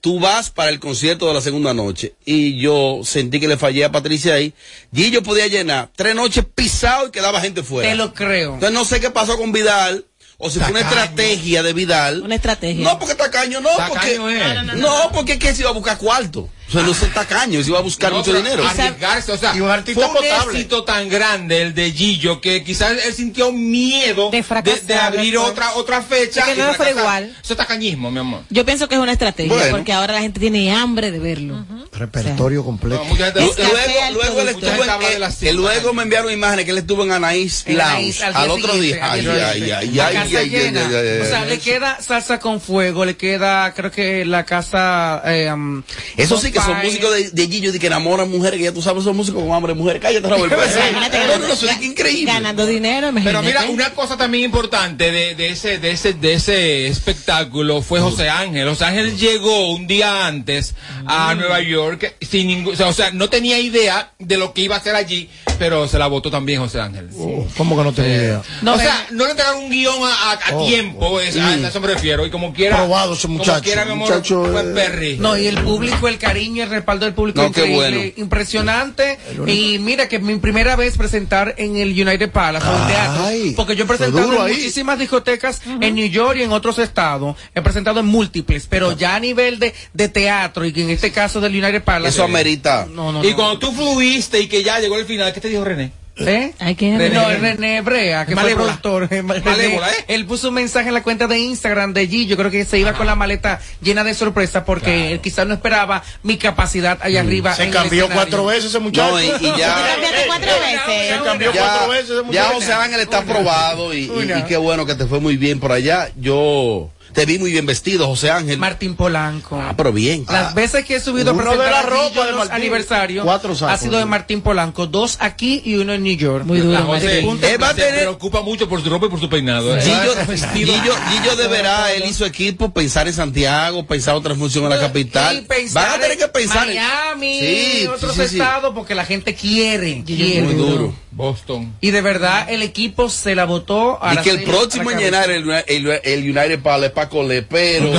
tú 0.00 0.20
vas 0.20 0.50
para 0.50 0.70
el 0.70 0.78
concierto 0.78 1.26
de 1.26 1.34
la 1.34 1.40
segunda 1.40 1.74
noche. 1.74 2.14
Y 2.24 2.58
yo 2.60 3.00
sentí 3.02 3.40
que 3.40 3.48
le 3.48 3.56
fallé 3.56 3.84
a 3.84 3.90
Patricia 3.90 4.34
ahí. 4.34 4.52
Gillo 4.94 5.22
podía 5.22 5.46
llenar 5.48 5.90
tres 5.96 6.14
noches 6.14 6.44
pisado 6.54 7.08
y 7.08 7.10
quedaba 7.10 7.40
gente 7.40 7.62
fuera. 7.62 7.88
Te 7.90 7.96
lo 7.96 8.14
creo. 8.14 8.54
Entonces 8.54 8.72
no 8.72 8.84
sé 8.84 9.00
qué 9.00 9.10
pasó 9.10 9.36
con 9.36 9.50
Vidal. 9.50 10.04
O 10.38 10.50
si 10.50 10.58
fue 10.60 10.70
una 10.70 10.80
estrategia 10.80 11.62
de 11.62 11.72
Vidal. 11.72 12.22
Una 12.22 12.34
estrategia. 12.34 12.84
No, 12.84 12.98
porque 12.98 13.14
tacaño 13.14 13.60
no, 13.60 13.70
porque. 13.88 14.18
No, 14.18 14.62
No, 14.64 14.74
no, 14.74 15.12
porque 15.12 15.34
es 15.34 15.38
que 15.38 15.54
se 15.54 15.62
iba 15.62 15.70
a 15.70 15.74
buscar 15.74 15.96
cuarto. 15.96 16.48
O 16.68 16.72
sea, 16.72 16.82
no 16.82 16.90
es 16.90 17.14
tacaño, 17.14 17.62
se 17.62 17.68
iba 17.70 17.78
a 17.78 17.82
buscar 17.82 18.10
No, 18.10 18.18
mucho 18.18 18.32
dinero. 18.34 18.66
Arriesgarse, 18.66 19.30
o 19.32 19.36
sea, 19.38 19.54
Y 19.54 19.60
un 19.60 19.70
artista 19.70 20.08
fue 20.08 20.20
un 20.20 20.26
potable. 20.26 20.52
éxito 20.58 20.82
tan 20.82 21.08
grande 21.08 21.62
el 21.62 21.74
de 21.74 21.92
Gillo 21.92 22.40
que 22.40 22.64
quizás 22.64 22.92
él 23.04 23.14
sintió 23.14 23.52
miedo 23.52 24.30
de, 24.30 24.42
de 24.84 24.94
abrir 24.96 25.32
después. 25.34 25.50
otra 25.52 25.74
otra 25.74 26.02
fecha. 26.02 26.44
De 26.44 26.54
que 26.54 26.58
no 26.62 26.74
fracasar. 26.74 26.98
igual. 26.98 27.36
Eso 27.42 27.52
es 27.52 27.56
tacañismo, 27.56 28.10
mi 28.10 28.18
amor. 28.18 28.40
Yo 28.50 28.64
pienso 28.66 28.88
que 28.88 28.96
es 28.96 29.00
una 29.00 29.12
estrategia, 29.12 29.52
Bueno. 29.54 29.70
porque 29.76 29.92
ahora 29.92 30.14
la 30.14 30.20
gente 30.22 30.40
tiene 30.40 30.72
hambre 30.74 31.12
de 31.12 31.18
verlo. 31.20 31.64
Repertorio 31.92 32.64
completo. 32.64 33.02
Lu- 33.08 33.16
Luego, 33.16 34.12
luego 34.12 34.40
él 34.40 34.48
estuvo 34.48 34.84
en, 34.84 34.90
eh, 34.90 35.28
que 35.40 35.52
luego 35.52 35.92
me 35.92 36.02
enviaron 36.02 36.32
imágenes 36.32 36.64
que 36.64 36.70
él 36.72 36.78
estuvo 36.78 37.04
en 37.04 37.12
Anaís 37.12 37.64
Lounge 37.68 38.22
al 38.24 38.50
otro 38.50 38.74
día. 38.74 38.98
Ay, 39.12 39.26
ay, 39.26 39.70
ay, 39.70 40.00
ay, 40.00 40.14
casa 40.14 40.38
ay, 40.38 40.48
llena. 40.50 40.80
ay, 40.86 40.94
ay, 40.94 41.08
ay, 41.08 41.20
O 41.20 41.24
sea, 41.26 41.44
le 41.44 41.58
queda 41.58 42.00
salsa 42.02 42.38
con 42.40 42.60
fuego, 42.60 43.04
le 43.04 43.16
queda, 43.16 43.72
creo 43.74 43.90
que 43.90 44.24
la 44.24 44.44
casa. 44.44 45.22
Eh, 45.26 45.50
um, 45.52 45.82
Eso 46.16 46.38
sí 46.38 46.50
que 46.58 46.64
son 46.64 46.78
músicos 46.82 47.14
de, 47.14 47.30
de 47.30 47.48
Gillo 47.48 47.74
y 47.74 47.78
que 47.78 47.86
enamoran 47.86 48.30
mujeres, 48.30 48.58
que 48.58 48.64
ya 48.64 48.72
tú 48.72 48.82
sabes, 48.82 49.04
son 49.04 49.16
músicos 49.16 49.42
con 49.42 49.52
hambre 49.52 49.72
de 49.74 49.78
mujer. 49.78 50.00
Cállate, 50.00 50.28
Robert. 50.28 50.52
Imagínate 50.90 51.18
No, 51.26 51.38
no, 51.38 51.46
no, 51.48 51.52
eso 51.54 51.68
es 51.68 51.82
increíble. 51.82 52.32
Ganando 52.32 52.66
dinero, 52.66 53.10
Pero 53.14 53.28
imagínate. 53.40 53.46
mira, 53.46 53.64
una 53.72 53.90
cosa 53.94 54.16
también 54.16 54.44
importante 54.44 55.10
de, 55.10 55.34
de 55.34 55.50
ese, 55.50 55.78
de 55.78 55.90
ese, 55.92 56.12
de 56.14 56.34
ese 56.34 56.86
espectáculo 56.88 57.82
fue 57.82 58.00
José 58.00 58.28
Ángel. 58.28 58.68
José 58.68 58.84
Ángel 58.84 59.16
llegó 59.16 59.70
un 59.72 59.86
día 59.86 60.26
antes 60.26 60.74
a 61.06 61.34
Mm. 61.34 61.38
Nueva 61.38 61.60
York 61.60 62.14
sin 62.20 62.46
ningún, 62.48 62.74
o 62.74 62.76
sea, 62.76 62.88
o 62.88 62.92
sea, 62.92 63.10
no 63.10 63.28
tenía 63.28 63.58
idea 63.58 64.12
de 64.18 64.36
lo 64.36 64.52
que 64.52 64.62
iba 64.62 64.74
a 64.76 64.78
hacer 64.78 64.94
allí, 64.96 65.28
pero 65.58 65.88
se 65.88 65.98
la 65.98 66.06
votó 66.06 66.30
también 66.30 66.60
José 66.60 66.80
Ángel. 66.80 67.08
¿Cómo 67.56 67.76
que 67.76 67.82
no 67.84 67.92
tenía 67.92 68.16
idea? 68.16 68.42
o 68.64 68.78
sea, 68.78 69.06
no 69.10 69.24
le 69.24 69.30
entregaron 69.32 69.64
un 69.64 69.70
guion 69.70 69.96
a, 70.02 70.30
a- 70.32 70.32
a 70.32 70.56
Oh, 70.56 70.66
tiempo, 70.66 71.20
es- 71.20 71.36
a, 71.36 71.54
eso 71.54 71.80
me 71.80 71.88
refiero, 71.88 72.24
y 72.26 72.30
como 72.30 72.52
quiera. 72.52 72.76
Probado 72.76 73.14
ese 73.14 73.22
Como 73.22 73.38
muchacho. 73.38 73.62
quiera, 73.62 73.84
mi 73.84 73.92
amor, 73.92 74.08
Muchacho, 74.08 74.44
fue 74.52 74.60
eh, 74.60 74.72
Perry. 74.74 75.16
No, 75.18 75.36
y 75.36 75.46
el 75.46 75.56
público, 75.62 76.06
el 76.08 76.18
cariño, 76.18 76.44
el 76.56 76.68
respaldo 76.70 77.04
del 77.06 77.14
público 77.14 77.40
No, 77.42 77.48
increíble, 77.48 77.74
bueno. 77.74 78.00
impresionante. 78.16 79.18
único- 79.38 79.48
Y 79.50 79.78
mira 79.78 80.08
que 80.08 80.18
mi 80.18 80.36
primera 80.36 80.76
vez 80.76 80.96
presentar 80.96 81.54
en 81.58 81.76
el 81.76 81.90
United 81.90 82.30
Palace, 82.30 82.66
teatro, 82.86 83.24
porque 83.56 83.74
yo 83.76 83.84
he 83.84 83.86
presentado 83.86 84.32
en 84.34 84.40
ahí. 84.40 84.52
muchísimas 84.54 84.98
discotecas 84.98 85.60
en 85.80 85.94
New 85.94 86.06
York 86.08 86.38
y 86.38 86.42
en 86.42 86.52
otros 86.52 86.78
estados. 86.78 87.36
He 87.54 87.62
presentado 87.62 88.00
en 88.00 88.06
múltiples, 88.06 88.66
pero 88.68 88.92
ya 88.92 89.16
a 89.16 89.20
nivel 89.20 89.58
de, 89.58 89.74
de 89.92 90.08
teatro 90.08 90.64
y 90.64 90.72
que 90.72 90.82
en 90.82 90.90
este 90.90 91.10
caso 91.12 91.40
del 91.40 91.52
United 91.52 91.82
Palace. 91.82 92.10
Eso 92.14 92.24
amerita. 92.24 92.86
No, 92.90 93.12
no, 93.12 93.24
y 93.24 93.30
no. 93.30 93.36
cuando 93.36 93.58
tú 93.58 93.72
fluiste 93.72 94.40
y 94.40 94.46
que 94.48 94.62
ya 94.62 94.78
llegó 94.80 94.96
el 94.98 95.06
final, 95.06 95.32
¿qué 95.32 95.40
te 95.40 95.48
dijo 95.48 95.64
René? 95.64 95.90
¿Eh? 96.18 96.52
René. 96.58 97.10
No, 97.10 97.28
el 97.30 97.40
René 97.40 97.80
Brea, 97.82 98.24
que 98.24 98.34
Malévola. 98.34 98.78
fue 98.82 98.98
el 98.98 99.06
productor. 99.08 99.22
Malévola, 99.44 99.90
¿eh? 99.90 100.04
Él 100.08 100.24
puso 100.24 100.48
un 100.48 100.54
mensaje 100.54 100.88
en 100.88 100.94
la 100.94 101.02
cuenta 101.02 101.26
de 101.26 101.38
Instagram 101.38 101.92
de 101.92 102.08
G. 102.08 102.26
Yo 102.26 102.36
creo 102.38 102.50
que 102.50 102.64
se 102.64 102.78
iba 102.78 102.94
con 102.94 103.06
la 103.06 103.14
maleta 103.14 103.60
llena 103.82 104.02
de 104.02 104.14
sorpresa 104.14 104.64
porque 104.64 105.12
él 105.12 105.20
quizás 105.20 105.46
no 105.46 105.52
esperaba 105.54 106.02
mi 106.22 106.38
capacidad 106.38 106.98
allá 107.02 107.20
arriba. 107.20 107.54
Se 107.54 107.64
en 107.64 107.70
cambió 107.70 108.08
cuatro 108.08 108.46
veces 108.46 108.66
ese 108.66 108.78
muchacho. 108.78 109.10
No, 109.12 109.22
y, 109.22 109.26
y 109.26 109.58
ya. 109.58 109.76
cuatro 110.26 110.52
veces. 110.60 111.16
Se 111.18 111.24
cambió 111.24 111.52
ya, 111.52 111.60
cuatro 111.60 111.88
veces 111.90 112.04
ese 112.10 112.16
ya 112.16 112.22
muchacho. 112.22 112.54
José 112.54 112.72
Ángel 112.72 113.00
está 113.00 113.18
aprobado 113.18 113.92
y, 113.92 113.98
y- 114.06 114.32
y 114.38 114.42
qué 114.48 114.56
bueno 114.56 114.86
que 114.86 114.94
te 114.94 115.04
fue 115.06 115.20
muy 115.20 115.36
bien 115.36 115.60
por 115.60 115.72
allá. 115.72 116.08
Yo 116.16 116.90
Te 117.16 117.24
vi 117.24 117.38
muy 117.38 117.50
bien 117.50 117.64
vestido, 117.64 118.06
José 118.06 118.30
Ángel. 118.30 118.58
Martín 118.58 118.94
Polanco. 118.94 119.58
Ah, 119.58 119.72
pero 119.74 119.90
bien. 119.90 120.26
Las 120.30 120.54
veces 120.54 120.84
que 120.84 120.96
he 120.96 121.00
subido 121.00 121.30
a 121.30 121.34
presentar 121.34 121.64
de 121.64 121.70
la 121.70 121.80
aquí 121.80 121.88
ropa 121.88 122.14
yo 122.14 122.24
de 122.24 122.30
los 122.32 122.38
Martín. 122.40 122.54
aniversarios 122.56 123.24
Cuatro 123.24 123.54
sacos. 123.54 123.74
ha 123.74 123.78
sido 123.78 123.98
de 123.98 124.04
Martín 124.04 124.42
Polanco. 124.42 124.86
Dos 124.86 125.16
aquí 125.18 125.62
y 125.64 125.76
uno 125.76 125.94
en 125.94 126.02
New 126.02 126.14
York. 126.14 126.44
Muy 126.44 126.60
duro, 126.60 126.72
La 126.74 126.82
José 126.82 127.22
Martín. 127.22 127.44
Él 127.50 127.62
va 127.62 127.70
a 127.70 127.74
se 127.74 127.80
tener- 127.80 128.00
preocupa 128.00 128.42
mucho 128.42 128.68
por 128.68 128.82
su 128.82 128.90
ropa 128.90 129.06
y 129.06 129.08
por 129.08 129.18
su 129.18 129.30
peinado. 129.30 129.74
¿eh? 129.74 129.80
Gillo, 129.80 130.14
Vestido. 130.28 130.74
Gillo, 130.74 130.94
Gillo 131.10 131.36
deberá, 131.36 131.90
él 131.94 132.04
y 132.06 132.12
su 132.12 132.26
equipo, 132.26 132.70
pensar 132.74 133.08
en 133.08 133.14
Santiago, 133.14 133.86
pensar 133.86 134.14
otra 134.14 134.34
función 134.34 134.64
en 134.64 134.70
la 134.70 134.76
Y 134.76 134.80
capital. 134.80 135.44
pensar 135.48 135.86
Van 135.88 135.98
a 135.98 136.02
tener 136.02 136.18
que 136.18 136.28
pensar 136.28 136.68
en 136.68 136.76
Miami, 136.76 137.40
Sí, 137.40 137.86
otros 137.86 138.12
sí, 138.14 138.28
sí, 138.28 138.36
estados, 138.36 138.74
porque 138.74 138.94
la 138.94 139.06
gente 139.06 139.34
quiere. 139.34 140.02
quiere. 140.04 140.42
Muy 140.42 140.52
duro. 140.54 140.94
Boston. 141.12 141.74
Y 141.80 141.92
de 141.92 142.02
verdad, 142.02 142.50
el 142.50 142.60
equipo 142.60 143.08
se 143.08 143.34
la 143.34 143.46
votó 143.46 143.98
a 144.04 144.12
Y 144.12 144.16
que 144.18 144.28
el 144.28 144.42
próximo 144.42 144.90
a 144.90 144.92
en 144.92 144.98
llenar 144.98 145.30
el, 145.30 145.50
el, 145.66 146.00
el 146.04 146.20
United 146.24 146.60
para 146.60 146.76
Paco 147.06 147.22
Le, 147.22 147.42
pero 147.42 147.92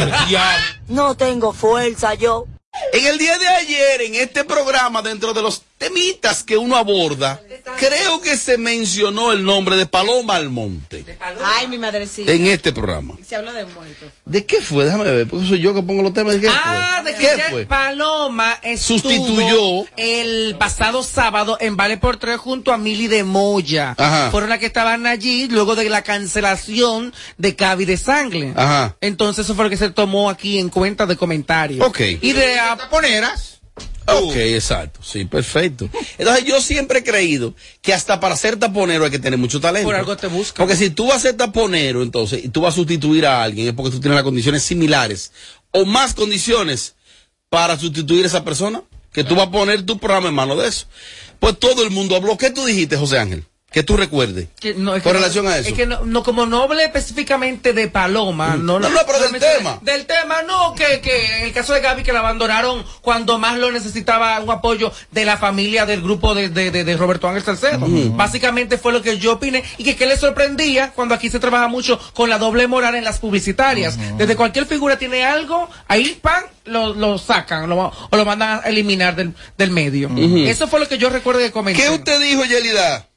No 0.90 1.16
tengo 1.16 1.54
fuerza 1.54 2.14
yo. 2.16 2.46
en 2.92 3.06
el 3.08 3.18
día 3.18 3.38
de 3.38 3.48
ayer, 3.48 4.02
en 4.02 4.16
este 4.16 4.44
programa, 4.44 5.02
dentro 5.02 5.34
de 5.34 5.42
los 5.42 5.64
temitas 5.78 6.44
que 6.44 6.58
uno 6.58 6.76
aborda, 6.76 7.40
creo 7.78 8.20
que 8.22 8.36
se 8.38 8.58
mencionó 8.58 9.32
el 9.32 9.44
nombre 9.44 9.76
de 9.76 9.86
Paloma 9.86 10.36
Almonte 10.36 11.06
Ay, 11.44 11.68
mi 11.68 11.78
madrecita. 11.78 12.32
en 12.32 12.48
este 12.48 12.74
programa. 12.74 13.16
Se 13.26 13.36
habla 13.36 13.54
de 13.54 13.66
muertos. 13.66 14.10
¿De 14.26 14.46
qué 14.46 14.62
fue? 14.62 14.86
Déjame 14.86 15.04
ver, 15.06 15.28
porque 15.28 15.48
soy 15.48 15.60
yo 15.60 15.74
que 15.74 15.82
pongo 15.84 16.02
los 16.04 16.14
temas. 16.14 16.34
¿De 16.36 16.42
qué 16.42 16.50
Ah, 16.50 17.00
fue? 17.04 17.12
de 17.12 17.18
que 17.18 17.26
¿Qué 17.36 17.42
fue? 17.52 17.66
Paloma 17.66 18.58
Sustituyó. 18.78 19.86
el 19.98 20.56
pasado 20.58 21.04
sábado 21.04 21.58
en 21.60 21.78
Vale 21.78 21.98
por 21.98 22.18
Tres 22.18 22.38
junto 22.40 22.74
a 22.74 22.78
Mili 22.78 23.08
de 23.08 23.24
Moya. 23.24 23.96
Ajá. 23.98 24.32
Fueron 24.32 24.50
las 24.50 24.60
que 24.60 24.66
estaban 24.66 25.06
allí 25.08 25.48
luego 25.48 25.76
de 25.76 25.90
la 25.90 26.02
cancelación 26.02 27.14
de 27.38 27.56
Cavi 27.56 27.86
de 27.86 27.98
Sangre. 27.98 28.54
Ajá. 28.56 28.96
Entonces 29.02 29.46
eso 29.46 29.56
fue 29.56 29.66
lo 29.66 29.70
que 29.70 29.78
se 29.78 29.90
tomó 29.92 30.30
aquí 30.30 30.58
en 30.60 30.70
cuenta 30.70 31.06
de 31.06 31.16
comentarios. 31.16 31.86
Ok. 31.86 32.00
Y 32.22 32.34
de 32.34 32.56
taponeras. 32.78 33.57
Ok, 34.08 34.36
exacto, 34.36 35.02
sí, 35.04 35.26
perfecto. 35.26 35.90
Entonces 36.18 36.46
yo 36.46 36.62
siempre 36.62 37.00
he 37.00 37.04
creído 37.04 37.54
que 37.82 37.94
hasta 37.94 38.20
para 38.20 38.38
ser 38.38 38.58
taponero 38.58 39.04
hay 39.04 39.12
que 39.12 39.20
tener 39.20 39.38
mucho 39.38 39.60
talento. 39.60 39.88
Por 39.88 39.96
algo 39.96 40.16
te 40.16 40.28
buscan. 40.28 40.66
Porque 40.66 40.78
si 40.78 40.90
tú 40.90 41.08
vas 41.08 41.18
a 41.18 41.20
ser 41.20 41.36
taponero, 41.36 42.02
entonces, 42.02 42.44
y 42.44 42.50
tú 42.50 42.62
vas 42.62 42.74
a 42.74 42.78
sustituir 42.78 43.26
a 43.26 43.44
alguien, 43.44 43.68
es 43.68 43.74
porque 43.74 43.92
tú 43.92 44.00
tienes 44.00 44.16
las 44.16 44.24
condiciones 44.24 44.64
similares 44.64 45.34
o 45.72 45.86
más 45.86 46.14
condiciones 46.14 46.96
para 47.50 47.78
sustituir 47.78 48.24
a 48.24 48.28
esa 48.28 48.44
persona, 48.46 48.82
que 49.12 49.24
tú 49.24 49.36
vas 49.36 49.48
a 49.48 49.52
poner 49.52 49.84
tu 49.84 49.98
programa 49.98 50.30
en 50.30 50.36
mano 50.36 50.56
de 50.56 50.68
eso. 50.68 50.88
Pues 51.40 51.58
todo 51.60 51.84
el 51.84 51.92
mundo 51.92 52.16
habló. 52.16 52.38
¿Qué 52.38 52.50
tú 52.50 52.66
dijiste, 52.66 52.98
José 52.98 53.20
Ángel? 53.20 53.46
Que 53.70 53.84
tú 53.84 53.98
recuerdes. 53.98 54.48
Que 54.60 54.74
no, 54.76 54.96
es 54.96 55.04
Con 55.04 55.12
relación 55.14 55.46
a 55.46 55.58
eso. 55.58 55.68
Es 55.70 55.76
que 55.76 55.86
no, 55.86 56.06
no, 56.06 56.24
como 56.24 56.46
no 56.46 56.64
hablé 56.64 56.86
específicamente 56.86 57.74
de 57.74 57.90
Paloma, 57.90 58.56
no, 58.56 58.80
No, 58.80 58.90
no, 58.90 59.00
pero 59.06 59.20
del 59.20 59.40
tema. 59.42 59.78
Del 59.82 60.06
tema, 60.06 60.42
no, 60.44 60.74
que, 60.74 61.02
que 61.02 61.40
en 61.40 61.44
el 61.44 61.52
caso 61.54 61.74
de 61.74 61.82
Gaby 61.82 62.02
que 62.04 62.14
la 62.14 62.20
abandonaron 62.20 62.84
cuando 63.02 63.38
más 63.38 63.58
lo 63.58 63.70
necesitaba 63.72 64.40
un 64.40 64.50
apoyo 64.50 64.92
de 65.12 65.26
la 65.26 65.36
familia 65.36 65.86
del 65.86 66.02
grupo 66.02 66.34
de, 66.34 66.48
de, 66.48 66.72
de, 66.72 66.86
de 66.86 66.98
Roberto 66.98 67.28
Ángel 67.28 67.44
Salcedo. 67.44 67.86
Básicamente 68.16 68.78
fue 68.78 68.94
lo 68.94 69.02
que 69.02 69.18
yo 69.20 69.34
opiné 69.34 69.64
y 69.78 69.84
que, 69.84 69.98
que 69.98 70.06
le 70.06 70.16
sorprendía 70.18 70.92
cuando 70.92 71.14
aquí 71.14 71.30
se 71.30 71.40
trabaja 71.40 71.68
mucho 71.68 72.00
con 72.14 72.30
la 72.30 72.38
doble 72.38 72.68
moral 72.68 72.96
en 72.96 73.04
las 73.04 73.20
publicitarias. 73.20 73.98
Desde 74.18 74.38
cualquier 74.38 74.66
figura 74.66 74.98
tiene 74.98 75.26
algo, 75.26 75.70
ahí 75.90 76.18
pan, 76.22 76.46
lo, 76.66 76.94
lo 76.94 77.18
sacan 77.18 77.68
lo- 77.70 77.92
o 78.10 78.18
lo 78.18 78.26
mandan 78.26 78.62
a 78.64 78.70
eliminar 78.70 79.16
del, 79.18 79.34
del 79.58 79.72
medio. 79.72 80.10
Eso 80.48 80.68
fue 80.70 80.80
lo 80.80 80.88
que 80.88 80.98
yo 80.98 81.10
recuerdo 81.10 81.42
que 81.42 81.52
comenté. 81.52 81.82
¿Qué 81.84 81.90
usted 81.90 82.20
dijo, 82.22 82.46
Yelida? 82.46 83.08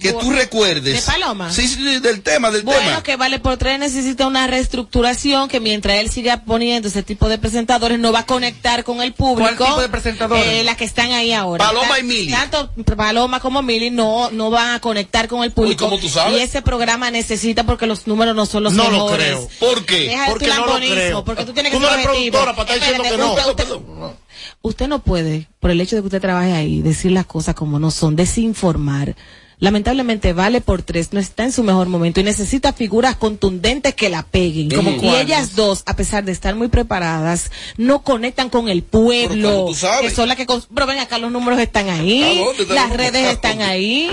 Que 0.00 0.12
tú 0.12 0.30
recuerdes. 0.30 1.06
¿De 1.06 1.12
Paloma? 1.12 1.52
Sí, 1.52 1.68
sí, 1.68 1.74
sí, 1.76 2.00
del 2.00 2.22
tema, 2.22 2.50
del 2.50 2.62
Bueno, 2.62 2.80
tema. 2.80 3.02
que 3.02 3.16
Vale 3.16 3.38
por 3.38 3.56
Tres 3.58 3.78
necesita 3.78 4.26
una 4.26 4.46
reestructuración 4.46 5.48
que 5.48 5.60
mientras 5.60 5.98
él 5.98 6.10
siga 6.10 6.42
poniendo 6.44 6.88
ese 6.88 7.02
tipo 7.02 7.28
de 7.28 7.38
presentadores 7.38 7.98
no 7.98 8.12
va 8.12 8.20
a 8.20 8.26
conectar 8.26 8.82
con 8.84 9.02
el 9.02 9.12
público. 9.12 9.50
¿Cuál 9.56 9.68
tipo 9.70 9.80
de 9.82 9.88
presentadores? 9.88 10.44
Eh, 10.46 10.64
las 10.64 10.76
que 10.76 10.84
están 10.84 11.12
ahí 11.12 11.32
ahora. 11.32 11.64
Paloma 11.66 11.98
y 11.98 12.02
Mili. 12.02 12.32
Tanto 12.32 12.70
Paloma 12.96 13.40
como 13.40 13.62
Mili 13.62 13.90
no, 13.90 14.30
no 14.30 14.50
van 14.50 14.74
a 14.74 14.80
conectar 14.80 15.28
con 15.28 15.44
el 15.44 15.52
público. 15.52 15.84
¿cómo 15.84 15.98
tú 15.98 16.08
sabes? 16.08 16.38
Y 16.38 16.42
ese 16.42 16.62
programa 16.62 17.10
necesita 17.10 17.64
porque 17.64 17.86
los 17.86 18.06
números 18.06 18.34
no 18.34 18.46
son 18.46 18.62
los 18.64 18.72
No 18.72 18.84
lo 18.84 18.90
mejores. 18.90 19.26
creo. 19.26 19.48
¿Por 19.58 19.84
qué? 19.84 20.00
Deja 20.08 20.24
de 20.24 20.30
Porque 20.30 20.46
tu 20.46 20.54
no 20.54 20.66
lo 20.66 20.76
creo. 20.76 21.24
porque 21.24 21.44
tú 21.44 21.52
tienes 21.52 21.72
que 21.72 21.76
Tú 21.78 21.82
no 21.82 21.88
ser 21.90 21.98
eres 22.00 22.06
objetivo. 22.08 22.38
productora 22.38 22.56
para 22.56 22.74
estar 22.74 22.88
diciendo 22.98 23.04
Espérate, 23.04 23.44
que 23.44 23.46
no. 23.46 23.50
usted- 23.52 23.74
usted- 23.74 24.16
Usted 24.62 24.88
no 24.88 24.98
puede, 25.02 25.48
por 25.58 25.70
el 25.70 25.80
hecho 25.80 25.96
de 25.96 26.02
que 26.02 26.06
usted 26.06 26.20
trabaje 26.20 26.52
ahí, 26.52 26.82
decir 26.82 27.12
las 27.12 27.24
cosas 27.26 27.54
como 27.54 27.78
no 27.78 27.90
son, 27.90 28.14
desinformar. 28.16 29.16
Lamentablemente 29.60 30.32
Vale 30.32 30.60
por 30.62 30.82
tres 30.82 31.12
no 31.12 31.20
está 31.20 31.44
en 31.44 31.52
su 31.52 31.62
mejor 31.62 31.88
momento 31.88 32.20
y 32.20 32.24
necesita 32.24 32.72
figuras 32.72 33.16
contundentes 33.16 33.94
que 33.94 34.08
la 34.08 34.22
peguen. 34.22 34.70
¿Cómo 34.70 34.90
y 34.92 34.96
cuáles? 34.96 35.26
ellas 35.26 35.54
dos, 35.54 35.82
a 35.86 35.94
pesar 35.96 36.24
de 36.24 36.32
estar 36.32 36.54
muy 36.54 36.68
preparadas, 36.68 37.50
no 37.76 38.02
conectan 38.02 38.48
con 38.50 38.68
el 38.68 38.82
pueblo. 38.82 39.48
Pero, 39.48 39.54
¿cómo 39.56 39.66
tú 39.68 39.74
sabes? 39.74 40.10
Que 40.10 40.16
son 40.16 40.28
las 40.28 40.36
que 40.38 40.46
cons- 40.46 40.66
pero 40.74 40.86
ven 40.86 40.98
acá, 40.98 41.18
los 41.18 41.30
números 41.30 41.60
están 41.60 41.88
ahí, 41.90 42.40
¿A 42.40 42.44
dónde 42.44 42.62
están 42.62 42.76
las 42.76 42.90
redes 42.96 43.26
están 43.32 43.60
ahí. 43.60 44.10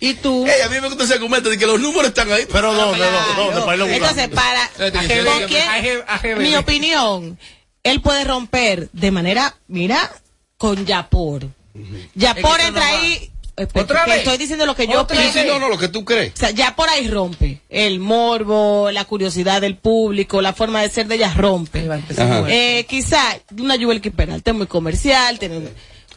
Y 0.00 0.14
tú. 0.14 0.46
A 0.46 0.68
mí 0.68 0.80
me 0.80 0.88
gusta 0.88 1.04
ese 1.04 1.14
argumento 1.14 1.48
de 1.50 1.58
que 1.58 1.66
los 1.66 1.78
números 1.80 2.08
están 2.08 2.30
ahí. 2.32 2.46
Pero 2.50 2.72
¿dónde, 2.74 3.04
dónde, 3.04 3.18
dónde? 3.36 3.60
Para 3.62 3.72
irlo 3.74 3.86
buscando. 3.86 4.22
Entonces, 4.22 4.28
para 4.28 4.70
mi 6.38 6.54
opinión, 6.56 7.38
él 7.82 8.00
puede 8.00 8.24
romper 8.24 8.88
de 8.92 9.10
manera, 9.10 9.56
mira, 9.68 10.10
con 10.58 10.84
Yapor. 10.86 11.48
Yapor 12.14 12.52
Es 12.52 12.56
que 12.62 12.66
entra 12.68 12.84
no 12.86 12.92
va. 12.92 12.98
ahí. 13.00 13.30
¿Otra 13.56 14.04
que 14.04 14.10
vez? 14.10 14.18
Estoy 14.20 14.36
diciendo 14.36 14.66
lo 14.66 14.74
que 14.74 14.86
yo 14.86 15.00
¿Otra 15.00 15.16
opino. 15.16 15.32
Sí, 15.32 15.40
sí, 15.40 15.46
no, 15.46 15.58
no, 15.58 15.68
lo 15.68 15.78
que 15.78 15.88
tú 15.88 16.04
crees. 16.04 16.34
O 16.34 16.36
sea, 16.36 16.50
ya 16.50 16.76
por 16.76 16.88
ahí 16.88 17.08
rompe. 17.08 17.60
El 17.70 18.00
morbo, 18.00 18.90
la 18.90 19.04
curiosidad 19.06 19.62
del 19.62 19.76
público, 19.76 20.42
la 20.42 20.52
forma 20.52 20.82
de 20.82 20.90
ser 20.90 21.06
de 21.06 21.14
ellas 21.14 21.36
rompe. 21.36 21.88
Eh, 22.48 22.84
quizá 22.88 23.20
una 23.58 23.76
Yuel 23.76 24.00
Peralta 24.00 24.50
es 24.50 24.56
muy 24.56 24.66
comercial. 24.66 25.38
Tiene, 25.38 25.68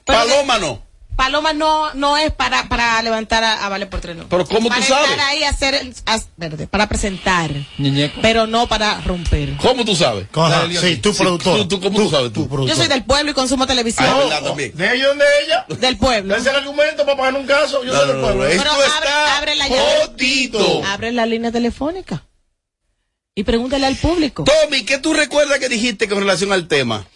Paloma 0.04 0.60
no. 0.60 0.89
Paloma 1.20 1.52
no, 1.52 1.94
no 1.96 2.16
es 2.16 2.32
para, 2.32 2.70
para 2.70 3.02
levantar 3.04 3.44
a, 3.44 3.66
a 3.66 3.68
Vale 3.70 3.88
por 3.88 4.00
Tres. 4.00 4.16
no. 4.16 4.30
Pero 4.30 4.46
¿cómo 4.46 4.70
para 4.70 4.80
tú 4.80 4.88
sabes? 4.88 5.10
estar 5.12 5.28
ahí 5.28 5.44
a 5.44 5.50
hacer, 5.50 5.74
el- 5.76 5.94
a- 6.06 6.20
verde, 6.38 6.66
para 6.68 6.88
presentar, 6.88 7.52
Ñeñeco. 7.78 8.22
pero 8.22 8.48
no 8.48 8.68
para 8.68 9.02
romper. 9.02 9.58
¿Cómo 9.58 9.84
tú 9.84 9.98
sabes? 9.98 10.28
Dale, 10.34 10.78
sí, 10.80 10.96
tú 10.96 11.12
Sí, 11.14 11.22
productor. 11.22 11.58
tú- 11.58 11.68
tú, 11.68 11.82
¿Cómo 11.82 12.00
tú 12.00 12.10
sabes 12.10 12.32
tú? 12.32 12.48
Yo 12.66 12.74
soy 12.74 12.88
del 12.88 13.04
pueblo 13.04 13.32
y 13.32 13.34
consumo 13.34 13.68
televisión. 13.68 14.08
Ah, 14.10 14.18
verdad 14.18 14.44
también. 14.44 14.72
¿De 14.78 14.96
ellos 14.96 15.18
de 15.18 15.26
ella? 15.46 15.66
Del 15.68 15.98
pueblo. 15.98 16.36
Ese 16.36 16.50
es 16.50 16.56
el 16.56 16.62
argumento 16.62 17.04
para 17.04 17.18
pagar 17.18 17.34
un 17.36 17.46
caso. 17.46 17.84
Yo 17.84 17.92
No, 17.92 18.00
soy 18.00 18.08
no, 18.08 18.14
del 18.14 18.22
no, 18.22 18.28
pueblo. 18.28 18.44
no, 18.46 18.50
esto 18.50 18.64
Pero 18.64 18.72
abre- 18.76 18.86
está 18.88 19.38
abre 19.38 19.56
la 19.56 19.68
llave. 19.68 20.84
Abre 20.88 21.12
la 21.12 21.26
línea 21.26 21.52
telefónica. 21.52 22.24
Y 23.36 23.44
pregúntale 23.44 23.86
al 23.86 23.96
público. 23.96 24.44
Tommy, 24.44 24.84
¿qué 24.84 24.98
tú 24.98 25.14
recuerdas 25.14 25.60
que 25.60 25.70
dijiste 25.70 26.10
con 26.10 26.20
relación 26.20 26.52
al 26.52 26.68
tema? 26.68 27.08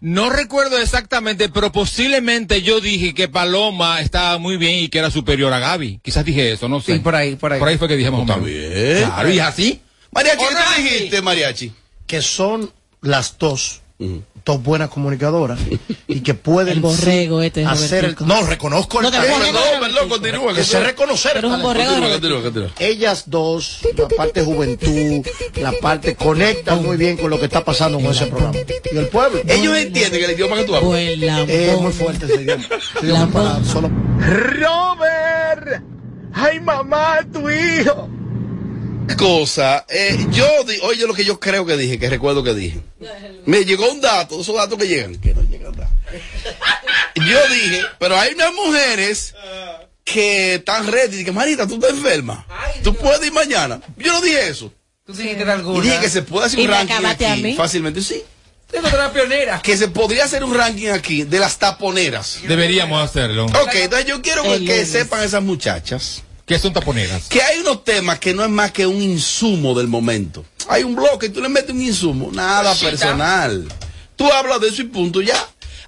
No 0.00 0.30
recuerdo 0.30 0.78
exactamente, 0.78 1.48
pero 1.48 1.70
posiblemente 1.72 2.62
yo 2.62 2.80
dije 2.80 3.12
que 3.12 3.28
Paloma 3.28 4.00
estaba 4.00 4.38
muy 4.38 4.56
bien 4.56 4.78
y 4.84 4.88
que 4.88 4.98
era 4.98 5.10
superior 5.10 5.52
a 5.52 5.58
Gaby. 5.58 6.00
Quizás 6.02 6.24
dije 6.24 6.52
eso, 6.52 6.68
no 6.68 6.80
sé. 6.80 6.94
Sí, 6.94 6.98
por 7.00 7.14
ahí, 7.14 7.36
por 7.36 7.52
ahí. 7.52 7.58
Por 7.58 7.68
ahí 7.68 7.76
fue 7.76 7.88
que 7.88 8.08
o 8.08 8.20
Está 8.22 8.36
bien. 8.38 9.04
Claro, 9.04 9.30
y 9.30 9.38
es 9.38 9.44
así. 9.44 9.80
Mariachi, 10.12 10.38
¿qué 10.38 10.54
tú 10.54 10.82
dijiste, 10.82 11.22
Mariachi? 11.22 11.72
Que 12.06 12.22
son 12.22 12.72
las 13.02 13.36
dos, 13.36 13.82
dos 14.46 14.62
buenas 14.62 14.88
comunicadoras 14.90 15.58
y 16.06 16.20
que 16.20 16.32
pueden 16.34 16.74
El 16.74 16.80
borrego 16.80 17.42
este 17.42 17.64
hacer 17.66 18.04
el, 18.04 18.16
no 18.24 18.42
reconozco 18.46 19.00
el 19.00 19.06
No 19.06 19.10
talento. 19.10 19.38
Perdón, 19.40 19.62
perdón, 19.80 20.08
continúa. 20.08 20.54
que 20.54 20.62
sé 20.64 20.80
reconocer 20.80 21.36
el 21.38 21.42
borrego 21.46 21.68
de 21.72 21.74
Continúa, 21.74 22.08
Robertico. 22.08 22.42
continúa, 22.42 22.42
continúa. 22.70 22.70
ellas 22.88 23.24
dos, 23.26 23.80
la 23.96 24.08
parte 24.08 24.42
juventud, 24.44 25.26
la 25.60 25.72
parte 25.72 26.14
conectan 26.14 26.82
muy 26.84 26.96
bien 26.96 27.16
con 27.16 27.28
lo 27.28 27.38
que 27.40 27.46
está 27.46 27.64
pasando 27.64 27.98
con 27.98 28.06
ese 28.12 28.26
programa. 28.26 28.56
Y 28.92 28.96
el 28.96 29.08
pueblo. 29.08 29.40
Ellos 29.48 29.76
entienden 29.76 30.22
el 30.24 30.30
idioma 30.30 30.56
que 30.56 30.64
tú 30.64 30.76
hablas. 30.76 31.18
Lambón. 31.18 31.50
Es 31.50 31.80
muy 31.80 31.92
fuerte 31.92 32.26
ese 32.26 32.42
idioma. 32.42 32.62
Ese 32.64 33.04
idioma 33.04 33.18
Lambón. 33.20 33.42
para 33.52 33.64
solo- 33.64 33.90
Robert, 34.20 35.82
ay 36.34 36.60
mamá, 36.60 37.18
tu 37.32 37.50
hijo. 37.50 38.08
Cosa, 39.16 39.84
eh, 39.88 40.26
yo, 40.30 40.64
di- 40.64 40.78
oye 40.82 41.06
lo 41.06 41.14
que 41.14 41.24
yo 41.24 41.38
creo 41.38 41.64
que 41.64 41.76
dije, 41.76 41.98
que 41.98 42.10
recuerdo 42.10 42.42
que 42.42 42.54
dije. 42.54 42.80
Me 43.46 43.64
llegó 43.64 43.90
un 43.90 44.00
dato, 44.00 44.40
esos 44.40 44.54
datos 44.56 44.78
que 44.78 44.88
llegan, 44.88 45.16
que 45.20 45.34
no 45.34 45.42
llegan. 45.42 45.74
Yo 47.14 47.48
dije, 47.48 47.82
pero 47.98 48.16
hay 48.18 48.34
unas 48.34 48.52
mujeres 48.52 49.34
que 50.04 50.56
están 50.56 50.86
ready, 50.86 51.24
que 51.24 51.32
Marita, 51.32 51.66
tú 51.66 51.74
estás 51.74 51.90
enferma. 51.90 52.46
Tú 52.82 52.94
puedes 52.94 53.24
ir 53.26 53.32
mañana. 53.32 53.80
Yo 53.96 54.12
no 54.12 54.20
dije 54.20 54.48
eso. 54.48 54.72
Tú 55.04 55.12
dijiste 55.12 55.44
de 55.44 55.50
Y 55.50 55.54
alguna. 55.54 55.82
dije 55.82 56.00
que 56.00 56.10
se 56.10 56.22
puede 56.22 56.46
hacer 56.46 56.58
¿Y 56.58 56.64
un 56.64 56.70
ranking 56.70 57.04
aquí 57.04 57.42
mí? 57.42 57.54
fácilmente, 57.54 58.02
sí. 58.02 58.22
Pionera. 59.12 59.62
Que 59.62 59.76
se 59.76 59.88
podría 59.88 60.24
hacer 60.24 60.42
un 60.44 60.52
ranking 60.54 60.88
aquí 60.88 61.22
de 61.22 61.38
las 61.38 61.58
taponeras. 61.58 62.40
Deberíamos 62.46 63.02
hacerlo. 63.02 63.46
Ok, 63.46 63.74
entonces 63.74 64.06
yo 64.06 64.20
quiero 64.20 64.42
que, 64.42 64.84
sepan 64.84 65.22
esas 65.22 65.42
muchachas 65.42 66.22
¿Qué 66.46 66.58
son 66.58 66.72
taponeras? 66.72 67.24
que 67.28 67.42
hay 67.42 67.58
unos 67.58 67.84
temas 67.84 68.18
que 68.20 68.32
no 68.32 68.44
es 68.44 68.50
más 68.50 68.70
que 68.72 68.86
un 68.86 69.02
insumo 69.02 69.74
del 69.76 69.88
momento. 69.88 70.44
Hay 70.68 70.82
un 70.84 70.94
bloque 70.94 71.26
y 71.26 71.28
tú 71.30 71.40
le 71.40 71.48
metes 71.48 71.70
un 71.70 71.82
insumo, 71.82 72.30
nada 72.32 72.74
personal. 72.74 73.66
Tú 74.16 74.30
hablas 74.32 74.60
de 74.60 74.68
eso 74.68 74.82
y 74.82 74.86
punto 74.86 75.20
ya. 75.20 75.36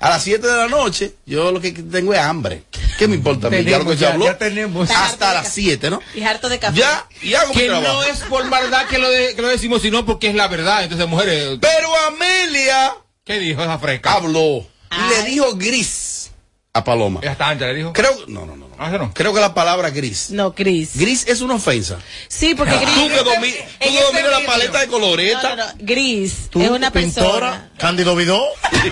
A 0.00 0.10
las 0.10 0.22
7 0.22 0.46
de 0.46 0.56
la 0.56 0.68
noche, 0.68 1.14
yo 1.26 1.50
lo 1.50 1.60
que 1.60 1.72
tengo 1.72 2.12
es 2.14 2.20
hambre. 2.20 2.62
¿Qué 2.98 3.08
me 3.08 3.16
importa 3.16 3.48
a 3.48 3.50
mí? 3.50 3.64
Ya 3.64 3.78
lo 3.78 3.84
que 3.84 3.92
se 3.94 3.98
ya- 4.00 4.10
habló. 4.12 4.26
ya 4.26 4.38
tenemos. 4.38 4.88
Hasta 4.90 5.34
las 5.34 5.52
7, 5.52 5.90
¿no? 5.90 6.00
Y 6.14 6.22
harto 6.22 6.48
de 6.48 6.58
café. 6.60 6.78
Ya, 6.78 7.06
y 7.22 7.34
hago 7.34 7.52
mi 7.52 7.60
Que 7.60 7.66
trabajo. 7.66 7.92
no 7.94 8.02
es 8.04 8.18
por 8.20 8.44
maldad 8.46 8.86
que 8.86 8.98
lo, 8.98 9.08
de- 9.10 9.34
que 9.34 9.42
lo 9.42 9.48
decimos, 9.48 9.82
sino 9.82 10.04
porque 10.06 10.28
es 10.28 10.34
la 10.36 10.46
verdad. 10.46 10.84
Entonces, 10.84 11.08
mujeres. 11.08 11.58
Pero 11.60 11.88
Amelia 12.06 12.94
¿Qué 13.24 13.38
dijo 13.40 13.62
esa 13.62 13.78
fresca? 13.78 14.12
habló 14.12 14.66
y 14.90 15.08
le 15.10 15.30
dijo 15.30 15.54
gris 15.56 16.30
a 16.72 16.84
Paloma. 16.84 17.20
Ya 17.22 17.32
está 17.32 17.48
ancha, 17.48 17.66
le 17.66 17.74
dijo. 17.74 17.92
Creo, 17.92 18.12
no, 18.28 18.46
no, 18.46 18.56
no. 18.56 18.67
Ah, 18.78 18.90
no. 18.90 19.12
Creo 19.12 19.34
que 19.34 19.40
la 19.40 19.54
palabra 19.54 19.90
gris. 19.90 20.30
No, 20.30 20.54
Cris. 20.54 20.92
Gris 20.94 21.26
es 21.26 21.40
una 21.40 21.54
ofensa. 21.54 21.98
Sí, 22.28 22.54
porque 22.54 22.76
Gris. 22.76 22.94
Tú 22.94 23.08
que, 23.08 23.20
domi- 23.24 23.52
tú 23.56 23.64
en 23.80 23.92
que 23.92 24.02
dominas 24.02 24.30
la 24.40 24.46
paleta 24.46 24.80
de 24.80 24.86
colores. 24.86 25.34
No, 25.42 25.42
no, 25.42 25.56
no. 25.56 25.64
Gris 25.80 26.48
Tú, 26.50 26.62
es 26.62 26.70
una 26.70 26.90
pintora, 26.92 27.30
persona. 27.50 27.72
Cándido 27.78 28.14
Vidó. 28.14 28.40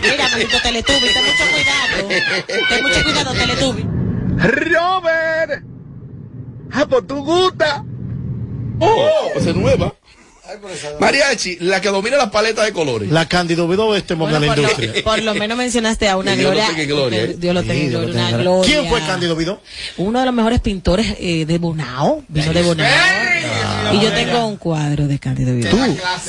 Mira, 0.03 0.29
maldito 0.29 0.61
Teletubby, 0.61 1.07
ten 1.13 1.25
mucho 1.25 1.45
cuidado. 1.53 2.67
Ten 2.69 2.83
mucho 2.83 3.03
cuidado, 3.05 3.33
Teletubby. 3.33 3.83
Robert. 4.39 5.63
Ah, 6.73 6.87
pues 6.89 7.07
tú 7.07 7.25
gusta. 7.25 7.85
Oh, 8.81 9.31
esa 9.37 9.51
es 9.51 9.57
nueva. 9.57 9.95
Mariachi, 11.01 11.59
la 11.61 11.81
que 11.81 11.89
domina 11.89 12.17
la 12.17 12.31
paleta 12.31 12.65
de 12.65 12.73
colores. 12.73 13.11
La 13.11 13.27
Cándido 13.29 13.67
Vidó 13.69 13.93
de 13.93 13.99
este 13.99 14.15
momento 14.15 14.39
Bueno, 14.39 14.55
de 14.55 14.63
la 14.63 14.69
por, 14.69 14.81
industria. 14.85 15.03
lo, 15.03 15.05
por 15.05 15.23
lo 15.23 15.35
menos 15.35 15.59
mencionaste 15.59 16.09
a 16.09 16.17
una 16.17 16.33
Que 16.33 16.39
Dios 16.39 16.51
lo 16.51 16.57
gloria. 16.57 16.67
tenga 16.77 16.83
¿eh? 17.17 17.35
Dios 17.39 17.55
lo 17.55 17.63
tenga 17.63 17.75
Sí, 17.75 17.89
gloria, 17.89 18.11
una 18.15 18.37
gloria. 18.39 18.75
¿Quién 18.75 18.89
fue 18.89 19.01
Cándido 19.01 19.37
Vidó? 19.37 19.61
Uno 19.97 20.21
de 20.21 20.27
los 20.27 20.35
mejores 20.35 20.61
pintores 20.61 21.17
eh, 21.19 21.45
de 21.47 21.59
Bonao. 21.59 22.25
Vino 22.29 22.53
de 22.53 22.63
Bonao. 22.63 22.89
Y 23.93 24.01
yo 24.01 24.13
tengo 24.13 24.47
un 24.47 24.57
cuadro 24.57 25.07
de 25.07 25.19
Cándido 25.19 25.55
Vidó. 25.55 25.77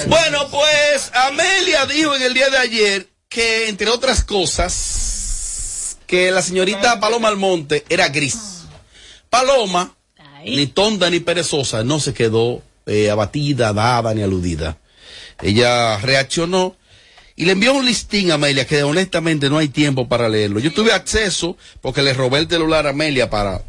Bueno, 0.08 0.48
pues 0.50 1.12
Amelia 1.14 1.86
dijo 1.86 2.16
en 2.16 2.22
el 2.22 2.34
día 2.34 2.50
de 2.50 2.58
ayer 2.58 3.08
que, 3.30 3.68
entre 3.70 3.90
otras 3.90 4.24
cosas, 4.24 5.98
que 6.06 6.32
la 6.32 6.42
señorita 6.42 7.00
Paloma 7.00 7.28
Almonte 7.28 7.84
era 7.90 8.10
gris. 8.10 8.38
Paloma, 9.30 9.94
ni 10.46 10.68
tonta 10.68 11.10
ni 11.10 11.20
perezosa, 11.20 11.84
no 11.84 12.00
se 12.00 12.14
quedó 12.14 12.62
eh, 12.88 13.10
abatida, 13.10 13.74
dada 13.74 14.14
ni 14.14 14.24
aludida. 14.24 14.78
Ella 15.42 15.98
reaccionó 16.00 16.76
y 17.36 17.46
le 17.46 17.52
envió 17.52 17.74
un 17.74 17.86
listín 17.86 18.32
a 18.32 18.36
Amelia 18.36 18.66
que 18.66 18.82
honestamente 18.82 19.50
no 19.50 19.60
hay 19.60 19.68
tiempo 19.68 20.08
para 20.08 20.28
leerlo. 20.28 20.60
Yo 20.60 20.74
tuve 20.74 20.92
acceso 20.92 21.56
porque 21.82 22.02
le 22.02 22.14
robé 22.14 22.40
el 22.40 22.50
celular 22.50 22.88
a 22.88 22.90
Amelia 22.90 23.30
para, 23.30 23.62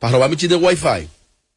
para 0.00 0.12
robar 0.12 0.30
mi 0.30 0.36
chip 0.36 0.50
de 0.50 0.56
wifi. 0.56 1.08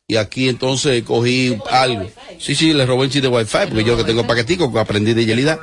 Y 0.08 0.18
aquí 0.18 0.48
entonces 0.48 1.02
cogí 1.04 1.58
algo. 1.72 2.12
Sí, 2.40 2.54
sí, 2.54 2.74
le 2.74 2.86
robé 2.86 3.06
un 3.06 3.10
chip 3.10 3.24
de 3.24 3.30
wifi 3.30 3.66
porque 3.70 3.84
yo 3.84 3.98
que 3.98 4.04
tengo 4.04 4.28
paquetico 4.28 4.72
que 4.72 4.80
aprendí 4.80 5.16
de 5.16 5.26
Yelida. 5.26 5.60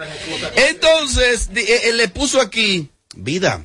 Entonces, 0.57 1.49
eh, 1.55 1.83
eh, 1.85 1.93
le 1.93 2.09
puso 2.09 2.41
aquí, 2.41 2.89
vida, 3.15 3.65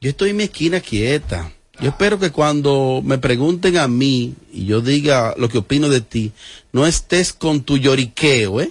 yo 0.00 0.08
estoy 0.10 0.30
en 0.30 0.36
mi 0.38 0.44
esquina 0.44 0.80
quieta. 0.80 1.52
Yo 1.80 1.88
espero 1.88 2.18
que 2.18 2.30
cuando 2.30 3.02
me 3.04 3.18
pregunten 3.18 3.78
a 3.78 3.88
mí 3.88 4.34
y 4.52 4.66
yo 4.66 4.80
diga 4.80 5.34
lo 5.36 5.48
que 5.48 5.58
opino 5.58 5.88
de 5.88 6.00
ti, 6.00 6.32
no 6.72 6.86
estés 6.86 7.32
con 7.32 7.62
tu 7.62 7.78
lloriqueo, 7.78 8.60
¿eh? 8.60 8.70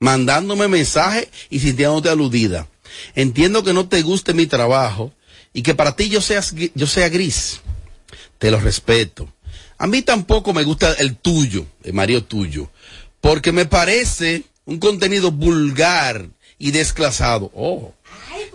Mandándome 0.00 0.66
mensajes 0.66 1.28
y 1.48 1.60
sintiéndote 1.60 2.08
aludida. 2.08 2.66
Entiendo 3.14 3.62
que 3.62 3.72
no 3.72 3.88
te 3.88 4.02
guste 4.02 4.34
mi 4.34 4.46
trabajo 4.46 5.12
y 5.52 5.62
que 5.62 5.74
para 5.74 5.94
ti 5.94 6.08
yo, 6.08 6.20
seas, 6.20 6.54
yo 6.74 6.86
sea 6.86 7.08
gris. 7.08 7.60
Te 8.38 8.50
lo 8.50 8.58
respeto. 8.58 9.28
A 9.78 9.86
mí 9.86 10.02
tampoco 10.02 10.52
me 10.52 10.64
gusta 10.64 10.92
el 10.94 11.16
tuyo, 11.16 11.66
el 11.84 11.92
marido 11.92 12.22
tuyo, 12.24 12.70
porque 13.20 13.52
me 13.52 13.66
parece 13.66 14.44
un 14.64 14.78
contenido 14.78 15.30
vulgar 15.30 16.28
y 16.58 16.70
desclasado. 16.70 17.50
Oh, 17.54 17.92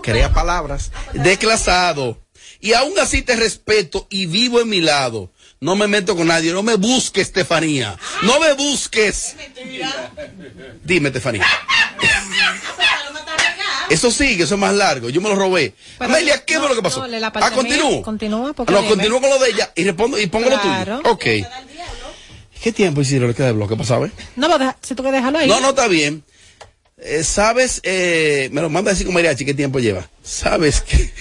crea 0.02 0.34
palabras. 0.34 0.92
Desclasado. 1.14 2.18
Y 2.60 2.74
aún 2.74 2.98
así 3.00 3.22
te 3.22 3.36
respeto 3.36 4.08
y 4.10 4.26
vivo 4.26 4.60
en 4.62 4.70
mi 4.70 4.82
lado. 4.82 5.32
No 5.60 5.76
me 5.76 5.88
meto 5.88 6.16
con 6.16 6.28
nadie. 6.28 6.52
No 6.54 6.64
me 6.64 6.76
busques, 6.76 7.28
Estefanía. 7.28 7.98
No 8.24 8.40
me 8.40 8.54
busques. 8.54 9.36
Dime, 10.84 11.10
Estefanía. 11.10 11.46
Eso 13.90 14.12
sigue, 14.12 14.44
eso 14.44 14.56
es 14.56 14.60
más 14.60 14.74
largo. 14.76 15.10
Yo 15.10 15.22
me 15.22 15.30
lo 15.30 15.36
robé. 15.36 15.74
Pero 15.98 16.12
Amelia, 16.14 16.44
¿qué 16.44 16.56
no, 16.56 16.62
fue 16.62 16.70
lo 16.70 16.76
que 16.76 16.82
pasó? 16.82 17.08
no, 17.08 17.28
ah, 17.36 17.52
continúo. 17.52 18.02
Continúa, 18.02 18.54
porque 18.54 18.74
No, 18.74 18.80
dime. 18.82 18.90
continúo 18.96 19.22
con 19.22 19.30
lo 19.30 19.40
de 19.40 19.50
ella 19.50 19.72
y 19.76 19.84
respondo 19.86 20.20
y 20.20 20.28
pongo 20.28 20.48
Claro. 20.48 20.98
lo 20.98 21.02
tuyo. 21.02 21.12
Ok. 21.14 21.26
¿Qué 22.62 22.72
tiempo 22.74 23.02
hicieron 23.02 23.30
le 23.30 23.36
queda 23.36 23.48
de 23.48 23.54
bloque? 23.54 23.76
¿Pasaba? 23.78 24.10
No, 24.36 24.50
pero 24.58 24.76
si 24.82 24.94
tú 24.94 25.04
quieres 25.04 25.22
dejarlo 25.22 25.40
ahí. 25.40 25.48
No, 25.48 25.62
no, 25.62 25.70
está 25.70 25.88
bien. 25.88 26.24
Eh, 26.98 27.24
¿Sabes? 27.24 27.80
Eh, 27.84 28.50
me 28.52 28.62
lo 28.62 28.70
manda 28.70 28.92
así 28.92 29.06
con 29.06 29.14
mariachi, 29.14 29.46
¿qué 29.46 29.54
tiempo 29.54 29.80
lleva? 29.80 30.10
¿Sabes 30.24 30.82
que 30.82 31.14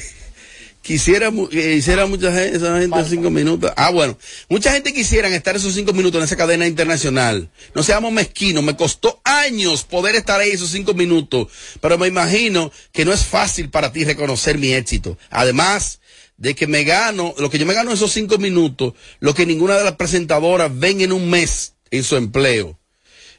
quisiera 0.86 1.32
que 1.50 1.74
hiciera 1.74 2.06
mucha 2.06 2.32
gente, 2.32 2.56
esa 2.56 2.78
gente 2.78 3.04
cinco 3.08 3.30
minutos? 3.30 3.72
Ah, 3.76 3.90
bueno. 3.90 4.16
Mucha 4.48 4.72
gente 4.72 4.94
quisiera 4.94 5.28
estar 5.28 5.56
esos 5.56 5.74
cinco 5.74 5.92
minutos 5.92 6.18
en 6.18 6.24
esa 6.24 6.36
cadena 6.36 6.66
internacional. 6.66 7.50
No 7.74 7.82
seamos 7.82 8.12
mezquinos. 8.12 8.62
Me 8.62 8.76
costó 8.76 9.20
años 9.24 9.84
poder 9.84 10.14
estar 10.14 10.40
ahí 10.40 10.50
esos 10.50 10.70
cinco 10.70 10.94
minutos. 10.94 11.48
Pero 11.80 11.98
me 11.98 12.06
imagino 12.06 12.70
que 12.92 13.04
no 13.04 13.12
es 13.12 13.24
fácil 13.24 13.68
para 13.68 13.92
ti 13.92 14.04
reconocer 14.04 14.58
mi 14.58 14.72
éxito. 14.72 15.18
Además 15.30 16.00
de 16.36 16.54
que 16.54 16.66
me 16.66 16.84
gano, 16.84 17.34
lo 17.38 17.50
que 17.50 17.58
yo 17.58 17.66
me 17.66 17.74
gano 17.74 17.90
en 17.90 17.96
esos 17.96 18.12
cinco 18.12 18.38
minutos, 18.38 18.94
lo 19.18 19.34
que 19.34 19.44
ninguna 19.44 19.76
de 19.76 19.84
las 19.84 19.96
presentadoras 19.96 20.70
ven 20.72 21.00
en 21.00 21.12
un 21.12 21.28
mes 21.28 21.74
en 21.90 22.04
su 22.04 22.16
empleo. 22.16 22.78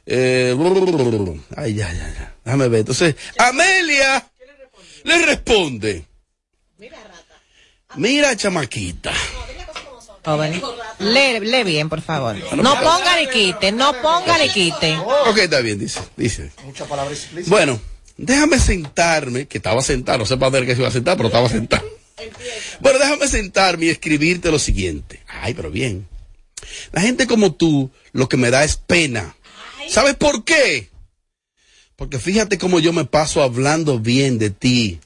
Eh, 0.05 0.55
ay, 1.55 1.75
ya, 1.75 1.93
ya, 1.93 2.13
ya. 2.13 2.35
Déjame 2.43 2.67
ver. 2.67 2.79
Entonces, 2.81 3.15
Amelia 3.37 4.29
le 5.03 5.25
responde. 5.25 6.06
Mira, 7.95 8.35
chamaquita. 8.35 9.13
Joven. 10.25 10.61
Lee, 10.99 11.39
lee 11.39 11.63
bien, 11.63 11.87
por 11.87 12.01
favor. 12.01 12.35
No 12.55 12.75
ponga 12.81 13.15
ni 13.17 13.27
quite, 13.27 13.71
no 13.71 13.93
ponga 14.01 14.37
ni 14.37 14.49
quite. 14.49 14.97
Ok, 14.97 15.37
está 15.37 15.61
bien, 15.61 15.79
dice. 15.79 16.01
dice. 16.17 16.51
Bueno, 17.45 17.79
déjame 18.17 18.59
sentarme, 18.59 19.47
que 19.47 19.57
estaba 19.57 19.81
sentado, 19.81 20.17
no 20.17 20.25
sé 20.25 20.35
para 20.35 20.49
ver 20.49 20.65
que 20.65 20.73
se 20.73 20.81
iba 20.81 20.89
a 20.89 20.91
sentar, 20.91 21.15
pero 21.15 21.27
estaba 21.27 21.47
sentado. 21.47 21.87
Bueno, 22.81 22.99
déjame 22.99 23.27
sentarme 23.27 23.85
y 23.85 23.89
escribirte 23.89 24.51
lo 24.51 24.59
siguiente. 24.59 25.21
Ay, 25.27 25.53
pero 25.53 25.71
bien. 25.71 26.07
La 26.91 27.01
gente 27.01 27.25
como 27.25 27.53
tú, 27.53 27.91
lo 28.11 28.27
que 28.27 28.37
me 28.37 28.51
da 28.51 28.63
es 28.63 28.75
pena. 28.75 29.35
¿Sabes 29.87 30.15
por 30.15 30.43
qué? 30.43 30.89
Porque 31.95 32.19
fíjate 32.19 32.57
cómo 32.57 32.79
yo 32.79 32.91
me 32.91 33.05
paso 33.05 33.41
hablando 33.41 33.99
bien 33.99 34.39
de 34.39 34.49
ti. 34.49 34.99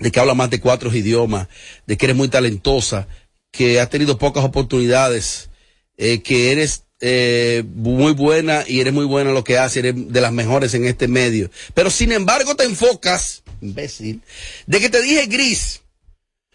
De 0.00 0.10
que 0.10 0.20
habla 0.20 0.34
más 0.34 0.50
de 0.50 0.60
cuatro 0.60 0.94
idiomas, 0.94 1.48
de 1.86 1.96
que 1.96 2.06
eres 2.06 2.16
muy 2.16 2.28
talentosa, 2.28 3.06
que 3.50 3.80
has 3.80 3.90
tenido 3.90 4.18
pocas 4.18 4.44
oportunidades, 4.44 5.50
eh, 5.96 6.22
que 6.22 6.52
eres 6.52 6.84
eh, 7.00 7.62
muy 7.74 8.12
buena 8.12 8.64
y 8.66 8.80
eres 8.80 8.92
muy 8.92 9.04
buena 9.04 9.30
en 9.30 9.34
lo 9.34 9.44
que 9.44 9.58
haces, 9.58 9.78
eres 9.78 9.94
de 10.12 10.20
las 10.20 10.32
mejores 10.32 10.74
en 10.74 10.84
este 10.86 11.06
medio. 11.08 11.50
Pero 11.74 11.90
sin 11.90 12.12
embargo 12.12 12.56
te 12.56 12.64
enfocas, 12.64 13.42
imbécil, 13.60 14.22
de 14.66 14.80
que 14.80 14.88
te 14.88 15.02
dije 15.02 15.26
gris. 15.26 15.82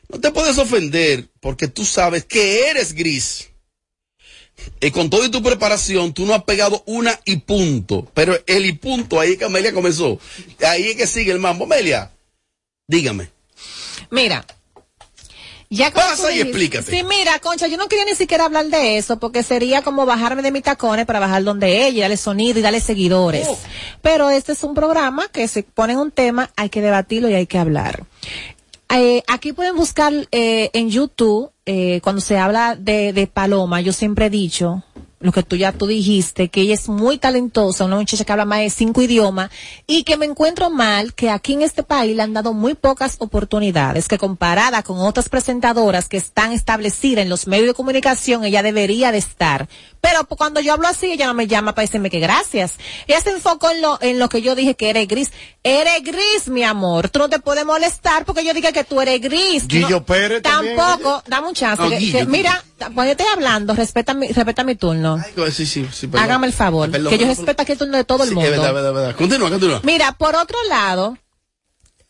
No 0.10 0.19
te 0.19 0.32
puedes 0.32 0.58
ofender 0.58 1.30
porque 1.39 1.67
tú 1.67 1.86
sabes 1.86 2.26
que 2.26 2.69
eres 2.69 2.93
gris. 2.93 3.50
Y 4.80 4.91
con 4.91 5.10
toda 5.10 5.32
tu 5.32 5.41
preparación, 5.41 6.13
tú 6.13 6.26
no 6.26 6.34
has 6.36 6.43
pegado 6.43 6.84
una 6.86 7.19
y 7.26 7.38
punto. 7.38 8.10
Pero 8.13 8.38
el 8.46 8.65
y 8.65 8.74
punto, 8.74 9.19
ahí 9.19 9.32
es 9.32 9.38
que 9.38 9.46
Amelia 9.46 9.74
comenzó. 9.74 10.19
Ahí 10.65 10.89
es 10.89 10.96
que 10.96 11.08
sigue 11.08 11.32
el 11.32 11.39
mambo. 11.39 11.65
Amelia, 11.65 12.12
dígame. 12.88 13.30
Mira. 14.10 14.46
Ya 15.69 15.89
Pasa 15.91 16.32
y 16.32 16.39
explícate. 16.39 16.91
Sí, 16.91 17.04
mira, 17.04 17.39
Concha, 17.39 17.65
yo 17.65 17.78
no 17.78 17.88
quería 17.88 18.06
ni 18.06 18.13
siquiera 18.13 18.46
hablar 18.46 18.67
de 18.67 18.98
eso 18.98 19.17
porque 19.17 19.41
sería 19.41 19.82
como 19.82 20.06
bajarme 20.06 20.43
de 20.43 20.52
mis 20.52 20.62
tacones 20.62 21.08
para 21.08 21.19
bajar 21.19 21.43
donde 21.43 21.88
ella, 21.88 22.04
darle 22.04 22.17
sonido 22.17 22.60
y 22.60 22.62
darle 22.62 22.80
seguidores. 22.80 23.48
Oh. 23.50 23.58
Pero 24.04 24.30
este 24.30 24.52
es 24.52 24.63
un 24.63 24.76
programa 24.76 25.28
que 25.30 25.48
se 25.48 25.63
pone 25.63 25.98
un 25.98 26.12
tema, 26.12 26.52
hay 26.56 26.69
que 26.69 26.82
debatirlo 26.82 27.28
y 27.28 27.34
hay 27.34 27.48
que 27.48 27.58
hablar. 27.58 28.04
Eh, 28.96 29.24
aquí 29.28 29.54
pueden 29.54 29.76
buscar 29.76 30.13
eh, 30.32 30.69
en 30.74 30.91
YouTube, 30.91 31.50
eh, 31.65 32.02
cuando 32.04 32.22
se 32.22 32.38
habla 32.38 32.75
de, 32.75 33.12
de 33.12 33.25
Paloma, 33.25 33.81
yo 33.81 33.94
siempre 33.94 34.27
he 34.27 34.29
dicho, 34.29 34.84
lo 35.24 35.32
que 35.32 35.42
tú 35.42 35.56
ya 35.56 35.71
tú 35.71 35.88
dijiste, 35.88 36.50
que 36.50 36.62
ella 36.62 36.74
es 36.74 36.90
muy 36.90 37.17
talentosa, 37.17 37.86
una 37.86 37.96
muchacha 37.96 38.26
que 38.26 38.32
habla 38.34 38.44
más 38.44 38.60
de 38.60 38.69
cinco 38.69 39.02
idiomas, 39.02 39.50
y 39.88 40.04
que 40.04 40.17
me 40.17 40.26
encuentro 40.26 40.69
mal 40.69 41.13
que 41.13 41.30
aquí 41.30 41.54
en 41.54 41.62
este 41.62 41.82
país 41.82 42.13
le 42.13 42.21
han 42.21 42.34
dado 42.34 42.52
muy 42.52 42.74
pocas 42.74 43.15
oportunidades, 43.19 44.10
que 44.10 44.17
comparada 44.17 44.84
con 44.84 45.00
otras 45.00 45.30
presentadoras 45.30 46.10
que 46.10 46.17
están 46.17 46.52
establecidas 46.52 47.24
en 47.24 47.30
los 47.30 47.48
medios 47.48 47.67
de 47.67 47.74
comunicación, 47.74 48.44
ella 48.44 48.62
debería 48.63 49.13
de 49.13 49.19
estar. 49.19 49.69
Pero 50.06 50.25
pues, 50.25 50.37
cuando 50.37 50.60
yo 50.60 50.73
hablo 50.73 50.85
así, 50.89 51.13
ella 51.13 51.27
no 51.27 51.33
me 51.33 51.47
llama 51.47 51.73
para 51.73 51.85
decirme 51.85 52.10
que 52.10 52.19
gracias. 52.19 52.75
Ella 53.08 53.21
se 53.21 53.29
enfocó 53.29 53.71
en 53.71 53.81
lo, 53.81 53.97
en 54.01 54.19
lo 54.19 54.27
que 54.27 54.41
yo 54.41 54.54
dije 54.54 54.75
que 54.75 54.89
eres 54.89 55.08
gris. 55.08 55.31
Eres 55.63 56.04
gris, 56.04 56.49
mi 56.49 56.62
amor. 56.62 57.08
Tú 57.08 57.19
no 57.19 57.29
te 57.29 57.39
puedes 57.39 57.65
molestar 57.65 58.25
porque 58.25 58.43
yo 58.43 58.54
diga 58.54 58.73
que 58.73 58.83
tú 58.83 58.99
eres 58.99 59.21
gris. 59.21 59.65
Guillo 59.65 59.87
No, 59.89 60.06
Pérez 60.06 60.41
también, 60.41 60.75
Tampoco, 60.75 61.23
dame 61.25 61.47
un 61.47 61.54
chance. 61.54 61.81
No, 61.81 61.89
que- 61.89 61.99
Guillo, 61.99 62.12
que- 62.12 62.25
Guillo. 62.25 62.29
mira, 62.31 62.63
cuando 62.77 63.06
yo 63.06 63.12
estoy 63.12 63.27
hablando, 63.33 63.73
respeta 63.75 64.13
mi, 64.13 64.27
respeta 64.27 64.65
mi 64.65 64.75
turno. 64.75 65.23
Sí, 65.54 65.65
sí, 65.65 65.87
sí. 65.89 66.10
Hágame 66.17 66.47
el 66.47 66.54
favor. 66.54 66.91
Perdón, 66.91 67.10
que 67.10 67.17
yo 67.17 67.25
respeto 67.25 67.62
aquí 67.63 67.71
el 67.71 67.77
turno 67.77 67.95
de 67.95 68.04
todo 68.04 68.25
el 68.25 68.31
mundo. 68.33 68.49
es 68.49 68.58
verdad, 68.58 68.73
verdad. 68.73 69.15
Continúa, 69.15 69.49
continúa. 69.51 69.79
Mira, 69.83 70.12
por 70.17 70.35
otro 70.35 70.58
lado, 70.67 71.17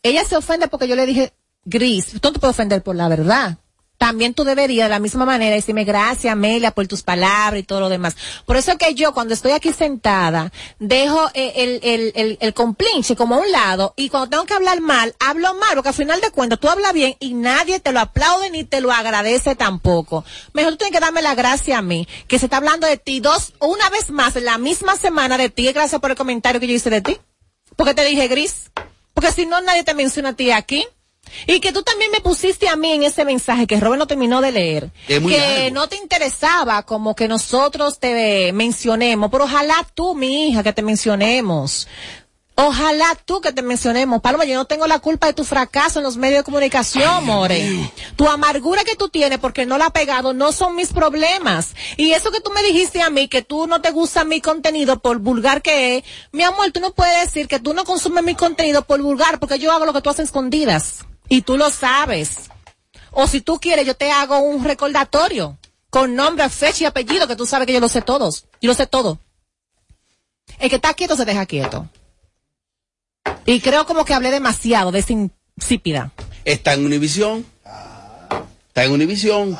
ella 0.02 0.24
se 0.24 0.36
ofende 0.36 0.66
porque 0.66 0.88
yo 0.88 0.96
le 0.96 1.06
dije 1.06 1.32
gris. 1.64 2.06
Tú 2.06 2.18
no 2.24 2.32
te 2.32 2.40
puedes 2.40 2.56
ofender 2.56 2.82
por 2.82 2.96
la 2.96 3.06
verdad. 3.06 3.58
También 3.98 4.34
tú 4.34 4.44
deberías 4.44 4.86
de 4.86 4.90
la 4.90 4.98
misma 4.98 5.24
manera 5.24 5.54
decirme 5.54 5.84
gracias, 5.84 6.32
Amelia, 6.32 6.72
por 6.72 6.86
tus 6.86 7.02
palabras 7.02 7.60
y 7.60 7.62
todo 7.62 7.80
lo 7.80 7.88
demás. 7.88 8.16
Por 8.44 8.56
eso 8.56 8.76
que 8.76 8.94
yo 8.94 9.14
cuando 9.14 9.34
estoy 9.34 9.52
aquí 9.52 9.72
sentada, 9.72 10.52
dejo 10.78 11.30
eh, 11.34 11.52
el, 11.56 11.80
el, 11.82 12.12
el, 12.14 12.38
el 12.40 12.54
complinche 12.54 13.16
como 13.16 13.36
a 13.36 13.38
un 13.38 13.50
lado 13.50 13.94
y 13.96 14.08
cuando 14.08 14.30
tengo 14.30 14.44
que 14.44 14.54
hablar 14.54 14.80
mal, 14.80 15.14
hablo 15.20 15.54
mal, 15.54 15.74
porque 15.74 15.88
al 15.88 15.94
final 15.94 16.20
de 16.20 16.30
cuentas 16.30 16.60
tú 16.60 16.68
hablas 16.68 16.92
bien 16.92 17.16
y 17.20 17.34
nadie 17.34 17.80
te 17.80 17.92
lo 17.92 18.00
aplaude 18.00 18.50
ni 18.50 18.64
te 18.64 18.80
lo 18.80 18.92
agradece 18.92 19.54
tampoco. 19.54 20.24
Mejor 20.52 20.72
tú 20.72 20.78
tienes 20.78 20.92
que 20.92 21.00
darme 21.00 21.22
la 21.22 21.34
gracia 21.34 21.78
a 21.78 21.82
mí, 21.82 22.06
que 22.28 22.38
se 22.38 22.46
está 22.46 22.58
hablando 22.58 22.86
de 22.86 22.96
ti 22.96 23.20
dos, 23.20 23.54
una 23.60 23.88
vez 23.90 24.10
más, 24.10 24.34
la 24.36 24.58
misma 24.58 24.96
semana 24.96 25.38
de 25.38 25.50
ti, 25.50 25.70
gracias 25.72 26.00
por 26.00 26.10
el 26.10 26.16
comentario 26.16 26.60
que 26.60 26.66
yo 26.66 26.74
hice 26.74 26.90
de 26.90 27.00
ti. 27.00 27.18
Porque 27.76 27.94
te 27.94 28.04
dije 28.04 28.28
gris. 28.28 28.70
Porque 29.14 29.32
si 29.32 29.46
no, 29.46 29.60
nadie 29.60 29.84
te 29.84 29.94
menciona 29.94 30.30
a 30.30 30.32
ti 30.34 30.50
aquí. 30.50 30.86
Y 31.46 31.60
que 31.60 31.72
tú 31.72 31.82
también 31.82 32.10
me 32.10 32.20
pusiste 32.20 32.68
a 32.68 32.76
mí 32.76 32.92
en 32.92 33.02
ese 33.02 33.24
mensaje 33.24 33.66
que 33.66 33.80
Robert 33.80 33.98
no 33.98 34.06
terminó 34.06 34.40
de 34.40 34.52
leer. 34.52 34.90
Que 35.06 35.20
largo. 35.20 35.74
no 35.74 35.88
te 35.88 35.96
interesaba 35.96 36.82
como 36.84 37.14
que 37.14 37.28
nosotros 37.28 37.98
te 37.98 38.52
mencionemos. 38.52 39.30
Pero 39.30 39.44
ojalá 39.44 39.86
tú, 39.94 40.14
mi 40.14 40.48
hija, 40.48 40.62
que 40.62 40.72
te 40.72 40.82
mencionemos. 40.82 41.86
Ojalá 42.56 43.16
tú 43.24 43.40
que 43.40 43.52
te 43.52 43.62
mencionemos. 43.62 44.20
Paloma, 44.20 44.44
yo 44.44 44.54
no 44.54 44.64
tengo 44.64 44.86
la 44.86 45.00
culpa 45.00 45.26
de 45.26 45.32
tu 45.32 45.44
fracaso 45.44 45.98
en 45.98 46.04
los 46.04 46.16
medios 46.16 46.40
de 46.40 46.44
comunicación, 46.44 47.24
More. 47.24 47.90
Tu 48.14 48.28
amargura 48.28 48.84
que 48.84 48.94
tú 48.94 49.08
tienes 49.08 49.40
porque 49.40 49.66
no 49.66 49.76
la 49.76 49.86
has 49.86 49.90
pegado 49.90 50.32
no 50.32 50.52
son 50.52 50.76
mis 50.76 50.92
problemas. 50.92 51.74
Y 51.96 52.12
eso 52.12 52.30
que 52.30 52.40
tú 52.40 52.52
me 52.52 52.62
dijiste 52.62 53.02
a 53.02 53.10
mí, 53.10 53.26
que 53.26 53.42
tú 53.42 53.66
no 53.66 53.80
te 53.80 53.90
gusta 53.90 54.24
mi 54.24 54.40
contenido 54.40 55.00
por 55.00 55.18
vulgar 55.18 55.62
que 55.62 55.96
es, 55.96 56.04
mi 56.30 56.44
amor, 56.44 56.70
tú 56.70 56.78
no 56.78 56.92
puedes 56.92 57.26
decir 57.26 57.48
que 57.48 57.58
tú 57.58 57.74
no 57.74 57.84
consumes 57.84 58.22
mi 58.22 58.36
contenido 58.36 58.82
por 58.82 59.02
vulgar 59.02 59.40
porque 59.40 59.58
yo 59.58 59.72
hago 59.72 59.84
lo 59.84 59.92
que 59.92 60.00
tú 60.00 60.10
haces 60.10 60.26
escondidas. 60.26 61.04
Y 61.28 61.42
tú 61.42 61.56
lo 61.56 61.70
sabes. 61.70 62.50
O 63.10 63.26
si 63.26 63.40
tú 63.40 63.58
quieres, 63.60 63.86
yo 63.86 63.94
te 63.94 64.10
hago 64.10 64.38
un 64.38 64.64
recordatorio 64.64 65.58
con 65.90 66.16
nombre, 66.16 66.48
fecha 66.48 66.84
y 66.84 66.86
apellido, 66.86 67.28
que 67.28 67.36
tú 67.36 67.46
sabes 67.46 67.66
que 67.66 67.72
yo 67.72 67.80
lo 67.80 67.88
sé 67.88 68.02
todos. 68.02 68.46
Yo 68.60 68.68
lo 68.68 68.74
sé 68.74 68.86
todo. 68.86 69.20
El 70.58 70.68
que 70.68 70.76
está 70.76 70.94
quieto 70.94 71.16
se 71.16 71.24
deja 71.24 71.46
quieto. 71.46 71.88
Y 73.46 73.60
creo 73.60 73.86
como 73.86 74.04
que 74.04 74.14
hablé 74.14 74.30
demasiado 74.30 74.90
de 74.90 74.98
esa 75.00 75.12
insípida. 75.12 76.12
Está 76.44 76.74
en 76.74 76.84
Univisión. 76.84 77.46
Está 78.68 78.84
en 78.84 78.92
Univisión. 78.92 79.56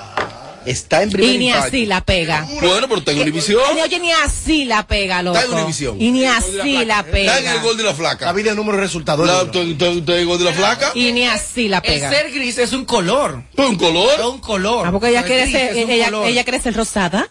Está 0.67 1.03
en 1.03 1.11
primer 1.11 1.35
Y 1.35 1.39
ni 1.39 1.47
impacto. 1.49 1.67
así 1.69 1.87
la 1.87 2.01
pega. 2.05 2.47
Bueno, 2.61 2.87
pero 2.89 2.99
está 2.99 3.12
en 3.12 3.21
Univisión. 3.21 3.61
Oye, 3.83 3.99
ni 4.01 4.11
así 4.12 4.65
la 4.65 4.87
pega, 4.87 5.23
loco. 5.23 5.39
Está 5.39 5.49
en 5.51 5.55
Univisión. 5.59 6.01
Y 6.01 6.11
ni 6.11 6.25
así 6.25 6.85
la 6.85 7.01
Está 7.01 7.39
en 7.39 7.47
el 7.47 7.53
pega. 7.53 7.62
gol 7.62 7.77
de 7.77 7.83
la 7.85 7.95
flaca. 7.95 8.27
La 8.27 8.33
vida 8.33 8.51
de 8.51 8.57
número 8.57 8.77
de 8.79 8.83
resultados. 8.85 9.29
¿Está 9.29 9.61
en 9.61 10.09
el 10.09 10.27
gol 10.27 10.39
de 10.39 10.45
la 10.45 10.53
flaca? 10.53 10.93
Y 10.95 11.12
ni 11.12 11.27
así 11.27 11.69
la 11.69 11.79
El 11.79 11.83
pega. 11.83 12.11
ser 12.11 12.33
gris 12.33 12.59
es 12.59 12.73
un 12.73 12.85
color. 12.85 13.43
¿Un 13.57 13.77
color? 13.77 14.21
Es 14.21 14.27
un 14.27 14.39
color. 14.41 14.87
Ah, 14.87 14.93
porque 14.93 15.09
ella 15.11 15.21
El 15.21 15.27
quiere 15.27 15.51
ser, 15.51 15.77
es 15.77 15.85
un 15.85 15.91
ella, 15.91 16.05
color. 16.07 16.27
ella 16.29 16.45
quiere 16.45 16.61
ser 16.61 16.75
rosada. 16.75 17.29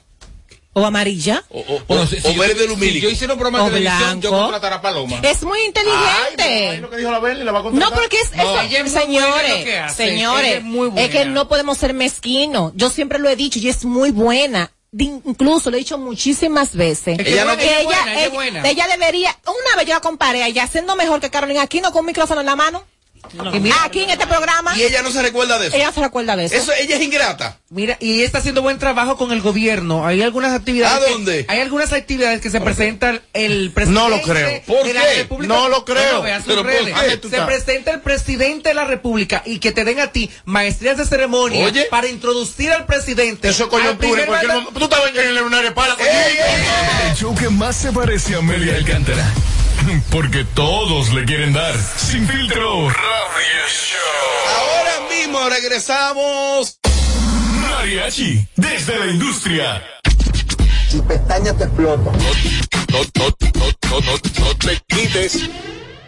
O 0.75 0.83
amarilla. 0.85 1.43
O, 1.49 1.59
o- 1.59 1.81
Bueno, 1.87 2.03
o- 2.03 2.07
si, 2.07 2.15
o 2.17 2.21
si 2.21 2.33
yo- 2.33 2.41
verde 2.41 2.67
si 2.67 2.99
yo 2.99 3.09
hiciera 3.09 3.33
un 3.33 3.39
programa 3.39 3.63
O 3.63 3.69
de 3.69 3.77
televisión, 3.79 4.21
yo 4.21 4.29
blanco. 4.31 4.43
contratara 4.45 4.75
a 4.77 4.81
Paloma. 4.81 5.19
Es 5.21 5.43
muy 5.43 5.59
inteligente. 5.65 6.79
lo 6.81 6.89
que 6.89 6.97
dijo 6.97 7.11
la 7.11 7.19
Berli, 7.19 7.43
la 7.43 7.51
va 7.51 7.59
a 7.59 7.71
No, 7.71 7.91
porque 7.91 8.17
es, 8.17 8.35
No, 8.35 8.43
eso- 8.43 8.61
ella 8.61 8.79
es 8.79 8.83
muy 8.83 8.91
buena 8.91 9.05
en 9.05 9.13
lo 9.13 9.27
señores, 9.29 9.63
que 9.65 9.77
hace. 9.79 10.07
señores, 10.07 10.45
Ella 10.47 10.57
es 10.57 10.63
muy 10.63 10.87
buena. 10.89 11.09
que 11.09 11.25
no 11.25 11.47
podemos 11.47 11.77
ser 11.77 11.93
mezquinos. 11.93 12.71
Yo 12.75 12.89
siempre 12.89 13.19
lo 13.19 13.29
he 13.29 13.35
dicho 13.35 13.59
y 13.59 13.69
es 13.69 13.85
muy 13.85 14.09
buena. 14.11 14.71
Incluso 14.97 15.71
lo 15.71 15.75
he 15.77 15.79
dicho 15.79 15.97
muchísimas 15.97 16.75
veces. 16.75 17.17
Es 17.19 17.25
que 17.25 17.33
Ella 17.33 17.45
no- 17.45 17.53
ella 17.53 17.79
es 17.79 17.85
buena, 17.85 18.13
ella 18.13 18.25
es 18.25 18.31
buena. 18.31 18.69
ella 18.69 18.87
debería, 18.87 19.35
una 19.45 19.75
vez 19.75 19.87
yo 19.87 19.93
la 19.95 20.01
comparé 20.01 20.43
a 20.43 20.47
ella 20.47 20.63
haciendo 20.63 20.95
mejor 20.95 21.19
que 21.19 21.29
Carolina 21.31 21.63
Aquino 21.63 21.91
con 21.91 22.01
un 22.01 22.05
micrófono 22.07 22.41
en 22.41 22.45
la 22.47 22.55
mano. 22.55 22.83
Y 23.53 23.59
mira, 23.59 23.75
Aquí 23.83 24.01
en 24.03 24.09
este 24.11 24.27
programa, 24.27 24.77
Y 24.77 24.83
ella 24.83 25.01
no 25.01 25.11
se 25.11 25.21
recuerda 25.21 25.57
de 25.57 25.67
eso. 25.67 25.75
ella 25.75 25.91
se 25.91 26.01
recuerda 26.01 26.35
de 26.35 26.45
eso. 26.45 26.55
Eso, 26.55 26.71
ella 26.73 26.95
es 26.97 27.01
ingrata. 27.01 27.57
Mira, 27.69 27.97
y 27.99 28.13
ella 28.15 28.25
está 28.25 28.37
haciendo 28.37 28.61
buen 28.61 28.77
trabajo 28.77 29.17
con 29.17 29.31
el 29.31 29.41
gobierno. 29.41 30.05
Hay 30.05 30.21
algunas 30.21 30.53
actividades. 30.53 31.01
¿A 31.01 31.05
que- 31.05 31.11
dónde? 31.11 31.45
hay 31.47 31.59
algunas 31.61 31.91
actividades 31.93 32.41
que 32.41 32.49
se 32.51 32.61
presentan 32.61 33.21
el 33.33 33.71
presidente. 33.71 33.99
No 34.01 34.09
lo 34.09 34.21
creo. 34.21 34.61
¿Por 34.67 34.85
de 34.85 34.93
la 34.93 35.01
qué? 35.01 35.13
República- 35.19 35.53
No 35.53 35.69
lo 35.69 35.83
creo. 35.85 36.03
Bueno, 36.03 36.21
vea 36.21 36.37
sus 36.37 36.47
¿Pero 36.47 36.61
por 36.63 36.71
redes. 36.71 37.19
qué? 37.21 37.29
Se 37.29 37.41
presenta 37.41 37.91
el 37.91 38.01
presidente 38.01 38.69
de 38.69 38.75
la 38.75 38.85
República 38.85 39.41
y 39.45 39.59
que 39.59 39.71
te 39.71 39.83
den 39.83 39.99
a 39.99 40.11
ti 40.11 40.29
maestrías 40.45 40.97
de 40.97 41.05
ceremonia 41.05 41.65
Oye. 41.65 41.85
para 41.89 42.07
introducir 42.07 42.71
al 42.71 42.85
presidente. 42.85 43.49
Eso 43.49 43.63
es 43.63 43.69
coyuntura. 43.69 44.25
Tú 44.73 44.83
estabas 44.83 45.09
en 45.09 45.17
el 45.19 45.35
lunario 45.37 45.73
para 45.73 45.95
El 47.09 47.15
show 47.15 47.33
que 47.35 47.49
más 47.49 47.75
se 47.75 47.91
parece 47.91 48.35
a 48.35 48.39
Amelia 48.39 48.75
Alcántara. 48.75 49.25
Porque 50.11 50.45
todos 50.53 51.13
le 51.13 51.25
quieren 51.25 51.53
dar. 51.53 51.75
Sin 51.97 52.27
filtro. 52.27 52.89
Radio 52.89 53.63
Show. 53.67 53.99
Ahora 54.59 55.09
mismo 55.09 55.49
regresamos. 55.49 56.79
Mariachi. 57.61 58.47
Desde 58.55 58.99
la 58.99 59.07
industria. 59.07 59.83
Si 60.89 61.01
pestañas 61.01 61.57
te 61.57 61.65
no, 61.65 61.97
no, 61.97 61.97
no, 61.97 62.19
no, 62.93 64.45
no 64.45 64.55
te 64.57 64.81
quites. 64.87 65.49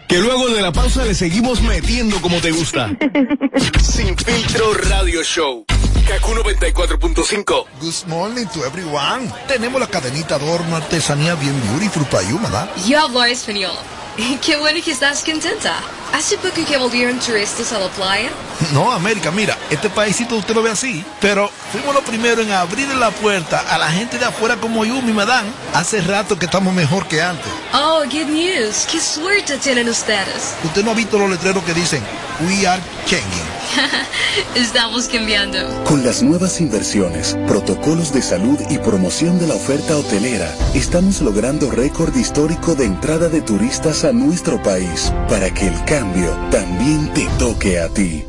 Que 0.08 0.18
luego 0.18 0.48
de 0.50 0.62
la 0.62 0.70
pausa 0.70 1.04
le 1.04 1.14
seguimos 1.14 1.60
metiendo 1.62 2.20
como 2.20 2.40
te 2.40 2.52
gusta. 2.52 2.90
Sin 3.82 4.16
filtro 4.16 4.74
radio 4.74 5.22
show. 5.24 5.64
Kaku 6.06 6.34
94.5. 6.34 7.66
Good 7.80 8.06
morning 8.06 8.46
to 8.54 8.64
everyone. 8.64 9.28
Tenemos 9.48 9.80
la 9.80 9.88
cadenita 9.88 10.36
adorno 10.36 10.76
artesanía 10.76 11.34
bien 11.34 11.60
beautiful 11.68 12.04
para 12.06 12.22
you, 12.22 12.38
¿verdad? 12.38 12.68
Yo 12.86 13.00
hablo 13.00 13.24
español. 13.24 13.72
Qué 14.44 14.56
bueno 14.56 14.80
que 14.82 14.92
estás 14.92 15.22
contenta. 15.22 15.74
¿Hace 16.12 16.38
poco 16.38 16.64
que 16.66 16.76
volvieron 16.78 17.18
turistas 17.18 17.72
a 17.72 17.78
la 17.78 17.88
playa? 17.88 18.30
No, 18.72 18.90
América, 18.90 19.30
mira, 19.30 19.58
este 19.68 19.90
paísito 19.90 20.36
usted 20.36 20.54
lo 20.54 20.62
ve 20.62 20.70
así, 20.70 21.04
pero 21.20 21.50
fuimos 21.70 21.94
los 21.94 22.04
primeros 22.04 22.46
en 22.46 22.52
abrir 22.52 22.88
la 22.94 23.10
puerta 23.10 23.60
a 23.68 23.76
la 23.76 23.90
gente 23.90 24.18
de 24.18 24.24
afuera 24.24 24.56
como 24.56 24.84
yo, 24.84 25.02
mi 25.02 25.12
madame. 25.12 25.48
Hace 25.74 26.00
rato 26.00 26.38
que 26.38 26.46
estamos 26.46 26.72
mejor 26.72 27.06
que 27.06 27.20
antes. 27.20 27.46
Oh, 27.74 28.02
good 28.04 28.30
news. 28.30 28.86
Qué 28.90 28.98
suerte 28.98 29.58
tienen 29.58 29.88
ustedes. 29.88 30.54
Usted 30.64 30.82
no 30.84 30.92
ha 30.92 30.94
visto 30.94 31.18
los 31.18 31.28
letreros 31.28 31.62
que 31.64 31.74
dicen, 31.74 32.02
We 32.40 32.66
are 32.66 32.82
changing. 33.06 33.56
Estamos 34.54 35.06
cambiando. 35.06 35.58
Con 35.84 36.04
las 36.04 36.22
nuevas 36.22 36.60
inversiones, 36.60 37.36
protocolos 37.46 38.12
de 38.12 38.22
salud 38.22 38.58
y 38.68 38.78
promoción 38.78 39.38
de 39.38 39.46
la 39.46 39.54
oferta 39.54 39.96
hotelera, 39.96 40.54
estamos 40.74 41.20
logrando 41.20 41.70
récord 41.70 42.14
histórico 42.14 42.74
de 42.74 42.84
entrada 42.84 43.28
de 43.28 43.40
turistas 43.40 44.04
a 44.04 44.05
nuestro 44.12 44.62
país 44.62 45.12
para 45.28 45.52
que 45.52 45.66
el 45.66 45.84
cambio 45.84 46.30
también 46.50 47.12
te 47.12 47.26
toque 47.38 47.78
a 47.80 47.88
ti. 47.88 48.24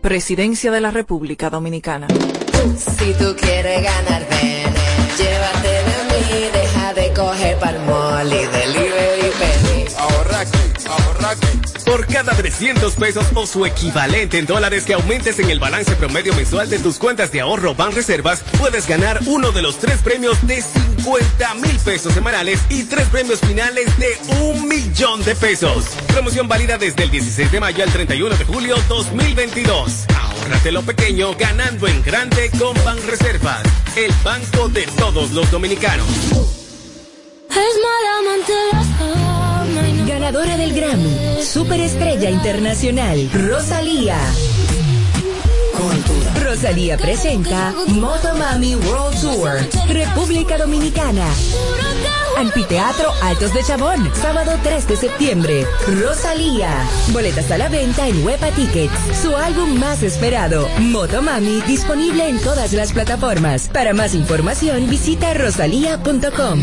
Presidencia 0.00 0.70
de 0.70 0.80
la 0.80 0.90
República 0.90 1.50
Dominicana. 1.50 2.06
Si 2.76 3.12
tú 3.14 3.34
quieres 3.36 3.82
ganar, 3.82 4.26
ven, 4.28 4.72
llévate 5.18 5.68
de 5.88 5.98
mí, 6.10 6.50
deja 6.52 6.94
de 6.94 7.12
coger 7.12 7.58
palmol 7.58 8.26
y 8.26 8.46
delivery 8.46 9.07
Por 11.88 12.06
cada 12.06 12.34
300 12.34 12.94
pesos 12.96 13.26
o 13.34 13.46
su 13.46 13.64
equivalente 13.64 14.36
en 14.38 14.44
dólares 14.44 14.84
que 14.84 14.92
aumentes 14.92 15.38
en 15.38 15.48
el 15.48 15.58
balance 15.58 15.96
promedio 15.96 16.34
mensual 16.34 16.68
de 16.68 16.78
tus 16.78 16.98
cuentas 16.98 17.32
de 17.32 17.40
ahorro 17.40 17.74
Banreservas, 17.74 18.42
puedes 18.58 18.86
ganar 18.86 19.20
uno 19.24 19.52
de 19.52 19.62
los 19.62 19.78
tres 19.78 20.02
premios 20.02 20.36
de 20.46 20.60
50 20.60 21.54
mil 21.54 21.78
pesos 21.78 22.12
semanales 22.12 22.60
y 22.68 22.84
tres 22.84 23.08
premios 23.08 23.40
finales 23.40 23.86
de 23.98 24.18
un 24.42 24.68
millón 24.68 25.24
de 25.24 25.34
pesos. 25.34 25.86
Promoción 26.08 26.46
válida 26.46 26.76
desde 26.76 27.04
el 27.04 27.10
16 27.10 27.50
de 27.50 27.58
mayo 27.58 27.82
al 27.82 27.90
31 27.90 28.36
de 28.36 28.44
julio 28.44 28.76
2022. 28.86 30.04
Ahórrate 30.14 30.70
lo 30.72 30.82
pequeño 30.82 31.34
ganando 31.36 31.88
en 31.88 32.02
grande 32.02 32.50
con 32.58 32.76
Banreservas, 32.84 33.62
el 33.96 34.12
banco 34.22 34.68
de 34.68 34.82
todos 34.98 35.30
los 35.30 35.50
dominicanos. 35.50 36.06
Ganadora 40.08 40.56
del 40.56 40.72
Grammy, 40.72 41.42
Superestrella 41.42 42.30
Internacional, 42.30 43.28
Rosalía. 43.30 44.16
Rosalía 46.48 46.96
presenta 46.96 47.74
Motomami 47.88 48.74
World 48.74 49.20
Tour, 49.20 49.58
República 49.86 50.56
Dominicana. 50.56 51.26
Anfiteatro 52.38 53.12
Altos 53.20 53.52
de 53.52 53.62
Chabón, 53.62 54.10
sábado 54.14 54.52
3 54.62 54.88
de 54.88 54.96
septiembre. 54.96 55.66
Rosalía. 56.00 56.70
Boletas 57.12 57.50
a 57.50 57.58
la 57.58 57.68
venta 57.68 58.08
en 58.08 58.24
Huepa 58.24 58.50
Tickets. 58.52 58.94
Su 59.20 59.36
álbum 59.36 59.78
más 59.78 60.02
esperado, 60.02 60.66
Motomami, 60.78 61.60
disponible 61.66 62.26
en 62.28 62.38
todas 62.38 62.72
las 62.72 62.92
plataformas. 62.92 63.68
Para 63.68 63.92
más 63.92 64.14
información 64.14 64.88
visita 64.88 65.34
rosalía.com. 65.34 66.60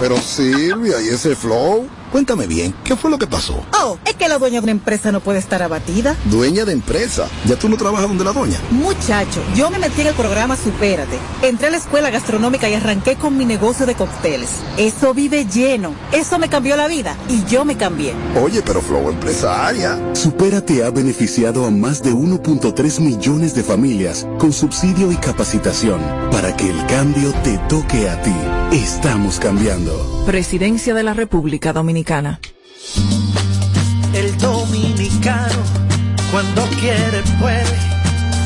Pero 0.00 0.16
Silvia, 0.16 0.96
¿y 1.02 1.08
ese 1.08 1.36
flow? 1.36 1.88
Cuéntame 2.14 2.46
bien, 2.46 2.72
¿qué 2.84 2.94
fue 2.94 3.10
lo 3.10 3.18
que 3.18 3.26
pasó? 3.26 3.60
Oh, 3.82 3.98
es 4.04 4.14
que 4.14 4.28
la 4.28 4.38
dueña 4.38 4.60
de 4.60 4.64
una 4.64 4.70
empresa 4.70 5.10
no 5.10 5.18
puede 5.18 5.40
estar 5.40 5.60
abatida. 5.64 6.14
Dueña 6.26 6.64
de 6.64 6.72
empresa. 6.72 7.28
¿Ya 7.44 7.56
tú 7.56 7.68
no 7.68 7.76
trabajas 7.76 8.06
donde 8.06 8.22
la 8.22 8.32
doña? 8.32 8.56
Muchacho, 8.96 9.42
yo 9.54 9.70
me 9.70 9.78
metí 9.78 10.00
en 10.00 10.08
el 10.08 10.14
programa 10.14 10.56
Supérate. 10.56 11.18
Entré 11.42 11.66
a 11.66 11.70
la 11.70 11.76
escuela 11.76 12.10
gastronómica 12.10 12.68
y 12.68 12.74
arranqué 12.74 13.16
con 13.16 13.36
mi 13.36 13.44
negocio 13.44 13.86
de 13.86 13.94
cócteles. 13.94 14.62
Eso 14.78 15.12
vive 15.12 15.44
lleno. 15.46 15.94
Eso 16.12 16.38
me 16.38 16.48
cambió 16.48 16.76
la 16.76 16.86
vida 16.86 17.16
y 17.28 17.44
yo 17.44 17.64
me 17.64 17.76
cambié. 17.76 18.14
Oye, 18.42 18.62
pero 18.62 18.80
Flow 18.80 19.10
empresaria. 19.10 19.98
Supérate 20.14 20.84
ha 20.84 20.90
beneficiado 20.90 21.66
a 21.66 21.70
más 21.70 22.02
de 22.02 22.12
1.3 22.12 23.00
millones 23.00 23.54
de 23.54 23.62
familias 23.62 24.26
con 24.38 24.52
subsidio 24.52 25.12
y 25.12 25.16
capacitación 25.16 26.00
para 26.30 26.56
que 26.56 26.70
el 26.70 26.86
cambio 26.86 27.32
te 27.42 27.58
toque 27.68 28.08
a 28.08 28.22
ti. 28.22 28.34
Estamos 28.72 29.38
cambiando. 29.38 30.24
Presidencia 30.26 30.94
de 30.94 31.02
la 31.02 31.14
República 31.14 31.72
Dominicana. 31.72 32.40
El 34.14 34.36
dominicano, 34.38 35.62
cuando 36.30 36.62
quiere, 36.80 37.22
puede, 37.40 37.93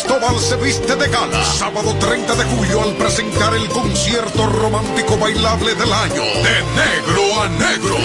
Cristóbal 0.00 0.38
se 0.38 0.54
viste 0.58 0.94
de 0.94 1.08
gala. 1.08 1.44
Sábado 1.44 1.92
30 1.98 2.32
de 2.36 2.44
julio 2.44 2.82
al 2.84 2.92
presentar 2.94 3.52
el 3.54 3.66
concierto 3.68 4.46
romántico 4.46 5.18
bailable 5.18 5.74
del 5.74 5.92
año. 5.92 6.22
De 6.22 6.62
negro 6.78 7.42
a 7.42 7.48
negro. 7.48 7.96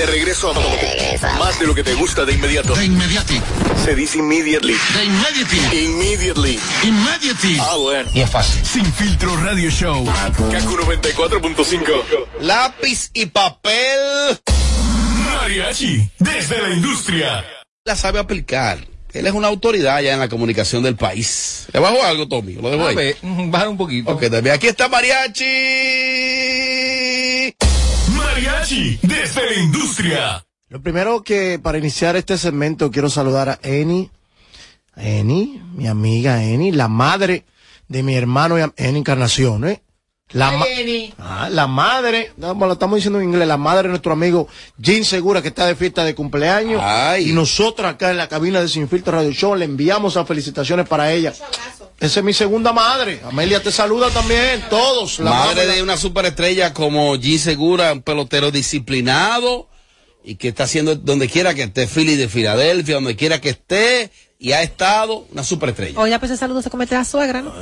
De 0.00 0.06
regreso 0.06 0.50
a 0.50 0.54
más 1.38 1.60
de 1.60 1.66
lo 1.66 1.74
que 1.74 1.84
te 1.84 1.92
gusta 1.92 2.24
de 2.24 2.32
inmediato. 2.32 2.74
De 2.74 2.86
inmediati. 2.86 3.38
Se 3.84 3.94
dice 3.94 4.16
immediately. 4.16 4.72
De 4.94 5.04
inmediati. 5.04 5.58
Immediately. 5.76 6.58
Immediately. 6.84 7.58
Ah, 7.60 7.76
bueno. 7.76 8.08
Y 8.14 8.22
es 8.22 8.30
fácil. 8.30 8.64
Sin 8.64 8.90
filtro 8.94 9.36
radio 9.44 9.68
show. 9.70 10.02
Kaku 10.06 10.78
94.5. 10.78 11.82
Lápiz 12.40 13.10
y 13.12 13.26
papel. 13.26 14.40
Mariachi. 15.34 16.08
Desde 16.18 16.62
la 16.62 16.70
industria. 16.70 17.44
La 17.84 17.94
sabe 17.94 18.20
aplicar. 18.20 18.78
Él 19.12 19.26
es 19.26 19.34
una 19.34 19.48
autoridad 19.48 20.00
ya 20.00 20.14
en 20.14 20.20
la 20.20 20.30
comunicación 20.30 20.82
del 20.82 20.96
país. 20.96 21.66
¿Le 21.74 21.78
bajo 21.80 22.02
algo, 22.02 22.26
Tommy? 22.26 22.54
¿Lo 22.54 22.70
dejo 22.70 22.86
A 22.86 22.88
ahí? 22.88 22.94
ver, 22.96 23.16
baja 23.22 23.68
un 23.68 23.76
poquito. 23.76 24.12
Ok, 24.12 24.30
también. 24.30 24.54
Aquí 24.54 24.66
está 24.66 24.88
Mariachi. 24.88 25.44
Mariachi. 28.70 28.98
Desde 29.02 29.46
la 29.46 29.60
industria. 29.62 30.46
Lo 30.68 30.80
primero 30.80 31.22
que 31.22 31.58
para 31.60 31.78
iniciar 31.78 32.16
este 32.16 32.38
segmento 32.38 32.90
quiero 32.90 33.10
saludar 33.10 33.48
a 33.48 33.58
Eni, 33.62 34.10
a 34.94 35.02
Eni, 35.04 35.60
mi 35.74 35.88
amiga 35.88 36.42
Eni, 36.44 36.70
la 36.70 36.86
madre 36.88 37.44
de 37.88 38.02
mi 38.04 38.14
hermano 38.14 38.56
Eni 38.76 38.98
Encarnación, 38.98 39.66
¿eh? 39.66 39.82
La, 40.32 40.52
ma- 40.52 40.64
Ah, 41.18 41.48
la 41.50 41.66
madre, 41.66 42.30
no, 42.36 42.48
bueno, 42.54 42.66
lo 42.68 42.72
estamos 42.74 42.94
diciendo 42.96 43.18
en 43.18 43.30
inglés, 43.30 43.48
la 43.48 43.56
madre 43.56 43.84
de 43.84 43.88
nuestro 43.88 44.12
amigo 44.12 44.46
Jim 44.80 45.02
Segura 45.02 45.42
que 45.42 45.48
está 45.48 45.66
de 45.66 45.74
fiesta 45.74 46.04
de 46.04 46.14
cumpleaños. 46.14 46.80
Y 47.18 47.32
nosotros 47.32 47.90
acá 47.90 48.12
en 48.12 48.16
la 48.16 48.28
cabina 48.28 48.60
de 48.60 48.68
Sin 48.68 48.88
Filtro 48.88 49.10
Radio 49.16 49.32
Show 49.32 49.56
le 49.56 49.64
enviamos 49.64 50.14
las 50.14 50.28
felicitaciones 50.28 50.86
para 50.88 51.10
ella. 51.10 51.32
Esa 52.00 52.20
es 52.20 52.24
mi 52.24 52.32
segunda 52.32 52.72
madre. 52.72 53.20
Amelia 53.24 53.62
te 53.62 53.70
saluda 53.70 54.08
también, 54.10 54.64
todos. 54.70 55.18
La 55.18 55.30
Madre 55.30 55.54
madre 55.66 55.74
de 55.76 55.82
una 55.82 55.96
superestrella 55.98 56.72
como 56.72 57.14
G 57.16 57.38
Segura, 57.38 57.92
un 57.92 58.02
pelotero 58.02 58.50
disciplinado 58.50 59.68
y 60.24 60.36
que 60.36 60.48
está 60.48 60.64
haciendo 60.64 60.94
donde 60.96 61.28
quiera 61.28 61.54
que 61.54 61.62
esté, 61.64 61.86
Philly 61.86 62.16
de 62.16 62.28
Filadelfia, 62.28 62.94
donde 62.96 63.16
quiera 63.16 63.40
que 63.40 63.50
esté, 63.50 64.10
y 64.38 64.52
ha 64.52 64.62
estado 64.62 65.26
una 65.32 65.42
superestrella. 65.44 65.98
Oye, 66.00 66.18
pues 66.18 66.30
ese 66.30 66.40
saludo 66.40 66.62
se 66.62 66.70
comete 66.70 66.94
a 66.94 66.98
la 67.00 67.04
suegra, 67.04 67.42
¿no? 67.42 67.52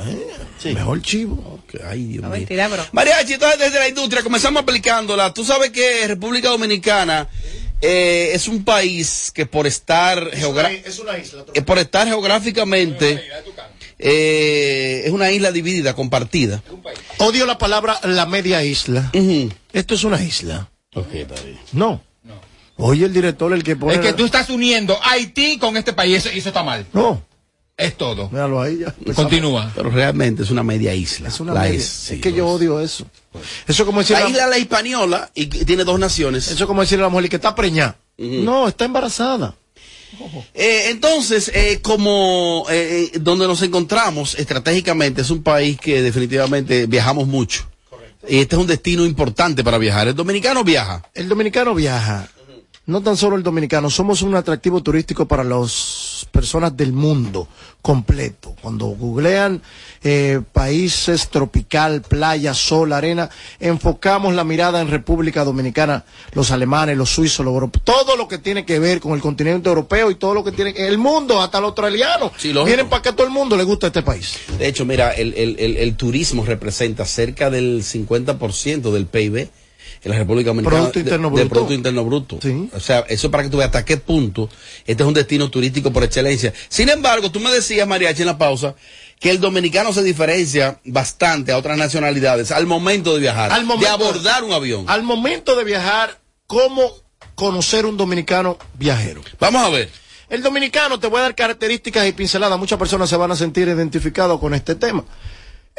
Mejor 0.63 1.01
chivo. 1.01 1.59
Ay, 1.85 2.03
Dios 2.05 2.23
No, 2.23 2.29
mío. 2.29 2.37
mentira, 2.39 2.67
bro. 2.69 2.85
Mariachi, 2.93 3.33
entonces 3.33 3.59
desde 3.59 3.79
la 3.79 3.89
industria 3.89 4.23
comenzamos 4.23 4.61
aplicándola. 4.63 5.33
Tú 5.33 5.43
sabes 5.43 5.71
que 5.71 6.07
República 6.07 6.49
Dominicana 6.49 7.27
eh, 7.81 8.31
es 8.33 8.47
un 8.47 8.63
país 8.65 9.31
que 9.33 9.45
por 9.45 9.67
estar 9.67 10.31
geogra- 10.31 10.69
Es 10.85 10.99
una 10.99 11.17
isla. 11.17 11.43
eh, 11.53 11.61
por 11.61 11.77
estar 11.79 12.07
geográficamente 12.07 13.23
eh, 13.99 15.03
es 15.05 15.11
una 15.11 15.29
isla 15.31 15.51
dividida, 15.51 15.93
compartida. 15.93 16.63
Odio 17.19 17.45
la 17.45 17.57
palabra 17.57 17.99
la 18.03 18.25
media 18.25 18.63
isla. 18.63 19.11
Esto 19.73 19.93
es 19.95 20.03
una 20.03 20.23
isla. 20.23 20.69
No. 21.73 22.01
Oye, 22.77 23.05
el 23.05 23.13
director, 23.13 23.51
el 23.53 23.61
que 23.63 23.75
pone. 23.75 23.95
Es 23.95 23.99
que 23.99 24.13
tú 24.13 24.23
estás 24.25 24.49
uniendo 24.49 24.97
Haití 25.03 25.57
con 25.59 25.75
este 25.75 25.91
país 25.91 26.19
eso- 26.25 26.31
y 26.33 26.39
eso 26.39 26.49
está 26.49 26.63
mal. 26.63 26.85
No. 26.93 27.21
Es 27.75 27.95
todo. 27.97 28.29
Míralo 28.29 28.61
ahí 28.61 28.79
ya. 28.79 28.93
Continúa. 29.13 29.71
Pero 29.75 29.89
realmente 29.89 30.43
es 30.43 30.49
una 30.51 30.63
media 30.63 30.93
isla. 30.93 31.27
Es 31.29 31.39
una 31.39 31.53
La 31.53 31.61
media- 31.61 31.77
es, 31.77 31.83
es 31.85 31.89
sí, 31.89 32.21
que 32.21 32.31
lo 32.31 32.37
yo 32.37 32.45
es. 32.47 32.51
odio 32.55 32.79
eso. 32.81 33.05
Eso 33.67 33.83
es 33.83 33.85
como 33.85 33.99
decir 33.99 34.17
La 34.17 34.23
la- 34.23 34.29
isla 34.29 34.47
la 34.47 34.57
hispaniola 34.57 35.31
y 35.33 35.47
que 35.47 35.63
tiene 35.65 35.83
dos 35.85 35.99
naciones. 35.99 36.47
eso 36.49 36.63
es 36.63 36.67
como 36.67 36.81
decirle 36.81 37.03
a 37.03 37.07
la 37.07 37.09
mujer 37.09 37.29
que 37.29 37.35
está 37.37 37.53
preñada. 37.55 37.97
No, 38.17 38.67
está 38.67 38.83
embarazada. 38.85 39.55
Eh, 40.53 40.87
entonces, 40.89 41.51
eh, 41.53 41.79
como 41.81 42.65
eh, 42.69 43.09
eh, 43.13 43.19
donde 43.19 43.47
nos 43.47 43.61
encontramos 43.61 44.35
estratégicamente 44.35 45.21
es 45.21 45.29
un 45.29 45.43
país 45.43 45.77
que 45.79 46.01
definitivamente 46.01 46.85
viajamos 46.87 47.27
mucho. 47.27 47.69
Y 48.27 48.39
este 48.39 48.55
es 48.55 48.61
un 48.61 48.67
destino 48.67 49.05
importante 49.05 49.63
para 49.63 49.77
viajar. 49.77 50.07
El 50.07 50.15
dominicano 50.15 50.63
viaja. 50.63 51.03
El 51.13 51.29
dominicano 51.29 51.73
viaja. 51.73 52.27
No 52.89 53.01
tan 53.01 53.15
solo 53.15 53.35
el 53.35 53.43
dominicano, 53.43 53.91
somos 53.91 54.23
un 54.23 54.33
atractivo 54.33 54.81
turístico 54.81 55.27
para 55.27 55.43
las 55.43 56.25
personas 56.31 56.75
del 56.75 56.91
mundo 56.91 57.47
completo. 57.83 58.55
Cuando 58.61 58.87
googlean 58.87 59.61
eh, 60.03 60.41
países 60.53 61.29
tropical, 61.29 62.01
playa, 62.01 62.55
sol, 62.55 62.91
arena, 62.91 63.29
enfocamos 63.59 64.33
la 64.33 64.43
mirada 64.43 64.81
en 64.81 64.87
República 64.89 65.43
Dominicana, 65.43 66.03
los 66.33 66.49
alemanes, 66.49 66.97
los 66.97 67.11
suizos, 67.11 67.45
los 67.45 67.53
europeos, 67.53 67.83
todo 67.85 68.17
lo 68.17 68.27
que 68.27 68.39
tiene 68.39 68.65
que 68.65 68.79
ver 68.79 68.99
con 68.99 69.13
el 69.13 69.21
continente 69.21 69.69
europeo 69.69 70.09
y 70.09 70.15
todo 70.15 70.33
lo 70.33 70.43
que 70.43 70.51
tiene 70.51 70.73
que 70.73 70.87
el 70.87 70.97
mundo, 70.97 71.39
hasta 71.41 71.59
los 71.59 71.67
australianos. 71.69 72.31
Sí. 72.37 72.51
Vienen 72.65 72.89
para 72.89 73.03
que 73.03 73.09
a 73.09 73.15
todo 73.15 73.27
el 73.27 73.31
mundo 73.33 73.55
le 73.55 73.65
gusta 73.65 73.87
este 73.87 74.01
país. 74.01 74.35
De 74.57 74.67
hecho, 74.67 74.83
mira, 74.85 75.11
el, 75.11 75.35
el- 75.35 75.59
el- 75.59 75.77
el 75.77 75.95
turismo 75.95 76.43
representa 76.43 77.05
cerca 77.05 77.51
del 77.51 77.83
50% 77.83 78.91
del 78.91 79.05
PIB 79.05 79.47
en 80.03 80.11
la 80.11 80.17
República 80.17 80.49
Dominicana. 80.49 80.77
Producto 80.77 80.99
Interno 80.99 81.29
de- 81.29 81.35
del 81.37 81.45
Bruto. 81.47 81.53
Producto 81.53 81.73
Interno 81.73 82.05
Bruto. 82.05 82.39
O 82.73 82.79
sea, 82.79 82.99
eso 83.09 83.29
para 83.31 83.43
que 83.43 83.49
tú 83.49 83.57
veas 83.57 83.67
hasta 83.67 83.83
qué 83.85 83.97
punto 83.97 84.49
este 84.85 85.03
es 85.03 85.07
un 85.07 85.13
destino 85.13 85.49
turístico 85.49 85.91
por 85.91 86.03
excelencia. 86.03 86.53
Sin 86.69 86.89
embargo, 86.89 87.31
tú 87.31 87.39
me 87.39 87.51
decías, 87.51 87.87
Mariachi, 87.87 88.21
en 88.21 88.27
la 88.27 88.37
pausa, 88.37 88.75
que 89.19 89.29
el 89.31 89.39
dominicano 89.41 89.91
se 89.91 90.01
diferencia 90.03 90.79
bastante 90.85 91.51
a 91.51 91.57
otras 91.57 91.77
nacionalidades 91.77 92.51
al 92.51 92.65
momento 92.65 93.13
de 93.13 93.19
viajar, 93.19 93.51
Al 93.51 93.65
momento- 93.65 93.85
de 93.85 93.91
abordar 94.05 94.43
un 94.43 94.53
avión. 94.53 94.85
Al 94.87 95.03
momento 95.03 95.55
de 95.57 95.63
viajar, 95.65 96.19
¿cómo 96.47 96.89
conocer 97.35 97.85
un 97.85 97.97
dominicano 97.97 98.57
viajero? 98.75 99.21
Vamos 99.39 99.65
a 99.65 99.69
ver. 99.69 99.89
El 100.29 100.43
dominicano, 100.43 100.99
te 100.99 101.07
voy 101.07 101.19
a 101.19 101.23
dar 101.23 101.35
características 101.35 102.07
y 102.07 102.11
pinceladas. 102.11 102.57
Muchas 102.59 102.77
personas 102.77 103.09
se 103.09 103.17
van 103.17 103.31
a 103.31 103.35
sentir 103.35 103.67
identificados 103.67 104.39
con 104.39 104.53
este 104.53 104.75
tema. 104.75 105.03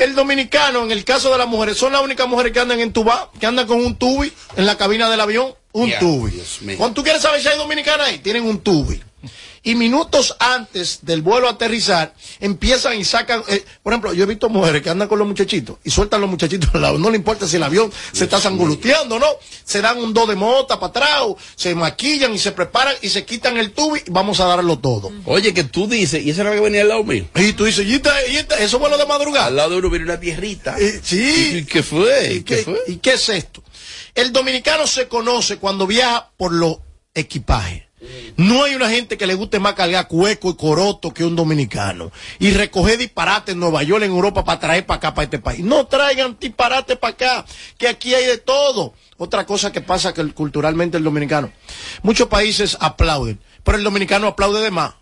El 0.01 0.15
dominicano, 0.15 0.83
en 0.83 0.91
el 0.91 1.05
caso 1.05 1.31
de 1.31 1.37
las 1.37 1.47
mujeres, 1.47 1.77
son 1.77 1.93
las 1.93 2.01
únicas 2.01 2.27
mujeres 2.27 2.53
que 2.53 2.61
andan 2.61 2.81
en 2.81 2.91
tuba, 2.91 3.31
que 3.39 3.45
andan 3.45 3.67
con 3.67 3.85
un 3.85 3.97
tubi 3.97 4.33
en 4.57 4.65
la 4.65 4.79
cabina 4.79 5.11
del 5.11 5.21
avión, 5.21 5.55
un 5.73 5.93
tubi. 5.99 6.43
Cuando 6.79 6.95
tú 6.95 7.03
quieres 7.03 7.21
saber 7.21 7.43
si 7.43 7.49
hay 7.49 7.59
dominicanas 7.59 8.09
ahí, 8.09 8.19
tienen 8.19 8.45
un 8.45 8.61
tubi. 8.61 8.99
Y 9.63 9.75
minutos 9.75 10.35
antes 10.39 11.01
del 11.03 11.21
vuelo 11.21 11.47
a 11.47 11.51
aterrizar, 11.53 12.15
empiezan 12.41 12.99
y 12.99 13.05
sacan, 13.05 13.43
eh, 13.49 13.63
por 13.83 13.93
ejemplo, 13.93 14.15
yo 14.15 14.25
he 14.25 14.27
visto 14.27 14.49
mujeres 14.49 14.81
que 14.81 14.89
andan 14.89 15.07
con 15.07 15.19
los 15.19 15.29
muchachitos 15.29 15.77
y 15.85 15.91
sueltan 15.91 16.23
los 16.23 16.31
muchachitos 16.31 16.71
al 16.75 16.81
lado. 16.81 16.99
No 16.99 17.11
le 17.11 17.17
importa 17.17 17.47
si 17.47 17.57
el 17.57 17.63
avión 17.63 17.93
se 18.13 18.25
está 18.25 18.41
sanguluteando, 18.41 19.19
¿no? 19.19 19.27
Se 19.65 19.83
dan 19.83 19.99
un 19.99 20.15
do 20.15 20.27
de 20.27 20.35
mota 20.35 20.81
para 20.81 20.91
atrás, 20.91 21.23
se 21.57 21.75
maquillan 21.75 22.35
y 22.35 22.39
se 22.39 22.53
preparan 22.53 22.95
y 23.03 23.11
se 23.11 23.27
quitan 23.27 23.59
el 23.59 23.73
tubi 23.73 24.01
y 24.07 24.11
vamos 24.11 24.41
a 24.41 24.47
darlo 24.47 24.79
todo. 24.79 25.13
Oye, 25.27 25.53
que 25.53 25.65
tú 25.65 25.87
dices, 25.87 26.25
y 26.25 26.31
eso 26.31 26.41
era 26.41 26.53
que 26.53 26.61
venía 26.61 26.81
al 26.81 26.89
lado 26.89 27.05
mío. 27.05 27.27
Y 27.35 27.53
tú 27.53 27.65
dices, 27.67 27.87
¿y, 27.87 27.97
esta- 27.97 28.27
y 28.29 28.37
esta- 28.39 28.59
eso 28.61 28.79
vuelo 28.79 28.97
de 28.97 29.05
madrugada? 29.05 29.47
Al 29.49 29.57
lado 29.57 29.71
de 29.73 29.77
uno 29.77 29.91
viene 29.91 30.07
una 30.07 30.19
tierrita. 30.19 30.77
Eh, 30.79 31.01
sí. 31.03 31.59
¿Y 31.59 31.65
qué 31.67 31.83
fue? 31.83 32.33
¿Y 32.35 32.43
qué, 32.45 32.65
y 32.87 32.97
qué 32.97 33.13
es 33.13 33.29
esto? 33.29 33.63
El 34.15 34.33
dominicano 34.33 34.87
se 34.87 35.07
conoce 35.07 35.59
cuando 35.59 35.87
viaja 35.87 36.31
por 36.39 36.53
los 36.53 36.79
equipajes. 37.15 37.83
No 38.37 38.65
hay 38.65 38.75
una 38.75 38.89
gente 38.89 39.19
que 39.19 39.27
le 39.27 39.35
guste 39.35 39.59
más 39.59 39.75
cargar 39.75 40.09
cueco 40.09 40.51
y 40.51 40.57
coroto 40.57 41.13
que 41.13 41.25
un 41.25 41.37
dominicano. 41.37 42.11
Y 42.39 42.51
recoger 42.53 42.97
disparate 42.99 43.53
en 43.53 43.61
Nueva 43.61 43.83
York, 43.83 44.03
en 44.05 44.11
Europa, 44.11 44.45
para 44.45 44.59
traer 44.61 44.87
para 44.87 44.97
acá, 44.99 45.15
para 45.15 45.25
este 45.25 45.39
país. 45.39 45.61
No 45.61 45.87
traigan 45.87 46.37
disparate 46.41 46.97
para 46.97 47.13
acá, 47.15 47.45
que 47.77 47.89
aquí 47.89 48.15
hay 48.15 48.25
de 48.25 48.39
todo. 48.39 48.95
Otra 49.19 49.45
cosa 49.45 49.71
que 49.71 49.83
pasa 49.83 50.15
que 50.15 50.23
el- 50.23 50.33
culturalmente 50.35 50.97
el 50.97 51.05
dominicano. 51.05 51.53
Muchos 52.03 52.29
países 52.29 52.77
aplauden, 52.81 53.39
pero 53.63 53.77
el 53.77 53.85
dominicano 53.85 54.29
aplaude 54.29 54.63
de 54.63 54.71
más. 54.71 54.95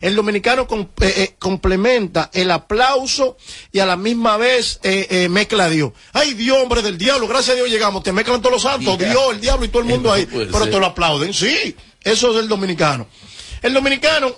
El 0.00 0.14
dominicano 0.14 0.66
com- 0.66 0.88
eh, 1.00 1.14
eh, 1.16 1.34
complementa 1.38 2.30
el 2.34 2.50
aplauso 2.50 3.36
y 3.72 3.78
a 3.78 3.86
la 3.86 3.96
misma 3.96 4.36
vez 4.36 4.78
eh, 4.82 5.28
mezcla 5.30 5.64
a 5.64 5.68
Dios. 5.70 5.92
Ay, 6.12 6.34
Dios, 6.34 6.58
hombre 6.62 6.82
del 6.82 6.98
diablo, 6.98 7.26
gracias 7.26 7.54
a 7.54 7.56
Dios 7.56 7.70
llegamos. 7.70 8.02
Te 8.02 8.12
mezclan 8.12 8.40
todos 8.40 8.52
los 8.52 8.62
santos. 8.62 8.98
Dios, 8.98 9.32
el 9.32 9.40
diablo 9.40 9.64
y 9.64 9.68
todo 9.68 9.80
el 9.82 9.88
mundo 9.88 10.12
ahí. 10.12 10.26
Pero 10.26 10.68
te 10.70 10.78
lo 10.80 10.86
aplauden. 10.86 11.32
Sí, 11.32 11.74
eso 12.06 12.32
es 12.32 12.40
el 12.42 12.48
dominicano. 12.48 13.06
El 13.62 13.74
dominicano 13.74 14.32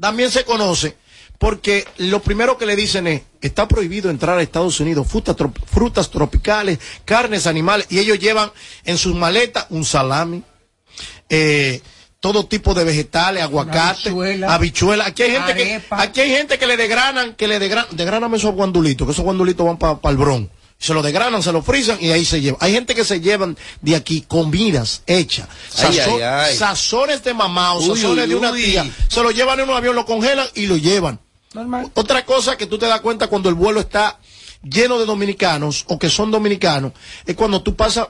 también 0.00 0.30
se 0.30 0.44
conoce 0.44 0.96
porque 1.38 1.84
lo 1.98 2.20
primero 2.22 2.56
que 2.56 2.66
le 2.66 2.76
dicen 2.76 3.06
es, 3.08 3.22
está 3.40 3.66
prohibido 3.66 4.10
entrar 4.10 4.38
a 4.38 4.42
Estados 4.42 4.78
Unidos 4.80 5.06
frutas, 5.08 5.36
trop- 5.36 5.58
frutas 5.66 6.08
tropicales, 6.10 6.78
carnes 7.04 7.46
animales, 7.48 7.86
y 7.90 7.98
ellos 7.98 8.18
llevan 8.20 8.50
en 8.84 8.96
sus 8.96 9.14
maletas 9.14 9.66
un 9.70 9.84
salami, 9.84 10.42
eh, 11.28 11.80
todo 12.20 12.46
tipo 12.46 12.74
de 12.74 12.84
vegetales, 12.84 13.42
aguacate, 13.42 14.10
habichuela, 14.10 14.54
habichuela. 14.54 15.06
Aquí 15.06 15.22
hay 15.24 15.30
gente 15.32 15.54
que, 15.56 15.62
aquí 15.90 16.20
hay 16.20 16.30
gente 16.30 16.58
que 16.58 16.66
le 16.68 16.76
degranan, 16.76 17.34
que 17.34 17.48
le 17.48 17.58
degranan, 17.58 17.96
degráname 17.96 18.36
esos 18.36 18.54
guandulitos, 18.54 19.04
que 19.06 19.12
esos 19.12 19.24
guandulitos 19.24 19.66
van 19.66 19.78
para 19.78 20.12
el 20.12 20.16
bron. 20.16 20.48
Se 20.82 20.92
lo 20.94 21.00
degranan, 21.02 21.44
se 21.44 21.52
lo 21.52 21.62
frisan 21.62 21.96
y 22.00 22.10
ahí 22.10 22.24
se 22.24 22.40
llevan. 22.40 22.58
Hay 22.60 22.72
gente 22.72 22.96
que 22.96 23.04
se 23.04 23.20
llevan 23.20 23.56
de 23.82 23.94
aquí 23.94 24.22
comidas 24.22 25.02
hechas, 25.06 25.46
Ay, 25.78 25.94
sazón- 25.96 26.14
ay, 26.16 26.22
ay. 26.22 26.56
sazones 26.56 27.22
de 27.22 27.32
mamá 27.34 27.74
o 27.74 27.78
Uy, 27.80 27.96
sazones 27.96 28.24
uy, 28.24 28.30
de 28.30 28.34
una 28.34 28.50
uy. 28.50 28.64
tía. 28.64 28.90
Se 29.08 29.22
lo 29.22 29.30
llevan 29.30 29.60
en 29.60 29.70
un 29.70 29.76
avión, 29.76 29.94
lo 29.94 30.04
congelan 30.04 30.46
y 30.54 30.66
lo 30.66 30.76
llevan. 30.76 31.20
Otra 31.94 32.24
cosa 32.26 32.56
que 32.56 32.66
tú 32.66 32.78
te 32.78 32.86
das 32.86 33.00
cuenta 33.00 33.28
cuando 33.28 33.48
el 33.48 33.54
vuelo 33.54 33.78
está 33.78 34.18
lleno 34.64 34.98
de 34.98 35.06
dominicanos 35.06 35.84
o 35.88 35.98
que 36.00 36.10
son 36.10 36.30
dominicanos 36.32 36.92
es 37.26 37.36
cuando 37.36 37.62
tú 37.62 37.76
pasas 37.76 38.08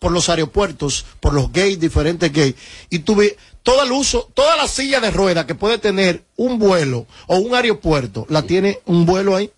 por 0.00 0.10
los 0.12 0.28
aeropuertos, 0.30 1.04
por 1.20 1.32
los 1.32 1.48
gates, 1.52 1.78
diferentes 1.78 2.32
gates, 2.32 2.54
y 2.90 3.00
tú 3.00 3.14
ves 3.16 3.36
todo 3.62 3.82
el 3.84 3.92
uso, 3.92 4.28
toda 4.34 4.56
la 4.56 4.66
silla 4.66 4.98
de 4.98 5.10
rueda 5.10 5.46
que 5.46 5.54
puede 5.54 5.78
tener 5.78 6.24
un 6.36 6.58
vuelo 6.58 7.06
o 7.28 7.36
un 7.36 7.54
aeropuerto, 7.54 8.26
la 8.30 8.42
tiene 8.42 8.80
un 8.86 9.04
vuelo 9.06 9.36
ahí. 9.36 9.50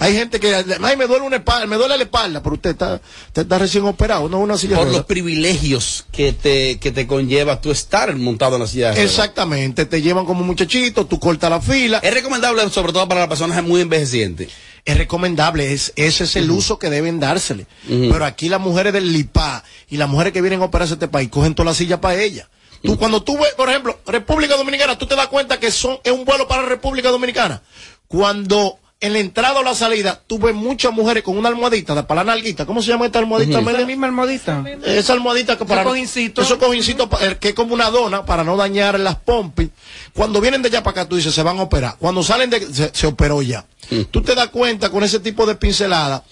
Hay 0.00 0.14
gente 0.14 0.40
que, 0.40 0.54
ay, 0.54 0.96
me 0.96 1.06
duele 1.06 1.24
una 1.24 1.36
espalda, 1.36 1.66
me 1.66 1.76
duele 1.76 1.96
la 1.96 2.04
espalda, 2.04 2.42
pero 2.42 2.54
usted 2.54 2.70
está, 2.70 3.00
usted 3.28 3.42
está 3.42 3.58
recién 3.58 3.84
operado, 3.84 4.28
no 4.28 4.38
una 4.38 4.56
silla 4.56 4.76
Por 4.76 4.88
los 4.88 5.04
privilegios 5.04 6.06
que 6.12 6.32
te, 6.32 6.78
que 6.78 6.92
te 6.92 7.06
conlleva 7.06 7.60
tú 7.60 7.70
estar 7.70 8.14
montado 8.16 8.56
en 8.56 8.62
la 8.62 8.68
silla 8.68 8.86
de 8.88 8.96
ruedas. 8.96 9.10
Exactamente, 9.10 9.86
te 9.86 10.02
llevan 10.02 10.24
como 10.26 10.44
muchachito, 10.44 11.06
tú 11.06 11.18
cortas 11.18 11.50
la 11.50 11.60
fila. 11.60 11.98
Es 11.98 12.12
recomendable, 12.12 12.68
sobre 12.70 12.92
todo 12.92 13.06
para 13.08 13.20
las 13.20 13.28
personas 13.28 13.62
muy 13.62 13.80
envejecientes. 13.80 14.50
Es 14.84 14.96
recomendable, 14.96 15.72
es, 15.72 15.92
ese 15.96 16.24
es 16.24 16.36
el 16.36 16.50
uso 16.50 16.78
que 16.78 16.90
deben 16.90 17.18
dársele. 17.18 17.66
Pero 17.88 18.24
aquí 18.24 18.48
las 18.48 18.60
mujeres 18.60 18.92
del 18.92 19.12
LIPA 19.12 19.64
y 19.88 19.96
las 19.96 20.08
mujeres 20.08 20.32
que 20.32 20.40
vienen 20.40 20.62
a 20.62 20.66
operarse 20.66 20.92
a 20.92 20.96
este 20.96 21.08
país 21.08 21.28
cogen 21.28 21.54
toda 21.54 21.70
la 21.70 21.74
silla 21.74 22.00
para 22.00 22.22
ella. 22.22 22.48
Tú, 22.82 22.96
cuando 22.96 23.22
tú 23.22 23.36
ves, 23.36 23.52
por 23.56 23.68
ejemplo, 23.68 23.98
República 24.06 24.56
Dominicana, 24.56 24.96
tú 24.96 25.06
te 25.06 25.16
das 25.16 25.26
cuenta 25.26 25.58
que 25.58 25.72
son, 25.72 25.98
es 26.04 26.12
un 26.12 26.24
vuelo 26.24 26.46
para 26.46 26.62
República 26.62 27.10
Dominicana. 27.10 27.62
Cuando 28.06 28.78
en 28.98 29.12
la 29.12 29.18
entrada 29.18 29.60
o 29.60 29.62
la 29.62 29.74
salida, 29.74 30.22
tú 30.26 30.38
ves 30.38 30.54
muchas 30.54 30.90
mujeres 30.92 31.22
con 31.22 31.36
una 31.36 31.50
almohadita 31.50 31.94
de 31.94 32.02
para 32.04 32.24
la 32.24 32.32
nalguita. 32.32 32.64
¿Cómo 32.64 32.80
se 32.80 32.88
llama 32.88 33.04
esta 33.06 33.18
almohadita? 33.18 33.58
Esa 33.80 33.86
misma 33.86 34.06
almohadita. 34.06 34.64
Esa 34.86 35.12
almohadita 35.12 35.58
que 35.58 35.64
para 35.66 35.82
Esos 35.82 35.92
cojincitos. 35.92 36.44
esos 36.46 36.58
cojincitos 36.58 37.06
pa- 37.08 37.18
eh, 37.24 37.36
que 37.38 37.48
es 37.50 37.54
como 37.54 37.74
una 37.74 37.90
dona 37.90 38.24
para 38.24 38.42
no 38.42 38.56
dañar 38.56 38.98
las 38.98 39.16
pompis. 39.16 39.68
Cuando 40.14 40.40
vienen 40.40 40.62
de 40.62 40.68
allá 40.68 40.82
para 40.82 41.02
acá, 41.02 41.08
tú 41.10 41.16
dices, 41.16 41.34
se 41.34 41.42
van 41.42 41.58
a 41.58 41.62
operar. 41.62 41.96
Cuando 41.98 42.22
salen 42.22 42.48
de, 42.48 42.60
se, 42.72 42.90
se 42.94 43.06
operó 43.06 43.42
ya. 43.42 43.66
Tú 44.10 44.22
te 44.22 44.34
das 44.34 44.48
cuenta 44.48 44.88
con 44.90 45.04
ese 45.04 45.20
tipo 45.20 45.44
de 45.46 45.54
pincelada, 45.56 46.24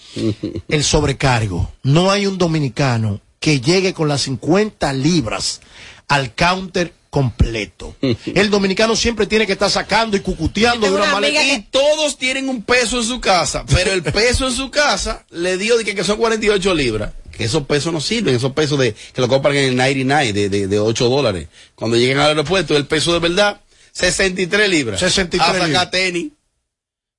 el 0.67 0.83
sobrecargo. 0.83 1.71
No 1.83 2.09
hay 2.09 2.25
un 2.25 2.37
dominicano 2.37 3.21
que 3.39 3.61
llegue 3.61 3.93
con 3.93 4.07
las 4.07 4.21
50 4.21 4.91
libras 4.93 5.61
al 6.07 6.33
counter 6.33 6.93
completo. 7.15 7.95
El 8.35 8.49
dominicano 8.49 8.93
siempre 8.93 9.25
tiene 9.25 9.47
que 9.47 9.53
estar 9.53 9.71
sacando 9.71 10.17
y 10.17 10.19
cucuteando 10.19 10.85
de 10.85 10.91
una 10.91 11.13
maleta. 11.13 11.41
Y 11.41 11.61
todos 11.71 12.17
tienen 12.17 12.49
un 12.49 12.61
peso 12.61 12.97
en 12.97 13.05
su 13.05 13.21
casa, 13.21 13.63
pero 13.65 13.93
el 13.93 14.03
peso 14.19 14.49
en 14.49 14.53
su 14.53 14.69
casa 14.69 15.25
le 15.29 15.55
dio 15.57 15.77
de 15.77 15.85
que, 15.85 15.95
que 15.95 16.03
son 16.03 16.17
48 16.17 16.75
libras. 16.75 17.13
Que 17.31 17.45
esos 17.45 17.65
pesos 17.67 17.93
no 17.93 18.01
sirven, 18.01 18.35
esos 18.35 18.51
pesos 18.51 18.77
de 18.77 18.93
que 19.13 19.21
lo 19.21 19.29
compran 19.29 19.55
en 19.55 19.63
el 19.69 19.77
99 19.77 20.33
de, 20.33 20.49
de, 20.49 20.67
de 20.67 20.79
8 20.79 21.07
dólares. 21.07 21.47
Cuando 21.73 21.95
lleguen 21.95 22.17
al 22.17 22.27
aeropuerto, 22.27 22.75
el 22.75 22.85
peso 22.85 23.13
de 23.13 23.19
verdad, 23.19 23.61
63 23.93 24.69
libras. 24.69 24.99
63 24.99 25.41
A 25.41 25.53
sacar 25.53 25.67
libras. 25.69 25.91
tenis, 25.91 26.31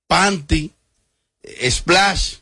panty, 0.07 0.72
eh, 1.42 1.70
splash. 1.70 2.34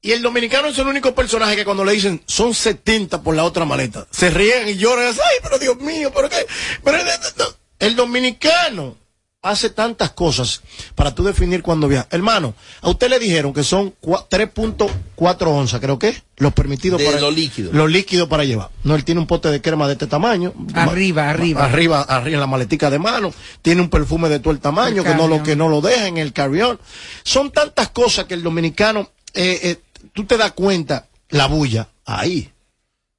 Y 0.00 0.12
el 0.12 0.22
dominicano 0.22 0.68
es 0.68 0.78
el 0.78 0.86
único 0.86 1.14
personaje 1.14 1.56
que 1.56 1.64
cuando 1.64 1.84
le 1.84 1.92
dicen 1.92 2.22
son 2.26 2.54
70 2.54 3.22
por 3.22 3.34
la 3.34 3.44
otra 3.44 3.64
maleta, 3.64 4.06
se 4.10 4.30
ríen 4.30 4.68
y 4.68 4.76
lloran. 4.76 5.06
Ay, 5.08 5.36
pero 5.42 5.58
Dios 5.58 5.76
mío, 5.80 6.12
pero 6.14 6.28
qué. 6.28 6.46
Pero, 6.84 6.98
no. 6.98 7.44
el 7.80 7.96
dominicano 7.96 8.96
hace 9.42 9.70
tantas 9.70 10.10
cosas 10.10 10.62
para 10.94 11.14
tú 11.14 11.22
definir 11.24 11.62
cuándo 11.62 11.88
viaja. 11.88 12.06
Hermano, 12.10 12.54
a 12.80 12.90
usted 12.90 13.08
le 13.08 13.18
dijeron 13.18 13.52
que 13.52 13.62
son 13.64 13.94
cua- 14.02 14.26
3.4 14.28 15.46
onzas, 15.46 15.80
creo 15.80 15.98
que, 15.98 16.22
los 16.36 16.52
permitidos 16.52 16.98
De 17.00 17.06
para 17.06 17.20
lo 17.20 17.30
líquido. 17.30 17.72
Los 17.72 17.90
líquidos 17.90 18.28
para 18.28 18.44
llevar. 18.44 18.70
No, 18.84 18.94
él 18.94 19.04
tiene 19.04 19.20
un 19.20 19.26
pote 19.26 19.48
de 19.50 19.60
crema 19.62 19.86
de 19.86 19.94
este 19.94 20.06
tamaño. 20.06 20.52
Arriba, 20.74 21.24
Ma- 21.24 21.30
arriba. 21.30 21.64
Arriba, 21.64 22.02
arriba 22.02 22.34
en 22.34 22.40
la 22.40 22.46
maletica 22.46 22.90
de 22.90 22.98
mano. 22.98 23.32
Tiene 23.62 23.80
un 23.80 23.90
perfume 23.90 24.28
de 24.28 24.38
todo 24.40 24.52
el 24.52 24.60
tamaño, 24.60 25.02
que 25.04 25.14
no 25.14 25.28
lo 25.28 25.42
que 25.42 25.56
no 25.56 25.68
lo 25.68 25.80
deja 25.80 26.06
en 26.08 26.18
el 26.18 26.32
carrión. 26.32 26.78
Son 27.22 27.50
tantas 27.50 27.88
cosas 27.90 28.26
que 28.26 28.34
el 28.34 28.42
dominicano, 28.42 29.10
eh, 29.34 29.60
eh, 29.62 29.76
tú 30.12 30.24
te 30.24 30.36
das 30.36 30.52
cuenta, 30.52 31.06
la 31.30 31.46
bulla, 31.46 31.88
ahí. 32.04 32.50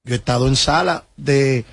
Yo 0.03 0.13
he 0.13 0.17
estado 0.17 0.47
en 0.47 0.55
sala 0.55 1.03
de, 1.17 1.65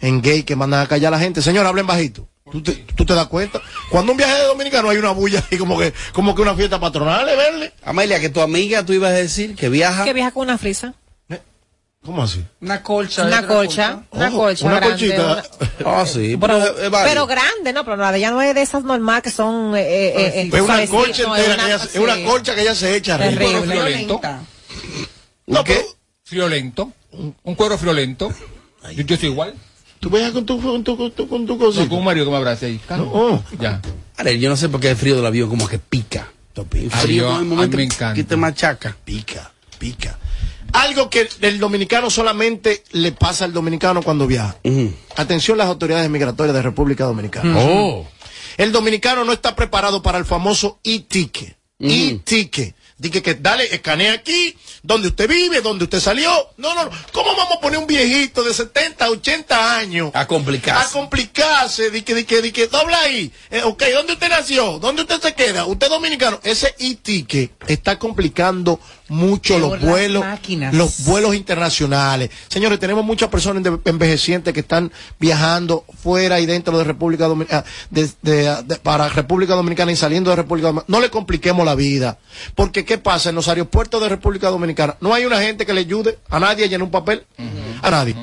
en 0.00 0.22
gay 0.22 0.44
que 0.44 0.56
mandan 0.56 0.80
a 0.80 0.86
callar 0.88 1.12
a 1.12 1.16
la 1.16 1.22
gente. 1.22 1.42
Señor, 1.42 1.66
hablen 1.66 1.86
bajito. 1.86 2.28
¿Tú 2.50 2.62
te, 2.62 2.72
tú 2.96 3.04
te 3.06 3.14
das 3.14 3.26
cuenta? 3.28 3.60
Cuando 3.90 4.12
un 4.12 4.18
viaje 4.18 4.34
de 4.34 4.44
dominicano 4.44 4.90
hay 4.90 4.98
una 4.98 5.10
bulla 5.12 5.42
ahí 5.50 5.56
como 5.58 5.78
que, 5.78 5.92
como 6.12 6.34
que 6.34 6.42
una 6.42 6.54
fiesta 6.54 6.78
patronal, 6.78 7.26
¿eh, 7.28 7.36
verle? 7.36 7.72
Amelia, 7.84 8.20
que 8.20 8.28
tu 8.28 8.40
amiga 8.40 8.84
tú 8.84 8.92
ibas 8.92 9.10
a 9.10 9.14
decir 9.14 9.54
que 9.56 9.68
viaja. 9.68 10.04
Que 10.04 10.12
viaja 10.12 10.30
con 10.32 10.42
una 10.44 10.58
frisa. 10.58 10.94
¿Cómo 12.04 12.20
así? 12.24 12.44
Una 12.60 12.82
colcha. 12.82 13.24
Una 13.24 13.46
colcha. 13.46 14.02
Una 14.10 14.28
Ojo, 14.28 14.38
colcha. 14.38 14.66
una 14.66 14.76
grande, 14.80 14.90
colchita. 15.14 15.22
una- 15.84 15.90
Ah, 16.00 16.04
sí. 16.04 16.36
Pero, 16.40 16.60
Pero, 17.04 17.22
es 17.22 17.28
grande, 17.28 17.72
no, 17.72 17.84
pero 17.84 17.96
la 17.96 18.10
de 18.10 18.18
ella 18.18 18.32
no 18.32 18.42
es 18.42 18.54
de 18.56 18.62
esas 18.62 18.82
normal 18.82 19.22
que 19.22 19.30
son. 19.30 19.76
Eh, 19.76 19.82
eh, 20.08 20.32
eh, 20.42 20.50
Es 20.52 20.60
una 20.60 20.84
colcha 20.88 21.22
no, 21.22 21.36
entera, 21.36 21.54
una- 21.54 21.62
que 21.62 21.68
ella, 21.72 21.84
es 21.84 21.94
una 21.96 22.24
colcha 22.24 22.54
que 22.56 22.62
ella 22.62 22.74
se 22.74 22.96
echa 22.96 23.14
arriba. 23.14 23.38
Terrible. 23.38 24.08
Un 25.46 25.56
cuero 25.56 25.82
friolento. 26.24 26.92
No. 27.12 27.34
Un 27.42 27.54
cuero 27.54 27.78
friolento. 27.78 28.32
Yo, 28.94 29.02
yo 29.02 29.16
soy 29.16 29.28
igual. 29.28 29.54
tú 30.00 30.10
viajas 30.10 30.32
con 30.32 30.46
tu, 30.46 30.60
con 30.60 30.82
tu, 30.82 30.96
con 30.96 31.12
tu, 31.12 31.28
con 31.28 31.46
tu 31.46 31.56
No, 31.56 31.88
con 31.88 31.98
un 31.98 32.04
marido 32.04 32.26
que 32.26 32.30
me 32.30 32.36
abrace 32.36 32.66
ahí. 32.66 32.80
Claro. 32.86 33.10
Oh. 33.12 33.42
Ya. 33.60 33.80
Ahora, 34.16 34.32
yo 34.32 34.48
no 34.48 34.56
sé 34.56 34.68
por 34.68 34.80
qué 34.80 34.90
el 34.90 34.96
frío 34.96 35.16
del 35.16 35.26
avión 35.26 35.48
como 35.48 35.68
que 35.68 35.78
pica. 35.78 36.32
El 36.54 36.90
frío 36.90 37.30
en 37.30 37.36
el 37.38 37.44
momento 37.44 37.76
me 37.76 37.84
encanta. 37.84 38.14
que 38.14 38.24
te 38.24 38.36
machaca. 38.36 38.96
Pica, 39.04 39.52
pica. 39.78 40.18
Algo 40.72 41.10
que 41.10 41.28
el 41.40 41.58
dominicano 41.58 42.08
solamente 42.10 42.82
le 42.92 43.12
pasa 43.12 43.44
al 43.44 43.52
dominicano 43.52 44.02
cuando 44.02 44.26
viaja. 44.26 44.56
Atención 45.16 45.58
las 45.58 45.66
autoridades 45.66 46.08
migratorias 46.10 46.54
de 46.54 46.62
República 46.62 47.04
Dominicana. 47.04 47.56
Oh. 47.58 48.06
El 48.56 48.72
dominicano 48.72 49.24
no 49.24 49.32
está 49.32 49.54
preparado 49.54 50.02
para 50.02 50.18
el 50.18 50.24
famoso 50.24 50.78
e-ticket. 50.82 51.56
E-ticket. 51.78 52.74
Dije 53.02 53.20
que 53.20 53.34
dale, 53.34 53.64
escanea 53.74 54.12
aquí, 54.12 54.56
donde 54.84 55.08
usted 55.08 55.28
vive, 55.28 55.60
donde 55.60 55.84
usted 55.84 55.98
salió. 56.00 56.30
No, 56.56 56.74
no, 56.74 56.84
no. 56.84 56.90
¿Cómo 57.12 57.34
vamos 57.36 57.56
a 57.56 57.60
poner 57.60 57.78
un 57.80 57.86
viejito 57.86 58.44
de 58.44 58.54
70, 58.54 59.10
80 59.10 59.76
años? 59.76 60.10
A 60.14 60.26
complicarse. 60.28 60.88
A 60.88 60.92
complicarse. 61.00 61.90
Di 61.90 62.02
que, 62.02 62.14
di 62.14 62.24
que, 62.24 62.40
di 62.40 62.52
que, 62.52 62.68
dobla 62.68 63.00
ahí. 63.00 63.32
Eh, 63.50 63.62
ok, 63.64 63.82
¿dónde 63.92 64.12
usted 64.12 64.28
nació? 64.28 64.78
¿Dónde 64.78 65.02
usted 65.02 65.20
se 65.20 65.34
queda? 65.34 65.66
¿Usted 65.66 65.86
es 65.86 65.90
dominicano? 65.92 66.38
Ese 66.44 66.74
e-ticket 66.78 67.50
está 67.66 67.98
complicando 67.98 68.78
mucho 69.08 69.56
Peor 69.56 69.70
los 69.72 69.80
vuelos, 69.80 70.24
máquinas. 70.24 70.72
los 70.74 71.04
vuelos 71.04 71.34
internacionales. 71.34 72.30
Señores, 72.48 72.78
tenemos 72.78 73.04
muchas 73.04 73.28
personas 73.28 73.62
enve- 73.62 73.80
envejecientes 73.84 74.54
que 74.54 74.60
están 74.60 74.90
viajando 75.20 75.84
fuera 76.02 76.40
y 76.40 76.46
dentro 76.46 76.78
de 76.78 76.84
República 76.84 77.26
Dominicana, 77.26 77.64
para 78.82 79.08
República 79.08 79.54
Dominicana 79.54 79.92
y 79.92 79.96
saliendo 79.96 80.30
de 80.30 80.36
República 80.36 80.68
Dominicana. 80.68 80.86
No 80.88 81.00
le 81.00 81.10
compliquemos 81.10 81.64
la 81.66 81.74
vida. 81.74 82.18
Porque, 82.54 82.84
¿qué 82.92 82.98
pasa? 82.98 83.30
En 83.30 83.34
los 83.34 83.48
aeropuertos 83.48 84.02
de 84.02 84.08
República 84.10 84.48
Dominicana 84.48 84.96
no 85.00 85.14
hay 85.14 85.24
una 85.24 85.40
gente 85.40 85.64
que 85.64 85.72
le 85.72 85.80
ayude 85.80 86.18
a 86.28 86.38
nadie 86.38 86.64
a 86.64 86.68
llenar 86.68 86.82
un 86.84 86.90
papel. 86.90 87.24
A 87.82 87.90
nadie. 87.90 88.14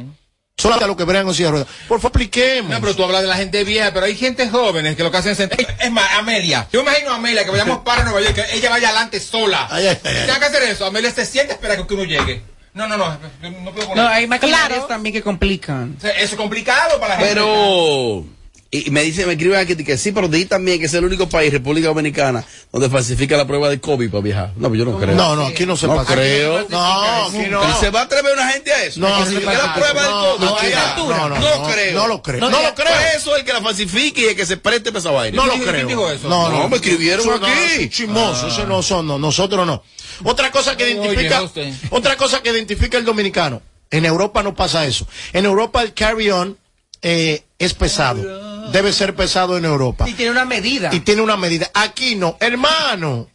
Solamente 0.57 0.83
a 0.83 0.87
los 0.87 0.97
que 0.97 1.05
bregan 1.05 1.25
con 1.25 1.33
silla 1.33 1.47
de 1.47 1.51
ruedas. 1.53 1.67
Por 1.87 1.99
favor, 2.01 2.11
expliquemos. 2.21 2.69
No, 2.69 2.81
pero 2.81 2.93
tú 2.95 3.03
hablas 3.03 3.21
de 3.21 3.27
la 3.29 3.37
gente 3.37 3.63
vieja, 3.63 3.91
pero 3.93 4.05
hay 4.05 4.15
gente 4.15 4.49
jóvenes 4.49 4.95
que 4.97 5.03
lo 5.03 5.09
que 5.09 5.17
hacen 5.17 5.31
es 5.31 5.37
sentar- 5.39 5.57
Es 5.79 5.89
más, 5.91 6.05
Amelia. 6.17 6.67
Yo 6.71 6.81
imagino 6.81 7.11
a 7.11 7.15
Amelia 7.15 7.45
que 7.45 7.49
vayamos 7.51 7.79
para 7.79 8.03
Nueva 8.03 8.19
York, 8.21 8.35
que 8.35 8.57
ella 8.57 8.69
vaya 8.69 8.89
adelante 8.89 9.19
sola. 9.21 9.67
Ay, 9.71 9.87
ay, 9.87 9.97
ay, 10.03 10.11
ay. 10.17 10.23
Tiene 10.25 10.39
que 10.39 10.45
hacer 10.45 10.63
eso. 10.63 10.85
Amelia 10.85 11.11
se 11.11 11.25
siente 11.25 11.53
espera 11.53 11.77
que 11.77 11.93
uno 11.93 12.03
llegue. 12.03 12.41
No, 12.73 12.87
no, 12.87 12.97
no. 12.97 13.17
yo 13.41 13.49
No 13.51 13.71
puedo 13.71 13.87
poner. 13.87 14.03
No, 14.03 14.09
hay 14.09 14.27
maquinarias 14.27 14.87
también 14.87 15.13
que 15.13 15.23
complican. 15.23 15.95
O 15.97 16.01
sea, 16.01 16.11
Eso 16.11 16.33
es 16.33 16.35
complicado 16.35 16.99
para 16.99 17.13
la 17.15 17.19
gente. 17.21 17.33
Pero. 17.35 18.25
Y 18.71 18.91
me 18.91 19.01
dice, 19.01 19.25
me 19.25 19.33
escriben 19.33 19.57
aquí 19.59 19.75
que 19.83 19.97
sí, 19.97 20.11
pero 20.11 20.27
di 20.27 20.45
también 20.45 20.77
que 20.79 20.85
es 20.85 20.93
el 20.93 21.03
único 21.03 21.27
país, 21.27 21.51
República 21.51 21.87
Dominicana, 21.87 22.45
donde 22.71 22.87
falsifica 22.87 23.35
la 23.35 23.47
prueba 23.47 23.67
de 23.67 23.79
COVID 23.81 24.11
para 24.11 24.21
viajar. 24.21 24.51
No, 24.57 24.67
pues 24.67 24.77
yo 24.77 24.85
no 24.85 24.95
creo. 24.99 25.15
No, 25.15 25.35
no, 25.35 25.47
aquí 25.47 25.65
no 25.65 25.75
se 25.75 25.87
No 25.87 25.95
pasa. 25.95 26.13
creo. 26.13 26.67
No, 26.69 27.25
aquí 27.25 27.47
no. 27.49 27.67
¿Y 27.67 27.73
se 27.79 27.89
va 27.89 28.01
a 28.01 28.03
atrever 28.03 28.31
una 28.33 28.47
gente 28.51 28.71
a 28.71 28.83
eso? 28.83 28.99
No, 28.99 29.07
¿Que 29.07 29.13
sí, 29.13 29.17
falsifique 29.37 29.45
no, 29.55 29.63
la 29.63 29.73
prueba 29.73 30.01
del 30.03 30.11
no, 30.11 30.21
COVID? 30.37 30.45
no, 30.45 30.55
¿A 30.57 30.95
no, 30.97 31.07
no, 31.07 31.29
no, 31.29 31.39
No 31.39 31.57
no, 31.67 31.73
creo. 31.73 31.93
no 31.99 32.07
lo 32.07 32.21
creo. 32.21 32.39
No 32.41 32.49
lo 32.51 32.75
creo. 32.75 32.93
Eso 33.17 33.35
el 33.35 33.43
que 33.43 33.53
la 33.53 33.61
falsifique 33.61 34.21
y 34.21 34.25
el 34.25 34.35
que 34.35 34.45
se 34.45 34.57
preste 34.57 34.91
para 34.91 34.99
esa 34.99 35.09
vaina. 35.11 35.35
No 35.35 35.47
lo 35.47 35.53
¿Quién 35.53 35.65
creo. 35.65 35.87
dijo 35.87 36.11
eso? 36.11 36.29
No, 36.29 36.49
no, 36.51 36.59
No, 36.59 36.69
me 36.69 36.75
escribieron 36.75 37.25
no, 37.25 37.33
aquí. 37.47 37.51
es 37.85 37.89
chismoso, 37.89 38.49
eso 38.49 38.67
no 38.67 38.83
son, 38.83 39.07
no, 39.07 39.17
nosotros 39.17 39.65
no. 39.65 39.81
Otra 40.25 40.51
cosa 40.51 40.77
que 40.77 40.91
identifica, 40.91 41.41
otra 41.89 42.15
cosa 42.17 42.43
que 42.43 42.51
identifica 42.51 42.99
el 42.99 43.05
dominicano. 43.05 43.63
En 43.89 44.05
Europa 44.05 44.43
no 44.43 44.53
pasa 44.53 44.85
eso. 44.85 45.07
En 45.33 45.45
Europa 45.45 45.81
el 45.81 45.95
carry-on 45.95 46.55
eh, 47.01 47.43
es 47.57 47.73
pesado. 47.73 48.49
Debe 48.71 48.93
ser 48.93 49.15
pesado 49.15 49.57
en 49.57 49.65
Europa. 49.65 50.07
Y 50.07 50.13
tiene 50.13 50.31
una 50.31 50.45
medida. 50.45 50.89
Y 50.93 50.99
tiene 50.99 51.21
una 51.23 51.35
medida. 51.37 51.71
Aquí 51.73 52.15
no. 52.15 52.37
Hermano, 52.39 53.27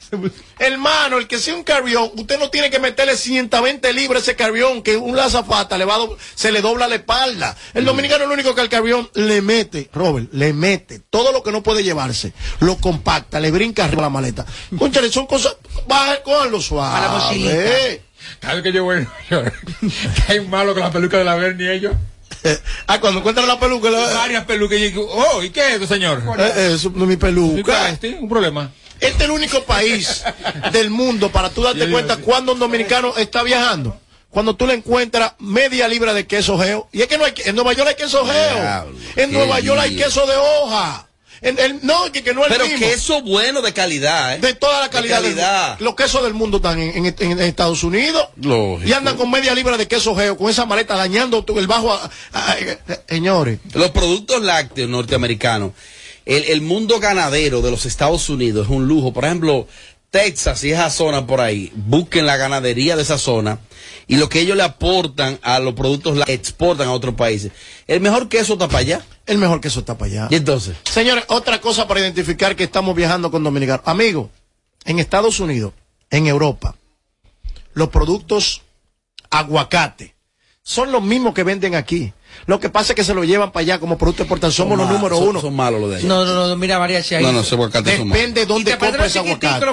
hermano, 0.60 1.18
el 1.18 1.26
que 1.26 1.38
sea 1.38 1.56
un 1.56 1.64
carrión, 1.64 2.08
usted 2.16 2.38
no 2.38 2.50
tiene 2.50 2.70
que 2.70 2.78
meterle 2.78 3.16
120 3.16 3.92
libras 3.92 4.20
a 4.20 4.22
ese 4.22 4.36
carrión, 4.36 4.82
que 4.82 4.96
un 4.96 5.16
lazafata 5.16 5.76
le 5.76 5.84
va 5.84 5.96
a 5.96 5.98
do- 5.98 6.16
se 6.36 6.52
le 6.52 6.60
dobla 6.60 6.86
la 6.86 6.94
espalda. 6.96 7.56
El 7.74 7.84
dominicano 7.84 8.22
es 8.22 8.28
lo 8.28 8.34
único 8.34 8.54
que 8.54 8.60
al 8.60 8.68
carrión 8.68 9.10
le 9.14 9.42
mete, 9.42 9.90
Robert, 9.92 10.28
le 10.32 10.52
mete 10.52 11.00
todo 11.10 11.32
lo 11.32 11.42
que 11.42 11.50
no 11.50 11.64
puede 11.64 11.82
llevarse, 11.82 12.32
lo 12.60 12.76
compacta, 12.76 13.40
le 13.40 13.50
brinca 13.50 13.84
arriba 13.86 14.02
la 14.02 14.10
maleta. 14.10 14.46
Conchale, 14.78 15.10
son 15.10 15.26
cosas, 15.26 15.56
baja, 15.88 16.22
cójanlo 16.22 16.60
suave. 16.60 16.96
A 16.96 17.00
la 17.00 17.08
mochilita. 17.08 17.52
Vez 18.54 18.62
que 18.62 18.72
yo 18.72 18.84
voy 18.84 19.06
que 19.28 20.32
hay 20.32 20.40
malo 20.46 20.74
con 20.74 20.82
la 20.82 20.92
peluca 20.92 21.18
de 21.18 21.24
la 21.24 21.34
Bernie 21.34 21.72
ellos. 21.74 21.94
ah, 22.86 23.00
cuando 23.00 23.20
encuentran 23.20 23.46
la 23.46 23.58
peluca, 23.58 23.90
la- 23.90 24.12
Varias 24.14 24.44
pelucas. 24.44 24.78
Y 24.78 24.92
yo 24.92 25.02
oh, 25.08 25.42
¿y 25.42 25.50
qué 25.50 25.60
es 25.68 25.72
esto, 25.74 25.86
señor? 25.86 26.22
eh, 26.38 26.52
eh, 26.56 26.72
eso 26.74 26.92
no 26.94 27.04
es 27.04 27.08
mi 27.08 27.14
¿Y 27.14 27.16
qué 27.16 27.26
peluca. 27.26 27.88
es 27.88 27.94
este? 27.94 28.14
Un 28.20 28.28
problema. 28.28 28.70
Este 29.00 29.18
es 29.18 29.24
el 29.24 29.30
único 29.32 29.62
país 29.64 30.22
del 30.72 30.88
mundo 30.90 31.30
para 31.30 31.50
tú 31.50 31.62
darte 31.62 31.90
cuenta 31.90 32.16
cuando 32.18 32.52
un 32.52 32.58
dominicano 32.58 33.14
está 33.16 33.42
viajando. 33.42 33.98
Cuando 34.30 34.56
tú 34.56 34.66
le 34.66 34.74
encuentras 34.74 35.34
media 35.38 35.86
libra 35.86 36.12
de 36.12 36.26
queso 36.26 36.58
geo. 36.58 36.88
Y 36.92 37.02
es 37.02 37.06
que 37.08 37.18
no 37.18 37.24
hay, 37.24 37.34
en 37.44 37.54
Nueva 37.54 37.72
York 37.72 37.88
hay 37.90 37.94
queso 37.94 38.24
geo. 38.24 38.54
Diablo, 38.60 38.98
En 39.16 39.32
Nueva 39.32 39.60
York 39.60 39.80
hay 39.80 39.96
queso 39.96 40.26
de 40.26 40.36
hoja. 40.36 41.06
El- 41.44 41.80
no, 41.82 42.10
que, 42.10 42.22
que 42.22 42.32
no 42.32 42.44
es 42.44 42.50
el 42.50 42.56
Pero 42.56 42.68
mismo. 42.70 42.86
queso 42.86 43.20
bueno 43.22 43.60
de 43.60 43.72
calidad, 43.74 44.34
¿eh? 44.34 44.38
de 44.38 44.54
toda 44.54 44.80
la 44.80 44.88
calidad. 44.90 45.20
del- 45.20 45.32
calidad. 45.32 45.78
los 45.80 45.94
quesos 45.94 46.22
del 46.22 46.32
mundo 46.34 46.56
están 46.56 46.78
en, 46.80 47.04
en- 47.06 47.14
en 47.18 47.40
Estados 47.40 47.84
Unidos. 47.84 48.28
Lógico. 48.40 48.88
Y 48.88 48.92
andan 48.94 49.16
con 49.16 49.30
media 49.30 49.54
libra 49.54 49.76
de 49.76 49.86
queso 49.86 50.16
geo, 50.16 50.36
con 50.38 50.48
esa 50.50 50.64
maleta 50.64 50.96
dañando 50.96 51.44
el 51.56 51.66
bajo. 51.66 51.92
a- 51.92 52.10
a- 52.32 52.52
a- 52.52 52.56
señores. 53.08 53.58
Los 53.74 53.90
productos 53.90 54.42
lácteos 54.42 54.88
norteamericanos, 54.88 55.72
el, 56.24 56.44
el 56.44 56.62
mundo 56.62 56.98
ganadero 57.00 57.60
de 57.60 57.70
los 57.70 57.84
Estados 57.84 58.28
Unidos 58.30 58.66
es 58.66 58.70
un 58.72 58.88
lujo. 58.88 59.12
Por 59.12 59.26
ejemplo, 59.26 59.68
Texas 60.10 60.62
y 60.64 60.70
esa 60.70 60.88
zona 60.90 61.26
por 61.26 61.40
ahí, 61.40 61.72
busquen 61.74 62.24
la 62.24 62.36
ganadería 62.36 62.96
de 62.96 63.02
esa 63.02 63.18
zona 63.18 63.58
y 64.06 64.16
lo 64.16 64.28
que 64.28 64.40
ellos 64.40 64.56
le 64.56 64.62
aportan 64.62 65.38
a 65.42 65.58
los 65.58 65.74
productos 65.74 66.16
lácteos, 66.16 66.38
exportan 66.38 66.88
a 66.88 66.92
otros 66.92 67.16
países. 67.16 67.52
El 67.86 68.00
mejor 68.00 68.28
queso 68.28 68.52
está 68.54 68.68
para 68.68 68.78
allá. 68.78 69.04
El 69.26 69.38
mejor 69.38 69.60
queso 69.60 69.80
está 69.80 69.96
para 69.96 70.10
allá. 70.10 70.28
Y 70.30 70.36
entonces, 70.36 70.76
Señores, 70.84 71.24
otra 71.28 71.60
cosa 71.60 71.88
para 71.88 72.00
identificar 72.00 72.54
que 72.56 72.64
estamos 72.64 72.94
viajando 72.94 73.30
con 73.30 73.42
dominicanos. 73.42 73.86
Amigos, 73.86 74.28
en 74.84 74.98
Estados 74.98 75.40
Unidos, 75.40 75.72
en 76.10 76.26
Europa, 76.26 76.76
los 77.72 77.88
productos 77.88 78.62
aguacate 79.30 80.14
son 80.64 80.90
los 80.90 81.02
mismos 81.02 81.34
que 81.34 81.44
venden 81.44 81.74
aquí. 81.74 82.12
Lo 82.46 82.60
que 82.60 82.68
pasa 82.68 82.92
es 82.92 82.96
que 82.96 83.04
se 83.04 83.14
lo 83.14 83.24
llevan 83.24 83.52
para 83.52 83.62
allá 83.62 83.78
como 83.80 83.96
producto 83.98 84.18
de 84.18 84.24
exportación. 84.24 84.66
Somos 84.66 84.78
los 84.78 84.86
mal- 84.86 84.96
número 84.96 85.16
son- 85.16 85.28
uno. 85.28 85.40
Son 85.40 85.54
malos 85.54 85.80
los 85.80 85.90
de 85.90 85.96
allá. 85.96 86.06
No, 86.08 86.24
no, 86.24 86.48
no, 86.48 86.56
mira, 86.56 86.78
mariachi 86.78 87.14
ahí. 87.16 87.22
No, 87.24 87.32
no, 87.32 87.40
ese 87.40 87.54
aguacate 87.54 87.96
son 87.96 88.08
malos. 88.08 88.18
Depende 88.20 88.40
de 88.40 88.46
dónde 88.46 88.76
compres 88.78 89.06
ese 89.06 89.18
aguacate. 89.20 89.64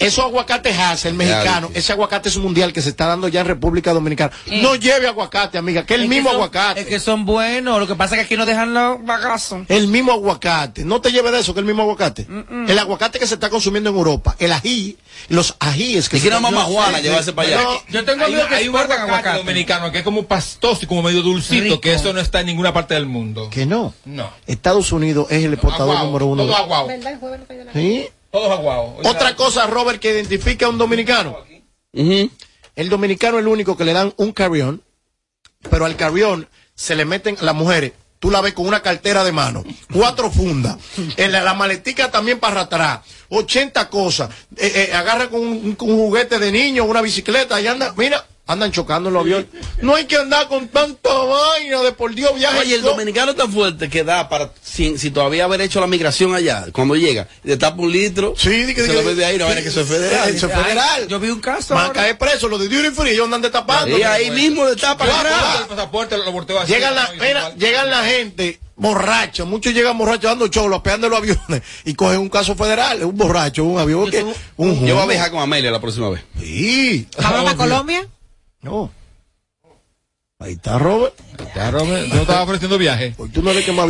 Esos 0.00 0.24
aguacates 0.24 0.76
Hass, 0.78 1.04
el 1.06 1.14
mexicano, 1.14 1.70
ese 1.74 1.92
aguacate 1.92 2.28
es 2.28 2.36
mundial 2.38 2.72
que 2.72 2.82
se 2.82 2.88
está 2.90 3.06
dando 3.06 3.28
ya 3.28 3.40
en 3.40 3.46
República 3.46 3.92
Dominicana. 3.92 4.32
Eh. 4.46 4.60
No 4.62 4.74
lleve 4.74 5.06
aguacate, 5.08 5.58
amiga, 5.58 5.84
que 5.84 5.94
es 5.94 5.98
el 6.00 6.04
Es 6.04 6.08
que 6.10 6.14
mismo 6.14 6.30
son- 6.30 6.36
aguacate. 6.36 6.80
Es 6.80 6.86
que 6.86 7.00
son 7.00 7.24
buenos. 7.24 7.78
Lo 7.78 7.86
que 7.86 7.94
pasa 7.94 8.14
es 8.14 8.20
que 8.20 8.24
aquí 8.26 8.36
no 8.36 8.46
dejan 8.46 8.74
los 8.74 9.04
bagazos. 9.04 9.62
El 9.68 9.88
mismo 9.88 10.12
aguacate. 10.12 10.84
No 10.84 11.00
te 11.00 11.12
lleves 11.12 11.32
de 11.32 11.40
eso, 11.40 11.54
que 11.54 11.60
es 11.60 11.62
el 11.62 11.66
mismo 11.66 11.82
aguacate. 11.82 12.26
El 12.68 12.78
aguacate 12.78 13.18
que 13.18 13.26
se 13.26 13.34
está 13.34 13.50
consumiendo 13.50 13.90
en 13.90 13.96
Europa. 13.96 14.36
El 14.38 14.52
ají, 14.52 14.96
los 15.28 15.54
ajíes 15.60 16.08
que 16.08 16.18
se 16.18 16.26
están- 16.28 16.42
mamá 16.42 16.62
Juana 16.64 16.98
Sí, 16.98 17.04
llevarse 17.04 17.32
para 17.32 17.48
allá. 17.48 17.62
no, 17.62 17.76
Yo 17.88 18.04
tengo 18.04 18.24
Hay 18.24 18.32
amigos 18.32 18.42
un- 18.44 18.48
que 18.48 18.54
hay 18.56 18.68
un 18.68 18.74
exportan 18.74 19.00
aguacate 19.02 19.28
aguacate 19.28 19.38
dominicano 19.38 19.92
que 19.92 19.98
es 19.98 20.04
como 20.04 20.24
pastoso 20.26 20.80
y 20.82 20.86
como 20.86 21.02
medio 21.02 21.22
dulcito, 21.22 21.62
Rico. 21.64 21.80
que 21.80 21.94
eso 22.06 22.14
no 22.14 22.20
está 22.20 22.40
en 22.40 22.46
ninguna 22.46 22.72
parte 22.72 22.94
del 22.94 23.06
mundo. 23.06 23.48
Que 23.50 23.66
no. 23.66 23.94
No. 24.04 24.30
Estados 24.46 24.92
Unidos 24.92 25.26
es 25.30 25.44
el 25.44 25.52
exportador 25.54 25.90
Aguao, 25.96 26.06
número 26.06 26.26
uno. 26.26 26.42
Todo 26.44 26.56
de- 26.56 26.62
aguao. 26.62 26.88
¿Sí? 27.72 28.08
Todos 28.30 28.50
aguao. 28.50 28.96
Otra 29.04 29.34
cosa, 29.36 29.66
Robert, 29.66 30.00
que 30.00 30.10
identifica 30.12 30.66
a 30.66 30.68
un 30.68 30.78
dominicano. 30.78 31.36
El 31.92 32.88
dominicano 32.90 33.38
es 33.38 33.42
el 33.42 33.48
único 33.48 33.76
que 33.76 33.84
le 33.84 33.92
dan 33.92 34.12
un 34.16 34.32
carrión, 34.32 34.82
pero 35.70 35.86
al 35.86 35.96
carrión 35.96 36.48
se 36.74 36.94
le 36.94 37.04
meten 37.04 37.36
las 37.40 37.54
mujeres. 37.54 37.92
tú 38.18 38.30
la 38.30 38.40
ves 38.40 38.54
con 38.54 38.66
una 38.66 38.80
cartera 38.82 39.24
de 39.24 39.32
mano, 39.32 39.62
cuatro 39.92 40.30
fundas, 40.30 40.76
en 41.16 41.32
la, 41.32 41.42
la 41.42 41.54
maletica 41.54 42.10
también 42.10 42.38
para 42.40 42.62
atrás, 42.62 43.00
80 43.28 43.88
cosas, 43.90 44.30
eh, 44.56 44.88
eh, 44.90 44.94
agarra 44.94 45.28
con 45.28 45.40
un, 45.40 45.74
con 45.74 45.90
un 45.90 45.96
juguete 45.98 46.38
de 46.38 46.50
niño, 46.50 46.84
una 46.84 47.02
bicicleta 47.02 47.60
y 47.60 47.66
anda, 47.66 47.92
mira, 47.96 48.26
andan 48.46 48.70
chocando 48.70 49.08
en 49.08 49.14
los 49.14 49.22
aviones. 49.22 49.46
No 49.82 49.94
hay 49.94 50.04
que 50.06 50.16
andar 50.16 50.48
con 50.48 50.68
tanta 50.68 51.12
vaina 51.12 51.82
de 51.82 51.92
por 51.92 52.14
Dios 52.14 52.34
viaje. 52.34 52.60
Oye, 52.60 52.74
el 52.76 52.82
dominicano 52.82 53.32
es 53.32 53.36
tan 53.36 53.52
fuerte 53.52 53.88
que 53.88 54.04
da 54.04 54.28
para, 54.28 54.52
si, 54.62 54.96
si 54.98 55.10
todavía 55.10 55.44
haber 55.44 55.60
hecho 55.60 55.80
la 55.80 55.86
migración 55.86 56.34
allá, 56.34 56.66
cuando 56.72 56.94
llega, 56.96 57.28
le 57.42 57.56
tapa 57.56 57.82
un 57.82 57.92
litro, 57.92 58.34
Sí, 58.36 58.74
se 58.74 58.92
lo 58.92 59.04
bebe 59.04 59.24
ahí, 59.24 59.38
no, 59.38 59.46
que 59.48 59.60
eso 59.60 59.80
es 59.80 59.88
federal. 59.88 60.28
Eso 60.28 60.46
es 60.46 60.52
federal. 60.52 61.08
Yo 61.08 61.18
vi 61.18 61.30
un 61.30 61.40
caso. 61.40 61.74
Van 61.74 61.90
a 61.90 61.92
caer 61.92 62.16
presos, 62.16 62.48
los 62.48 62.60
de 62.60 62.68
Duty 62.68 62.90
Free, 62.90 63.10
ellos 63.10 63.24
andan 63.24 63.42
destapando. 63.42 63.98
Y 63.98 64.02
ahí 64.02 64.30
mismo 64.30 64.64
le 64.64 64.76
tapan. 64.76 65.08
Claro. 65.08 65.60
El 65.60 65.66
pasaporte 65.66 66.16
lo 66.16 66.30
volteo 66.32 66.60
así. 66.60 66.72
Llegan 66.72 66.94
la, 66.94 67.10
llegan 67.56 67.90
la 67.90 68.04
gente 68.04 68.60
borracha, 68.76 69.44
muchos 69.44 69.72
llegan 69.72 69.96
borrachos 69.96 70.30
dando 70.30 70.48
cholos, 70.48 70.82
peando 70.82 71.08
los 71.08 71.18
aviones 71.18 71.62
y 71.84 71.94
cogen 71.94 72.18
un 72.18 72.28
caso 72.28 72.54
federal, 72.54 73.02
un 73.04 73.16
borracho, 73.16 73.64
un 73.64 73.78
avión 73.78 74.10
que 74.10 74.22
un 74.56 74.86
Yo 74.86 74.94
voy 74.94 75.04
a 75.04 75.06
viajar 75.06 75.30
con 75.30 75.40
Amelia 75.40 75.70
la 75.70 75.80
próxima 75.80 76.10
vez. 76.10 76.22
Sí. 76.38 77.08
¿Vamos 77.18 77.44
para 77.44 77.56
Colombia? 77.56 78.06
No. 78.62 78.90
Ahí 80.38 80.52
está 80.52 80.78
Robert. 80.78 81.14
Ya, 81.54 81.70
Robert, 81.70 82.06
yo 82.12 82.20
estaba 82.20 82.42
ofreciendo 82.42 82.76
viaje. 82.76 83.14
Hoy 83.16 83.30
tú 83.30 83.42
no 83.42 83.50
eres 83.50 83.64
que 83.64 83.72
más 83.72 83.86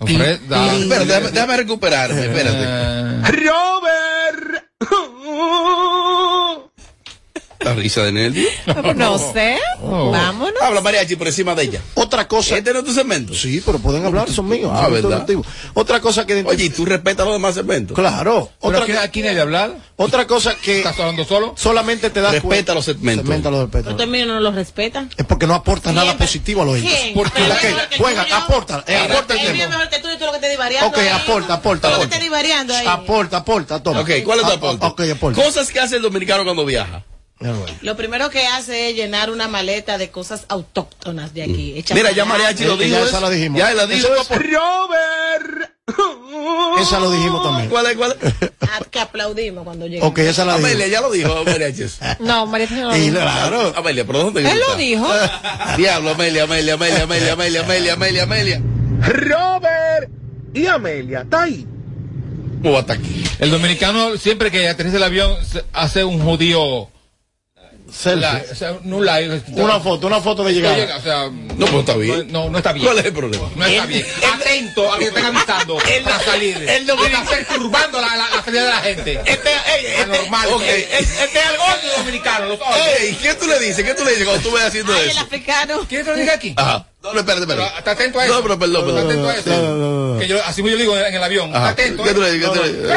Espérate, 0.00 1.06
déjame, 1.06 1.30
déjame 1.30 1.56
recuperarme, 1.58 2.20
espérate. 2.24 2.62
Eh, 2.62 3.20
La 7.66 7.74
risa 7.74 8.04
de 8.04 8.12
Nelly. 8.12 8.46
No 8.94 9.18
sé. 9.18 9.58
Vámonos. 9.82 10.62
Habla 10.62 10.80
mariachi 10.80 11.16
por 11.16 11.26
encima 11.26 11.54
de 11.56 11.64
ella. 11.64 11.80
Otra 11.94 12.28
cosa. 12.28 12.56
Este 12.56 12.72
no 12.72 12.78
es 12.78 12.84
tu 12.84 12.92
segmento. 12.92 13.34
Sí, 13.34 13.60
pero 13.66 13.78
pueden 13.80 14.04
hablar, 14.06 14.30
son 14.30 14.48
míos. 14.48 14.70
Ah, 14.72 14.84
son 14.84 14.92
¿verdad? 14.92 15.26
Otra 15.74 16.00
cosa 16.00 16.24
que 16.24 16.44
Oye, 16.46 16.64
¿y 16.66 16.70
tú 16.70 16.84
respetas 16.84 17.26
los 17.26 17.34
demás 17.34 17.54
segmentos? 17.56 17.94
Claro. 17.96 18.50
¿Pero 18.60 18.78
Otra, 18.78 18.82
aquí, 18.84 18.92
aquí 18.92 19.22
nadie 19.22 19.40
hablar? 19.40 19.74
otra 19.96 20.26
cosa 20.26 20.54
que 20.54 20.78
¿Estás 20.78 20.98
hablando 21.00 21.24
solo? 21.24 21.54
solamente 21.56 22.10
te 22.10 22.20
das 22.20 22.32
Respeta 22.32 22.46
cuenta. 22.48 22.74
los 22.74 22.84
segmentos. 22.84 23.24
Segmenta 23.26 23.50
los 23.50 23.60
segmentos. 23.62 23.92
Usted 23.94 24.06
mío 24.06 24.26
no 24.26 24.38
lo 24.40 24.52
respeta. 24.52 25.08
Es 25.16 25.24
porque 25.26 25.46
no 25.48 25.54
aportas 25.54 25.92
nada 25.92 26.16
positivo 26.16 26.62
a 26.62 26.66
los 26.66 26.76
ellos. 26.76 26.92
Porque 27.14 27.32
Pero 27.34 27.48
la 27.48 27.58
que 27.58 27.66
mejor 27.68 27.88
que 27.88 27.96
juega, 27.98 28.22
tú, 28.22 28.28
yo. 28.30 28.36
aporta, 28.36 28.84
eh, 28.86 28.96
aporta 28.96 29.34
el 29.34 29.40
tema. 29.52 29.68
mejor 29.68 29.88
que 29.88 29.98
tú 29.98 30.08
y 30.14 30.18
tú 30.18 30.24
lo 30.26 30.32
que 30.32 30.38
te 30.38 30.50
divariando. 30.50 30.88
Ok, 30.88 30.98
ahí. 30.98 31.08
aporta, 31.08 31.54
aporta, 31.54 31.90
lo 31.90 32.00
que 32.00 32.06
te 32.06 32.18
divariando 32.20 32.74
ahí. 32.76 32.86
Aporta, 32.86 33.38
aporta, 33.38 33.82
toma. 33.82 34.00
Ok, 34.00 34.10
¿cuál 34.24 34.38
es 34.40 34.44
tu 34.46 34.52
Ah, 34.52 34.54
aporte? 34.54 34.86
Ok, 34.86 35.00
aporta. 35.16 35.42
Cosas 35.42 35.70
que 35.72 35.80
hace 35.80 35.96
el 35.96 36.02
dominicano 36.02 36.44
cuando 36.44 36.64
viaja. 36.64 37.02
Lo 37.82 37.96
primero 37.96 38.30
que 38.30 38.46
hace 38.46 38.90
es 38.90 38.96
llenar 38.96 39.30
una 39.30 39.46
maleta 39.46 39.98
de 39.98 40.10
cosas 40.10 40.46
autóctonas 40.48 41.34
de 41.34 41.42
aquí. 41.42 41.74
hechas 41.76 41.94
Mira, 41.96 42.10
ya 42.12 42.24
mariachi 42.24 42.64
lo 42.64 42.76
dijo. 42.78 42.96
ya 42.98 43.04
esa 43.04 43.20
la 43.20 43.28
dijimos. 43.30 43.58
Ya 43.58 43.74
la 43.74 43.86
dijo. 43.86 44.06
Eso 44.08 44.20
es 44.22 44.26
por- 44.26 44.42
Robert. 44.42 45.70
Esa 46.80 46.98
lo 46.98 47.10
dijimos 47.10 47.42
también. 47.42 47.68
¿Cuál 47.68 47.86
es? 47.86 47.96
¿Cuál 47.96 48.16
es? 48.20 48.50
Ah, 48.68 48.80
que 48.90 48.98
aplaudimos 48.98 49.62
cuando 49.64 49.86
llegamos. 49.86 50.10
Ok, 50.10 50.18
esa 50.18 50.44
la 50.44 50.54
Amelia, 50.54 50.86
dijimos. 50.86 50.90
ya 50.92 51.00
lo 51.02 51.10
dijo, 51.12 51.44
mariachis. 51.44 51.98
No, 52.20 52.46
María 52.46 52.66
Teresa 52.66 52.86
no 52.86 52.90
lo 52.90 52.96
Y 52.96 53.00
dijo. 53.00 53.12
claro. 53.16 53.74
Amelia, 53.76 54.04
¿pero 54.06 54.18
dónde 54.24 54.40
Él 54.50 54.58
lo 54.58 54.76
dijo. 54.76 55.06
Diablo, 55.76 56.10
Amelia, 56.10 56.42
Amelia, 56.44 56.74
Amelia, 56.74 57.02
Amelia, 57.04 57.32
Amelia, 57.34 57.62
Amelia, 57.62 57.92
Amelia, 57.92 58.22
Amelia. 58.24 58.62
Robert 59.02 60.10
y 60.52 60.66
Amelia, 60.66 61.20
está 61.20 61.44
ahí. 61.44 61.66
¿Cómo 62.62 62.74
va 62.74 62.80
hasta 62.80 62.94
aquí? 62.94 63.24
El 63.38 63.50
dominicano, 63.50 64.16
siempre 64.16 64.50
que 64.50 64.68
aterriza 64.68 64.96
el 64.96 65.02
avión, 65.04 65.32
hace 65.72 66.02
un 66.04 66.20
judío. 66.22 66.88
Selfie. 67.96 68.52
o 68.52 68.54
sea, 68.54 68.76
no 68.82 69.00
live. 69.00 69.40
Una 69.52 69.80
foto, 69.80 70.06
una 70.06 70.20
foto 70.20 70.44
de 70.44 70.52
llegada. 70.52 70.76
llega, 70.76 70.96
o 70.96 71.00
sea, 71.02 71.30
No, 71.56 71.66
pues 71.66 71.78
está 71.80 71.96
bien. 71.96 72.26
No, 72.30 72.50
no 72.50 72.58
está 72.58 72.72
bien. 72.72 72.84
¿Cuál 72.86 72.98
es 72.98 73.04
el 73.06 73.12
problema? 73.12 73.48
No 73.56 73.64
está 73.64 73.86
bien. 73.86 74.06
Atento 74.34 74.92
a 74.92 74.98
que 74.98 75.04
te 75.04 75.08
estén 75.18 75.24
avisando 75.24 75.78
para 76.04 76.20
salir. 76.20 76.56
el 76.68 76.86
dominicano- 76.86 77.24
Está 77.30 77.36
perturbando 77.36 78.00
la, 78.00 78.16
la, 78.16 78.28
la 78.36 78.44
salida 78.44 78.62
de 78.64 78.68
la 78.70 78.80
gente. 78.80 79.20
Este, 79.24 79.50
ey, 79.50 79.86
este, 79.86 80.02
Anormal. 80.02 80.48
ok. 80.52 80.62
Este 80.62 80.94
este 81.24 81.24
es 81.38 81.46
el 81.46 81.56
odio 81.56 81.92
dominicano. 81.98 82.46
Los. 82.46 82.58
Ey, 83.00 83.14
¿qué 83.22 83.34
tú 83.34 83.46
le 83.46 83.58
dices? 83.60 83.84
¿Qué 83.84 83.94
tú 83.94 84.04
le 84.04 84.10
dices 84.10 84.26
cuando 84.26 84.42
tú 84.48 84.54
ves 84.54 84.64
haciendo 84.64 84.92
Ay, 84.92 85.00
el 85.04 85.08
eso? 85.10 85.20
africano. 85.20 85.80
¿Quieres 85.88 86.06
que 86.06 86.12
lo 86.12 86.18
diga 86.18 86.34
aquí? 86.34 86.54
Ajá. 86.56 86.86
No, 87.02 87.12
no, 87.14 87.20
espérate, 87.20 87.46
Pero, 87.46 87.62
espérate. 87.62 87.78
Está 87.78 87.90
atento 87.92 88.20
a 88.20 88.24
eso. 88.26 88.34
No, 88.34 88.42
pero 88.42 88.58
perdón, 88.58 88.88
Está 88.88 89.08
perdón. 89.08 89.10
atento 89.10 89.28
a 89.28 89.34
eso. 89.36 89.50
No, 89.50 89.62
no, 89.62 89.74
no, 89.76 90.14
no. 90.14 90.20
Que 90.20 90.28
yo, 90.28 90.44
así 90.44 90.62
mismo 90.62 90.76
yo 90.76 90.82
digo 90.82 90.98
en 90.98 91.14
el 91.14 91.22
avión. 91.22 91.46
Está 91.48 91.68
atento. 91.68 92.02
¿Qué 92.02 92.12
tú 92.14 92.20
le 92.20 92.28
¿eh? 92.28 92.32
dices? 92.32 92.48
¿Qué 92.50 92.58
tú 92.58 92.62
le 92.64 92.72
dices? 92.72 92.90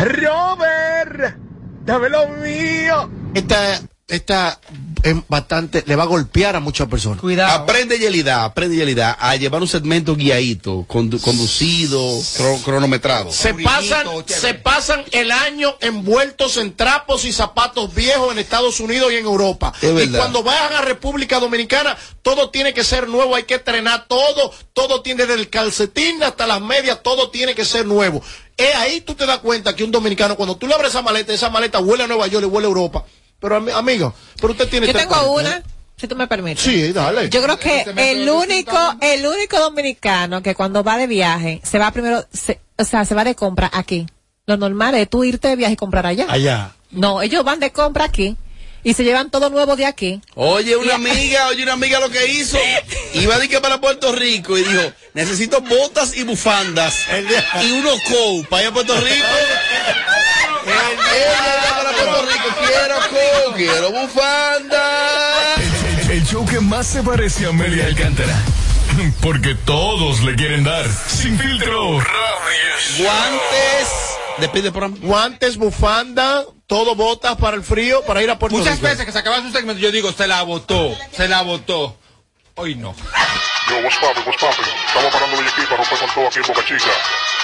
Robert, 0.00 1.36
dame 1.84 2.08
lo 2.08 2.26
mío. 2.28 3.10
Esta, 3.34 3.80
esta 4.10 4.60
es 5.02 5.14
bastante, 5.28 5.82
le 5.86 5.96
va 5.96 6.02
a 6.02 6.06
golpear 6.06 6.56
a 6.56 6.60
muchas 6.60 6.88
personas. 6.88 7.20
Cuidado. 7.20 7.62
Aprende 7.62 7.98
Yelida, 7.98 8.44
aprende 8.44 8.76
Yelida 8.76 9.16
a 9.18 9.36
llevar 9.36 9.62
un 9.62 9.68
segmento 9.68 10.14
guiadito, 10.16 10.84
condu- 10.88 11.20
conducido, 11.20 11.98
cro- 11.98 12.62
cronometrado. 12.62 13.32
Se 13.32 13.54
pasan, 13.54 14.06
se 14.26 14.54
pasan 14.54 15.04
el 15.12 15.30
año 15.32 15.76
envueltos 15.80 16.56
en 16.56 16.74
trapos 16.76 17.24
y 17.24 17.32
zapatos 17.32 17.94
viejos 17.94 18.32
en 18.32 18.38
Estados 18.38 18.80
Unidos 18.80 19.12
y 19.12 19.16
en 19.16 19.24
Europa. 19.24 19.72
Es 19.80 19.90
y 19.90 19.92
verdad. 19.92 20.18
cuando 20.18 20.42
vayan 20.42 20.72
a 20.74 20.80
República 20.82 21.38
Dominicana, 21.40 21.96
todo 22.22 22.50
tiene 22.50 22.74
que 22.74 22.84
ser 22.84 23.08
nuevo, 23.08 23.34
hay 23.34 23.44
que 23.44 23.54
estrenar 23.54 24.06
todo, 24.08 24.52
todo 24.72 25.02
tiene 25.02 25.26
desde 25.26 25.40
el 25.40 25.48
calcetín 25.50 26.22
hasta 26.22 26.46
las 26.46 26.60
medias, 26.60 27.02
todo 27.02 27.30
tiene 27.30 27.54
que 27.54 27.64
ser 27.64 27.86
nuevo. 27.86 28.22
Es 28.56 28.74
ahí 28.76 29.00
tú 29.00 29.14
te 29.14 29.24
das 29.24 29.38
cuenta 29.38 29.74
que 29.74 29.84
un 29.84 29.90
dominicano, 29.90 30.36
cuando 30.36 30.56
tú 30.56 30.66
le 30.66 30.74
abres 30.74 30.90
esa 30.90 31.00
maleta, 31.00 31.32
esa 31.32 31.48
maleta 31.48 31.78
huele 31.80 32.04
a 32.04 32.06
Nueva 32.06 32.26
York 32.26 32.44
y 32.44 32.46
huele 32.46 32.66
a 32.66 32.68
Europa. 32.68 33.04
Pero 33.40 33.60
ami- 33.60 33.72
amigo, 33.72 34.14
pero 34.40 34.52
usted 34.52 34.68
tiene 34.68 34.86
Yo 34.86 34.92
tengo 34.92 35.32
una, 35.32 35.56
¿eh? 35.56 35.62
si 35.96 36.06
tú 36.06 36.14
me 36.16 36.26
permites. 36.26 36.62
Sí, 36.62 36.92
dale. 36.92 37.28
Yo 37.30 37.42
creo 37.42 37.58
que 37.58 37.84
el 37.96 38.28
único, 38.28 38.76
el 39.00 39.26
único 39.26 39.58
dominicano 39.58 40.42
que 40.42 40.54
cuando 40.54 40.84
va 40.84 40.96
de 40.98 41.06
viaje 41.06 41.60
se 41.64 41.78
va 41.78 41.90
primero, 41.90 42.24
se- 42.32 42.60
o 42.76 42.84
sea, 42.84 43.04
se 43.04 43.14
va 43.14 43.24
de 43.24 43.34
compra 43.34 43.70
aquí. 43.72 44.06
Lo 44.46 44.56
normal 44.56 44.94
es 44.94 45.08
tú 45.08 45.24
irte 45.24 45.48
de 45.48 45.56
viaje 45.56 45.74
y 45.74 45.76
comprar 45.76 46.06
allá. 46.06 46.26
Allá. 46.28 46.72
No, 46.90 47.22
ellos 47.22 47.44
van 47.44 47.60
de 47.60 47.70
compra 47.72 48.04
aquí 48.04 48.36
y 48.82 48.94
se 48.94 49.04
llevan 49.04 49.30
todo 49.30 49.48
nuevo 49.50 49.76
de 49.76 49.84
aquí. 49.86 50.20
Oye, 50.34 50.76
una 50.76 50.94
amiga, 50.96 51.46
oye, 51.50 51.62
una 51.62 51.74
amiga 51.74 52.00
lo 52.00 52.08
que 52.10 52.26
hizo. 52.26 52.58
Iba 53.14 53.38
de 53.38 53.48
que 53.48 53.60
para 53.60 53.80
Puerto 53.80 54.12
Rico 54.12 54.56
y 54.58 54.64
dijo, 54.64 54.92
necesito 55.14 55.60
botas 55.60 56.16
y 56.16 56.24
bufandas 56.24 56.94
y 57.62 57.70
unos 57.72 58.00
coat 58.02 58.46
para 58.48 58.62
ir 58.64 58.68
a 58.68 58.72
Puerto 58.72 58.96
Rico. 58.96 59.26
Ella 60.66 61.74
para 61.76 61.90
Puerto 61.92 62.26
Rico, 62.26 62.48
quiero 62.58 62.96
quiero 63.56 63.90
bufanda. 63.92 65.54
El, 65.56 66.10
el 66.10 66.26
show 66.26 66.44
que 66.46 66.60
más 66.60 66.86
se 66.86 67.02
parece 67.02 67.46
a 67.46 67.48
Amelia 67.50 67.86
Alcántara. 67.86 68.36
Porque 69.22 69.54
todos 69.54 70.20
le 70.22 70.34
quieren 70.34 70.64
dar. 70.64 70.86
Sin 71.08 71.38
filtro. 71.38 71.98
Guantes. 72.98 73.88
Despide 74.38 74.70
programa. 74.72 74.96
Guantes, 75.00 75.56
bufanda, 75.56 76.44
todo 76.66 76.94
botas 76.94 77.36
para 77.36 77.56
el 77.56 77.62
frío, 77.62 78.02
para 78.06 78.22
ir 78.22 78.30
a 78.30 78.38
Puerto 78.38 78.56
Muchas 78.56 78.76
Rico. 78.76 78.88
veces 78.88 79.04
que 79.04 79.12
se 79.12 79.18
acaba 79.18 79.42
su 79.42 79.50
segmento, 79.52 79.80
yo 79.80 79.90
digo, 79.92 80.12
se 80.12 80.26
la 80.26 80.42
votó, 80.42 80.96
se 81.12 81.28
la 81.28 81.42
votó. 81.42 81.96
Hoy 82.54 82.74
no. 82.74 82.94
Yo, 83.70 83.78
what's 83.84 83.96
poppin', 83.98 84.24
what's 84.26 84.42
poppin'? 84.42 84.66
Estamos 84.84 85.12
parando 85.12 85.36
de 85.36 85.48
aquí 85.48 85.62
para 85.62 85.76
romper 85.76 85.98
con 86.00 86.10
todo 86.10 86.26
aquí 86.26 86.40
en 86.40 86.46
Boca 86.48 86.64
Chica. 86.64 86.90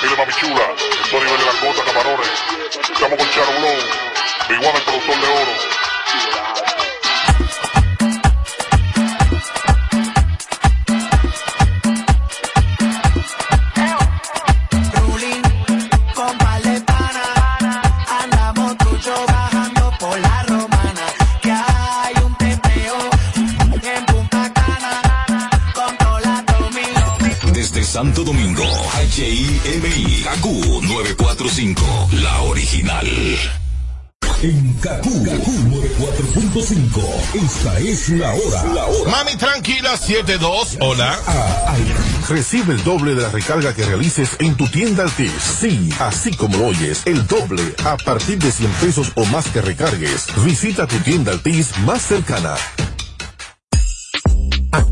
Dile 0.02 0.16
mami 0.16 0.32
chula, 0.32 0.74
estoy 0.74 1.20
nivel 1.20 1.38
de 1.38 1.46
langota, 1.46 1.84
camarones. 1.84 2.42
Estamos 2.82 3.16
con 3.16 3.30
Charo 3.30 3.52
Blow, 3.60 3.78
Big 4.48 4.58
One, 4.58 4.76
el 4.76 4.82
productor 4.82 5.20
de 5.20 5.26
oro. 5.28 5.75
Desde 27.76 27.92
Santo 27.92 28.24
Domingo, 28.24 28.64
HIMI, 28.64 30.22
KQ 30.22 30.46
945, 30.82 32.08
la 32.22 32.40
original. 32.44 33.06
En 34.42 34.74
KQ, 34.74 35.04
94.5, 35.04 37.34
esta 37.34 37.78
es 37.78 38.08
la 38.08 38.32
hora. 38.32 38.64
La 38.72 38.86
hora. 38.86 39.10
Mami 39.10 39.36
tranquila 39.36 39.94
72, 39.94 40.78
hola. 40.80 41.18
Recibe 42.30 42.72
el 42.72 42.82
doble 42.82 43.14
de 43.14 43.20
la 43.20 43.28
recarga 43.28 43.74
que 43.74 43.84
realices 43.84 44.30
en 44.38 44.56
tu 44.56 44.66
tienda 44.68 45.02
Altis. 45.02 45.32
Sí, 45.60 45.90
así 46.00 46.34
como 46.34 46.56
lo 46.56 46.68
oyes, 46.68 47.02
el 47.04 47.26
doble 47.26 47.74
a 47.84 47.98
partir 47.98 48.38
de 48.38 48.52
100 48.52 48.70
pesos 48.72 49.12
o 49.16 49.26
más 49.26 49.48
que 49.48 49.60
recargues. 49.60 50.28
Visita 50.46 50.86
tu 50.86 50.96
tienda 51.00 51.32
Altis 51.32 51.76
más 51.80 52.00
cercana. 52.00 52.54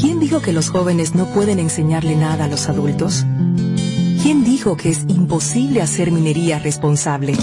¿Quién 0.00 0.20
dijo 0.20 0.40
que 0.40 0.52
los 0.52 0.68
jóvenes 0.68 1.14
no 1.14 1.26
pueden 1.32 1.58
enseñarle 1.58 2.16
nada 2.16 2.44
a 2.44 2.48
los 2.48 2.68
adultos? 2.68 3.24
¿Quién 4.22 4.44
dijo 4.44 4.76
que 4.76 4.90
es 4.90 5.04
imposible 5.08 5.82
hacer 5.82 6.10
minería 6.10 6.58
responsable? 6.58 7.34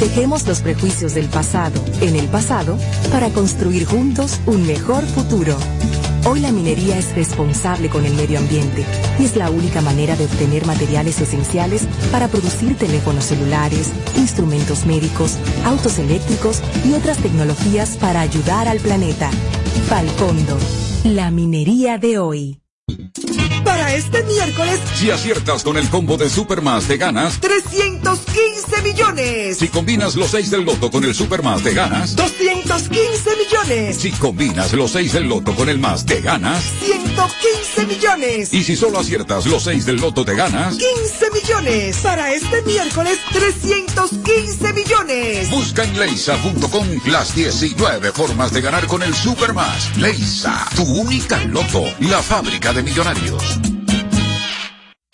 Dejemos 0.00 0.46
los 0.46 0.60
prejuicios 0.60 1.14
del 1.14 1.26
pasado 1.26 1.82
en 2.00 2.14
el 2.14 2.26
pasado 2.28 2.78
para 3.10 3.30
construir 3.30 3.84
juntos 3.84 4.40
un 4.46 4.66
mejor 4.66 5.04
futuro. 5.04 5.56
Hoy 6.24 6.40
la 6.40 6.52
minería 6.52 6.98
es 6.98 7.14
responsable 7.16 7.88
con 7.88 8.04
el 8.04 8.14
medio 8.14 8.38
ambiente 8.38 8.84
y 9.18 9.24
es 9.24 9.34
la 9.34 9.50
única 9.50 9.80
manera 9.80 10.14
de 10.14 10.26
obtener 10.26 10.66
materiales 10.66 11.20
esenciales 11.20 11.86
para 12.12 12.28
producir 12.28 12.76
teléfonos 12.76 13.24
celulares, 13.24 13.90
instrumentos 14.16 14.86
médicos, 14.86 15.36
autos 15.64 15.98
eléctricos 15.98 16.60
y 16.84 16.92
otras 16.92 17.18
tecnologías 17.18 17.96
para 17.96 18.20
ayudar 18.20 18.68
al 18.68 18.78
planeta. 18.78 19.30
Falcondo, 19.88 20.58
la 21.04 21.30
minería 21.30 21.98
de 21.98 22.18
hoy. 22.18 22.60
Para 23.78 23.94
este 23.94 24.24
miércoles, 24.24 24.80
Si 24.96 25.08
aciertas 25.12 25.62
con 25.62 25.76
el 25.76 25.88
combo 25.88 26.16
de 26.16 26.28
Supermas 26.28 26.86
te 26.86 26.96
ganas. 26.96 27.38
315 27.38 28.82
millones. 28.82 29.58
Si 29.58 29.68
combinas 29.68 30.16
los 30.16 30.32
6 30.32 30.50
del 30.50 30.64
loto 30.64 30.90
con 30.90 31.04
el 31.04 31.14
Supermas 31.14 31.62
te 31.62 31.74
ganas. 31.74 32.16
215 32.16 33.30
millones. 33.36 33.96
Si 33.96 34.10
combinas 34.10 34.72
los 34.72 34.90
6 34.90 35.12
del 35.12 35.28
loto 35.28 35.54
con 35.54 35.68
el 35.68 35.78
más 35.78 36.04
te 36.04 36.20
ganas. 36.20 36.60
115 36.84 37.86
millones. 37.86 38.52
Y 38.52 38.64
si 38.64 38.74
solo 38.74 38.98
aciertas 38.98 39.46
los 39.46 39.62
6 39.62 39.86
del 39.86 39.96
loto 39.98 40.24
te 40.24 40.34
ganas. 40.34 40.74
15 40.76 41.30
millones. 41.30 41.98
Para 41.98 42.32
este 42.32 42.62
miércoles, 42.62 43.20
315 43.32 44.72
millones. 44.72 45.50
Busca 45.50 45.84
en 45.84 45.96
leisa.com 45.96 46.88
las 47.06 47.32
19 47.32 48.10
formas 48.10 48.52
de 48.52 48.60
ganar 48.60 48.88
con 48.88 49.04
el 49.04 49.14
Supermas. 49.14 49.96
Leisa, 49.96 50.66
tu 50.74 50.82
única 50.82 51.44
loto, 51.44 51.84
la 52.00 52.20
fábrica 52.20 52.72
de 52.72 52.82
millonarios. 52.82 53.67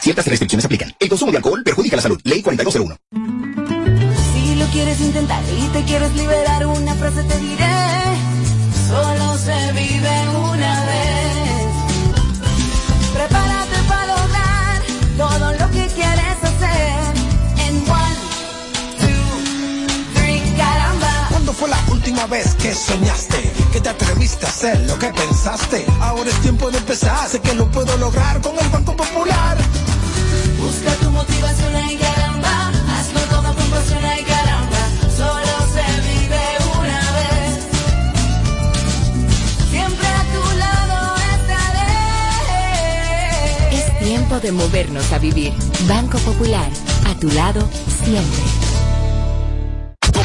Ciertas 0.00 0.26
restricciones 0.26 0.64
aplican. 0.64 0.94
El 0.98 1.08
consumo 1.08 1.32
de 1.32 1.38
alcohol 1.38 1.62
perjudica 1.64 1.96
la 1.96 2.02
salud. 2.02 2.20
Ley 2.24 2.42
4201. 2.42 2.96
Si 4.32 4.54
lo 4.54 4.66
quieres 4.66 5.00
intentar 5.00 5.42
y 5.58 5.68
te 5.68 5.82
quieres 5.84 6.14
liberar, 6.14 6.66
una 6.66 6.94
frase 6.94 7.22
te 7.24 7.38
diré. 7.38 7.66
Solo 8.88 9.38
se 9.38 9.72
vive 9.72 10.28
una 10.28 10.55
última 22.06 22.26
vez 22.28 22.54
que 22.54 22.72
soñaste? 22.72 23.52
Que 23.72 23.80
te 23.80 23.88
atreviste 23.88 24.46
a 24.46 24.48
hacer 24.48 24.78
lo 24.86 24.96
que 24.96 25.08
pensaste. 25.08 25.84
Ahora 26.00 26.30
es 26.30 26.40
tiempo 26.40 26.70
de 26.70 26.78
empezar. 26.78 27.28
Sé 27.28 27.40
que 27.40 27.52
lo 27.54 27.68
puedo 27.68 27.96
lograr 27.96 28.40
con 28.40 28.56
el 28.56 28.68
Banco 28.68 28.94
Popular. 28.96 29.58
Busca 30.60 30.92
tu 31.00 31.10
motivación 31.10 31.90
y 31.90 31.96
caramba. 31.96 32.70
Hazlo 32.96 33.20
todo 33.22 33.52
con 33.56 33.70
pasión 33.70 34.04
y 34.20 34.22
caramba. 34.22 34.88
Solo 35.16 35.66
se 35.74 35.82
vive 36.06 36.44
una 36.78 37.00
vez. 37.18 37.58
Siempre 39.72 40.06
a 40.06 40.22
tu 40.34 40.42
lado 40.62 41.16
estaré. 41.34 41.98
Es 43.78 43.98
tiempo 43.98 44.38
de 44.38 44.52
movernos 44.52 45.12
a 45.12 45.18
vivir. 45.18 45.52
Banco 45.88 46.18
Popular, 46.18 46.70
a 47.08 47.14
tu 47.18 47.28
lado 47.32 47.68
siempre. 48.04 48.44
No 50.16 50.22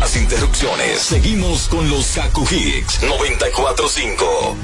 las 0.00 0.16
interrupciones. 0.16 0.98
Seguimos 1.00 1.68
con 1.68 1.88
los 1.90 2.12
Kaku 2.14 2.46
Hicks 2.50 3.02
945. 3.02 4.56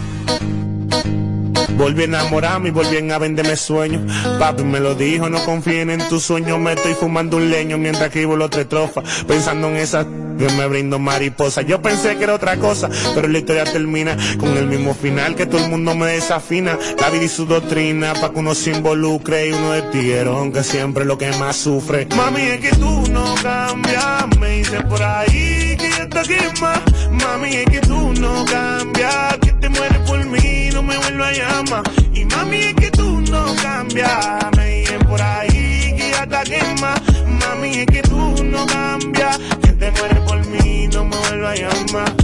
Volví 1.77 2.03
a 2.03 2.05
enamorarme 2.05 2.69
y 2.69 2.73
volví 2.73 3.11
a 3.11 3.19
venderme 3.19 3.57
sueños. 3.57 4.03
Papi 4.39 4.63
me 4.63 4.81
lo 4.81 4.95
dijo, 4.95 5.29
no 5.29 5.45
confíen 5.45 5.91
en 5.91 6.09
tus 6.09 6.23
sueños. 6.23 6.59
Me 6.59 6.73
estoy 6.73 6.95
fumando 6.95 7.37
un 7.37 7.51
leño 7.51 7.77
mientras 7.79 8.07
escribo 8.07 8.37
los 8.37 8.51
tres 8.51 8.69
trofas. 8.69 9.25
Pensando 9.27 9.69
en 9.69 9.77
esas 9.77 10.07
que 10.39 10.49
me 10.53 10.67
brindo 10.67 10.99
mariposa. 10.99 11.63
Yo 11.63 11.81
pensé 11.83 12.17
que 12.17 12.25
era 12.25 12.35
otra 12.35 12.57
cosa, 12.57 12.89
pero 13.15 13.29
la 13.29 13.39
historia 13.39 13.65
termina 13.65 14.17
con 14.39 14.57
el 14.57 14.67
mismo 14.67 14.95
final 14.95 15.35
que 15.35 15.47
todo 15.47 15.65
el 15.65 15.71
mundo 15.71 15.95
me 15.95 16.13
desafina. 16.13 16.79
La 17.01 17.11
vida 17.11 17.25
y 17.25 17.29
su 17.29 17.47
doctrina, 17.47 18.15
pa' 18.15 18.33
que 18.33 18.39
uno 18.39 18.55
se 18.55 18.71
involucre 18.71 19.49
y 19.49 19.53
uno 19.53 19.73
de 19.73 19.83
tiguerón 19.83 20.53
que 20.53 20.63
siempre 20.63 21.03
es 21.03 21.09
lo 21.09 21.19
que 21.19 21.31
más 21.33 21.57
sufre. 21.57 22.07
Mami, 22.17 22.43
es 22.43 22.61
que 22.61 22.71
tú 22.77 23.05
no 23.11 23.35
cambias, 23.43 24.27
me 24.41 24.49
dicen 24.59 24.89
por 24.89 25.03
ahí 25.03 25.77
que 25.77 25.91
yo 25.99 26.09
te 26.09 26.61
más. 26.61 26.81
Mami, 27.11 27.57
es 27.57 27.65
que 27.67 27.81
tú 27.81 28.13
no 28.21 28.45
cambias, 28.45 29.39
que 29.39 29.53
te 29.53 29.69
mueres 29.69 29.99
por 30.07 30.25
mí, 30.27 30.69
no 30.73 30.83
me 30.83 30.97
vuelvo 30.97 31.25
a 31.25 31.33
llamar. 31.33 31.83
Y 32.13 32.25
mami, 32.25 32.57
es 32.57 32.75
que 32.75 32.91
tú 32.91 33.21
no 33.31 33.55
cambias, 33.63 34.39
me 34.57 34.81
dicen 34.81 35.01
por 35.01 35.21
ahí 35.21 35.95
que 35.97 36.11
ya 36.11 36.27
te 36.27 36.51
quema. 36.51 36.95
Mami, 37.27 37.79
es 37.79 37.87
que 37.87 38.03
tú 38.03 38.45
no 38.45 38.67
cambias, 38.67 39.39
te 39.75 39.91
mueres 39.91 40.21
por 40.21 40.47
mí, 40.47 40.89
no 40.89 41.05
me 41.05 41.17
vuelvo 41.17 41.47
a 41.47 41.55
llamar. 41.55 42.15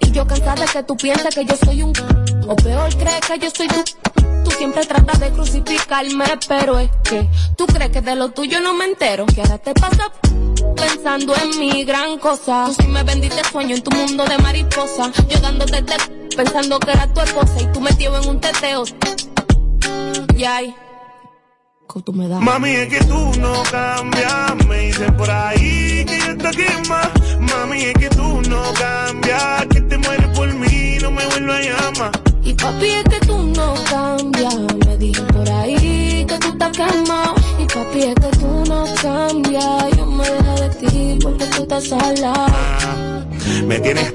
Y 0.00 0.10
yo 0.10 0.26
cansada 0.26 0.66
que 0.66 0.82
tú 0.82 0.96
piensas 0.96 1.34
que 1.34 1.44
yo 1.44 1.56
soy 1.56 1.82
un 1.82 1.92
o 2.48 2.56
peor 2.56 2.94
crees 2.96 3.20
que 3.20 3.38
yo 3.38 3.50
soy 3.50 3.68
tú. 3.68 3.84
Tú 4.44 4.50
siempre 4.50 4.84
tratas 4.84 5.20
de 5.20 5.30
crucificarme, 5.30 6.24
pero 6.48 6.78
es 6.78 6.90
que 7.04 7.28
tú 7.56 7.66
crees 7.66 7.90
que 7.90 8.00
de 8.00 8.16
lo 8.16 8.30
tuyo 8.30 8.60
no 8.60 8.74
me 8.74 8.86
entero. 8.86 9.26
Que 9.26 9.40
ahora 9.40 9.58
te 9.58 9.72
pasa 9.74 10.10
pensando 10.76 11.34
en 11.36 11.58
mi 11.58 11.84
gran 11.84 12.18
cosa. 12.18 12.64
Tú 12.66 12.74
sí 12.82 12.88
me 12.88 13.02
vendiste 13.04 13.42
sueño 13.44 13.76
en 13.76 13.82
tu 13.82 13.90
mundo 13.96 14.24
de 14.24 14.38
mariposa. 14.38 15.12
Yo 15.28 15.38
dándote 15.40 15.82
te 15.82 15.94
pensando 16.36 16.78
que 16.80 16.90
era 16.90 17.12
tu 17.12 17.20
esposa 17.20 17.60
y 17.60 17.66
tú 17.72 17.80
metido 17.80 18.20
en 18.20 18.28
un 18.28 18.40
teteo. 18.40 18.84
Y 20.36 20.44
ay, 20.44 20.74
que 21.92 22.02
tú 22.02 22.12
me 22.12 22.28
das. 22.28 22.40
Mami, 22.40 22.70
es 22.70 22.88
que 22.88 23.04
tú 23.04 23.32
no 23.40 23.62
cambias, 23.70 24.66
me 24.66 24.78
dicen 24.78 25.16
por 25.16 25.30
ahí 25.30 26.04
que 26.06 26.18
yo 26.26 26.36
te 26.38 26.88
más. 26.88 27.08
Mami, 27.40 27.82
es 27.82 27.94
que 27.94 28.08
tú 28.08 28.40
no 28.48 28.62
cambias, 28.74 29.66
que 29.66 29.80
te 29.82 29.98
mueres 29.98 30.26
por 30.36 30.54
mí, 30.54 30.96
no 31.02 31.10
me 31.10 31.26
vuelvo 31.26 31.52
a 31.52 31.60
llamar. 31.60 32.12
Y 32.42 32.54
papi, 32.54 32.86
es 32.86 33.04
que 33.04 33.26
tú 33.26 33.38
no 33.38 33.74
cambias. 33.90 34.54
Me 34.86 34.96
dicen 34.96 35.26
por 35.26 35.50
ahí 35.50 36.24
que 36.26 36.38
tú 36.38 36.48
estás 36.48 36.76
quemado. 36.76 37.34
Y 37.58 37.64
papi, 37.66 38.02
es 38.02 38.14
que 38.14 38.38
tú 38.38 38.64
no 38.68 38.84
cambias. 39.02 39.96
Yo 39.96 40.06
me 40.06 40.24
dejo 40.30 40.60
de 40.60 40.68
ti 40.70 41.18
porque 41.22 41.44
tú 41.46 41.62
estás 41.62 41.92
al 41.92 42.20
lado. 42.20 43.26
Me 43.66 43.78
tienes 43.80 44.14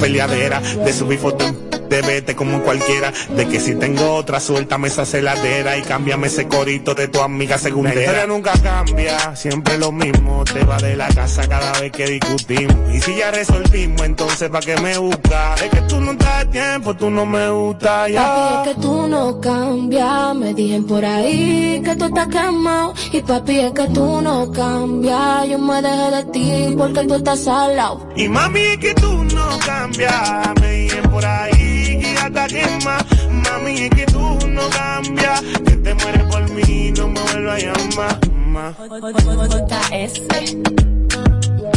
peleadera 0.00 0.60
de 0.60 0.92
subir 0.92 1.18
fotos 1.18 1.52
vete 2.00 2.34
como 2.34 2.62
cualquiera 2.62 3.12
de 3.36 3.46
que 3.46 3.60
si 3.60 3.74
tengo 3.74 4.14
otra 4.14 4.40
suéltame 4.40 4.88
esa 4.88 5.04
celadera 5.04 5.76
y 5.76 5.82
cámbiame 5.82 6.28
ese 6.28 6.48
corito 6.48 6.94
de 6.94 7.08
tu 7.08 7.20
amiga 7.20 7.58
segundera 7.58 7.94
la 7.94 8.00
historia 8.00 8.26
nunca 8.26 8.52
cambia 8.62 9.36
siempre 9.36 9.76
lo 9.78 9.92
mismo 9.92 10.44
te 10.44 10.64
va 10.64 10.78
de 10.78 10.96
la 10.96 11.08
casa 11.08 11.46
cada 11.46 11.72
vez 11.80 11.92
que 11.92 12.06
discutimos 12.06 12.76
y 12.94 13.00
si 13.00 13.16
ya 13.16 13.30
resolvimos 13.30 14.02
entonces 14.02 14.48
pa' 14.48 14.60
qué 14.60 14.76
me 14.80 14.96
busca 14.96 15.54
es 15.56 15.70
que 15.70 15.80
tú 15.82 16.00
no 16.00 16.16
traes 16.16 16.50
tiempo 16.50 16.94
tú 16.94 17.10
no 17.10 17.26
me 17.26 17.50
gusta 17.50 18.08
ya 18.08 18.22
Papi, 18.22 18.70
es 18.70 18.74
que 18.76 18.80
tú 18.82 19.08
no 19.08 19.40
cambias. 19.40 20.34
Me 20.36 20.54
dicen 20.54 20.84
por 20.86 21.04
ahí 21.04 21.82
que 21.84 21.96
tú 21.96 22.04
estás 22.06 22.28
quemado. 22.28 22.94
Y 23.12 23.20
papi, 23.20 23.58
es 23.58 23.72
que 23.72 23.86
tú 23.88 24.20
no 24.22 24.50
cambias. 24.52 25.48
Yo 25.48 25.58
me 25.58 25.82
dejé 25.82 26.10
de 26.16 26.24
ti 26.32 26.74
porque 26.76 27.04
tú 27.04 27.14
estás 27.14 27.46
al 27.48 27.76
lado. 27.76 28.08
y 28.16 28.28
mami 28.28 28.60
es 28.60 28.78
que 28.78 28.94
tú 28.94 29.24
no 29.24 29.58
cambias 29.66 30.50
me 30.60 30.70
dicen 30.72 31.02
por 31.10 31.24
ahí 31.24 31.81
que 32.00 32.14
ya 32.14 32.30
te 32.30 32.54
quema 32.54 32.98
mami 33.30 33.82
es 33.82 33.90
que 33.90 34.06
tú 34.06 34.38
no 34.48 34.68
cambias. 34.70 35.40
Que 35.64 35.76
te 35.76 35.94
mueres 35.94 36.22
por 36.24 36.50
mí 36.50 36.92
no 36.96 37.08
me 37.08 37.20
vuelvas 37.20 37.54
a 37.54 37.66
llamar 37.66 38.18
ma. 38.46 38.74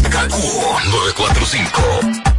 Kaku 0.10 0.38
945. 0.92 2.35